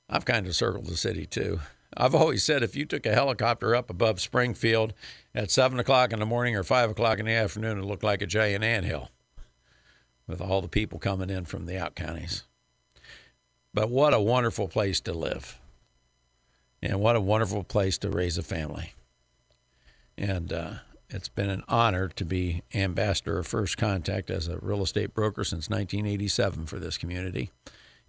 I've 0.09 0.25
kind 0.25 0.47
of 0.47 0.55
circled 0.55 0.85
the 0.85 0.95
city 0.95 1.25
too. 1.25 1.59
I've 1.99 2.13
always 2.13 2.43
said 2.43 2.61
if 2.61 2.75
you 2.75 2.85
took 2.85 3.07
a 3.07 3.13
helicopter 3.13 3.75
up 3.75 3.89
above 3.89 4.21
Springfield 4.21 4.93
at 5.33 5.49
seven 5.49 5.79
o'clock 5.79 6.13
in 6.13 6.19
the 6.19 6.25
morning 6.25 6.55
or 6.55 6.63
five 6.63 6.91
o'clock 6.91 7.17
in 7.17 7.25
the 7.25 7.33
afternoon, 7.33 7.79
it 7.79 7.85
looked 7.85 8.03
like 8.03 8.21
a 8.21 8.27
giant 8.27 8.63
anthill 8.63 9.09
with 10.27 10.39
all 10.39 10.61
the 10.61 10.67
people 10.67 10.99
coming 10.99 11.31
in 11.31 11.45
from 11.45 11.65
the 11.65 11.77
out 11.77 11.95
counties. 11.95 12.43
But 13.73 13.89
what 13.89 14.13
a 14.13 14.19
wonderful 14.19 14.67
place 14.67 14.99
to 15.01 15.13
live. 15.13 15.59
And 16.81 16.99
what 16.99 17.15
a 17.15 17.21
wonderful 17.21 17.63
place 17.63 17.97
to 17.99 18.09
raise 18.09 18.37
a 18.37 18.43
family. 18.43 18.93
And 20.15 20.53
uh, 20.53 20.73
it's 21.09 21.29
been 21.29 21.49
an 21.49 21.63
honor 21.67 22.09
to 22.09 22.25
be 22.25 22.61
ambassador 22.75 23.39
of 23.39 23.47
First 23.47 23.77
Contact 23.77 24.29
as 24.29 24.47
a 24.47 24.59
real 24.59 24.83
estate 24.83 25.15
broker 25.15 25.43
since 25.43 25.69
1987 25.69 26.67
for 26.67 26.77
this 26.77 26.97
community. 26.97 27.49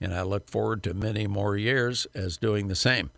And 0.00 0.14
I 0.14 0.22
look 0.22 0.50
forward 0.50 0.82
to 0.82 0.94
many 0.94 1.26
more 1.26 1.56
years 1.56 2.06
as 2.14 2.36
doing 2.36 2.68
the 2.68 2.74
same. 2.74 3.10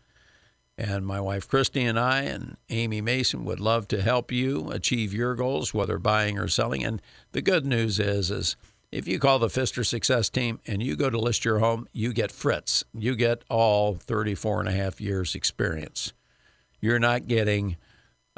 And 0.80 1.06
my 1.06 1.20
wife 1.20 1.46
Christy 1.46 1.82
and 1.82 2.00
I 2.00 2.22
and 2.22 2.56
Amy 2.70 3.02
Mason 3.02 3.44
would 3.44 3.60
love 3.60 3.86
to 3.88 4.00
help 4.00 4.32
you 4.32 4.70
achieve 4.70 5.12
your 5.12 5.34
goals, 5.34 5.74
whether 5.74 5.98
buying 5.98 6.38
or 6.38 6.48
selling. 6.48 6.82
And 6.82 7.02
the 7.32 7.42
good 7.42 7.66
news 7.66 8.00
is, 8.00 8.30
is 8.30 8.56
if 8.90 9.06
you 9.06 9.18
call 9.18 9.38
the 9.38 9.50
Pfister 9.50 9.84
Success 9.84 10.30
Team 10.30 10.58
and 10.66 10.82
you 10.82 10.96
go 10.96 11.10
to 11.10 11.18
list 11.18 11.44
your 11.44 11.58
home, 11.58 11.86
you 11.92 12.14
get 12.14 12.32
Fritz. 12.32 12.82
You 12.94 13.14
get 13.14 13.44
all 13.50 13.94
34 13.94 14.60
and 14.60 14.70
a 14.70 14.72
half 14.72 15.02
years 15.02 15.34
experience. 15.34 16.14
You're 16.80 16.98
not 16.98 17.26
getting 17.26 17.76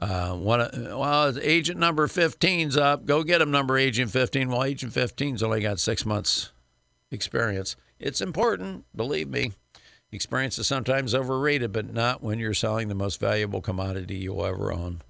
uh, 0.01 0.33
one. 0.33 0.69
Well, 0.99 1.39
agent 1.41 1.79
number 1.79 2.09
15's 2.09 2.77
up. 2.77 3.07
Go 3.07 3.23
get 3.23 3.41
him, 3.41 3.53
number 3.53 3.79
agent 3.79 4.11
15. 4.11 4.49
Well, 4.49 4.65
agent 4.65 4.93
15's 4.93 5.45
only 5.45 5.61
got 5.61 5.79
six 5.79 6.05
months 6.05 6.51
experience. 7.13 7.77
It's 8.01 8.21
important, 8.21 8.85
believe 8.97 9.29
me. 9.29 9.53
Experience 10.13 10.59
is 10.59 10.67
sometimes 10.67 11.15
overrated, 11.15 11.73
but 11.73 11.93
not 11.93 12.23
when 12.23 12.39
you're 12.39 12.53
selling 12.53 12.89
the 12.89 12.95
most 12.95 13.19
valuable 13.19 13.63
commodity 13.63 14.17
you'll 14.17 14.45
ever 14.45 14.71
own. 14.71 15.01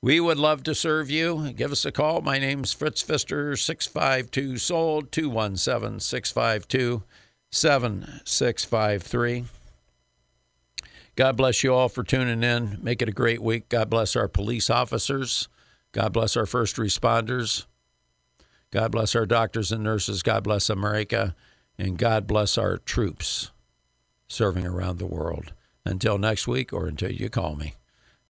We 0.00 0.20
would 0.20 0.38
love 0.38 0.62
to 0.64 0.74
serve 0.74 1.10
you. 1.10 1.50
Give 1.52 1.72
us 1.72 1.84
a 1.84 1.90
call. 1.90 2.20
My 2.20 2.38
name's 2.38 2.72
Fritz 2.72 3.02
Pfister, 3.02 3.56
652 3.56 4.58
Sold, 4.58 5.10
217 5.10 5.98
652 5.98 7.02
7653. 7.50 9.44
God 11.16 11.36
bless 11.36 11.64
you 11.64 11.72
all 11.74 11.88
for 11.88 12.04
tuning 12.04 12.44
in. 12.44 12.78
Make 12.82 13.02
it 13.02 13.08
a 13.08 13.12
great 13.12 13.42
week. 13.42 13.68
God 13.68 13.90
bless 13.90 14.14
our 14.14 14.28
police 14.28 14.68
officers. 14.70 15.48
God 15.92 16.12
bless 16.12 16.36
our 16.36 16.46
first 16.46 16.76
responders. 16.76 17.66
God 18.70 18.92
bless 18.92 19.16
our 19.16 19.26
doctors 19.26 19.72
and 19.72 19.82
nurses. 19.82 20.22
God 20.22 20.44
bless 20.44 20.68
America. 20.68 21.34
And 21.78 21.98
God 21.98 22.26
bless 22.26 22.56
our 22.56 22.78
troops 22.78 23.50
serving 24.28 24.66
around 24.66 24.98
the 24.98 25.06
world. 25.06 25.52
Until 25.84 26.18
next 26.18 26.48
week 26.48 26.72
or 26.72 26.86
until 26.86 27.12
you 27.12 27.28
call 27.28 27.56
me. 27.56 27.74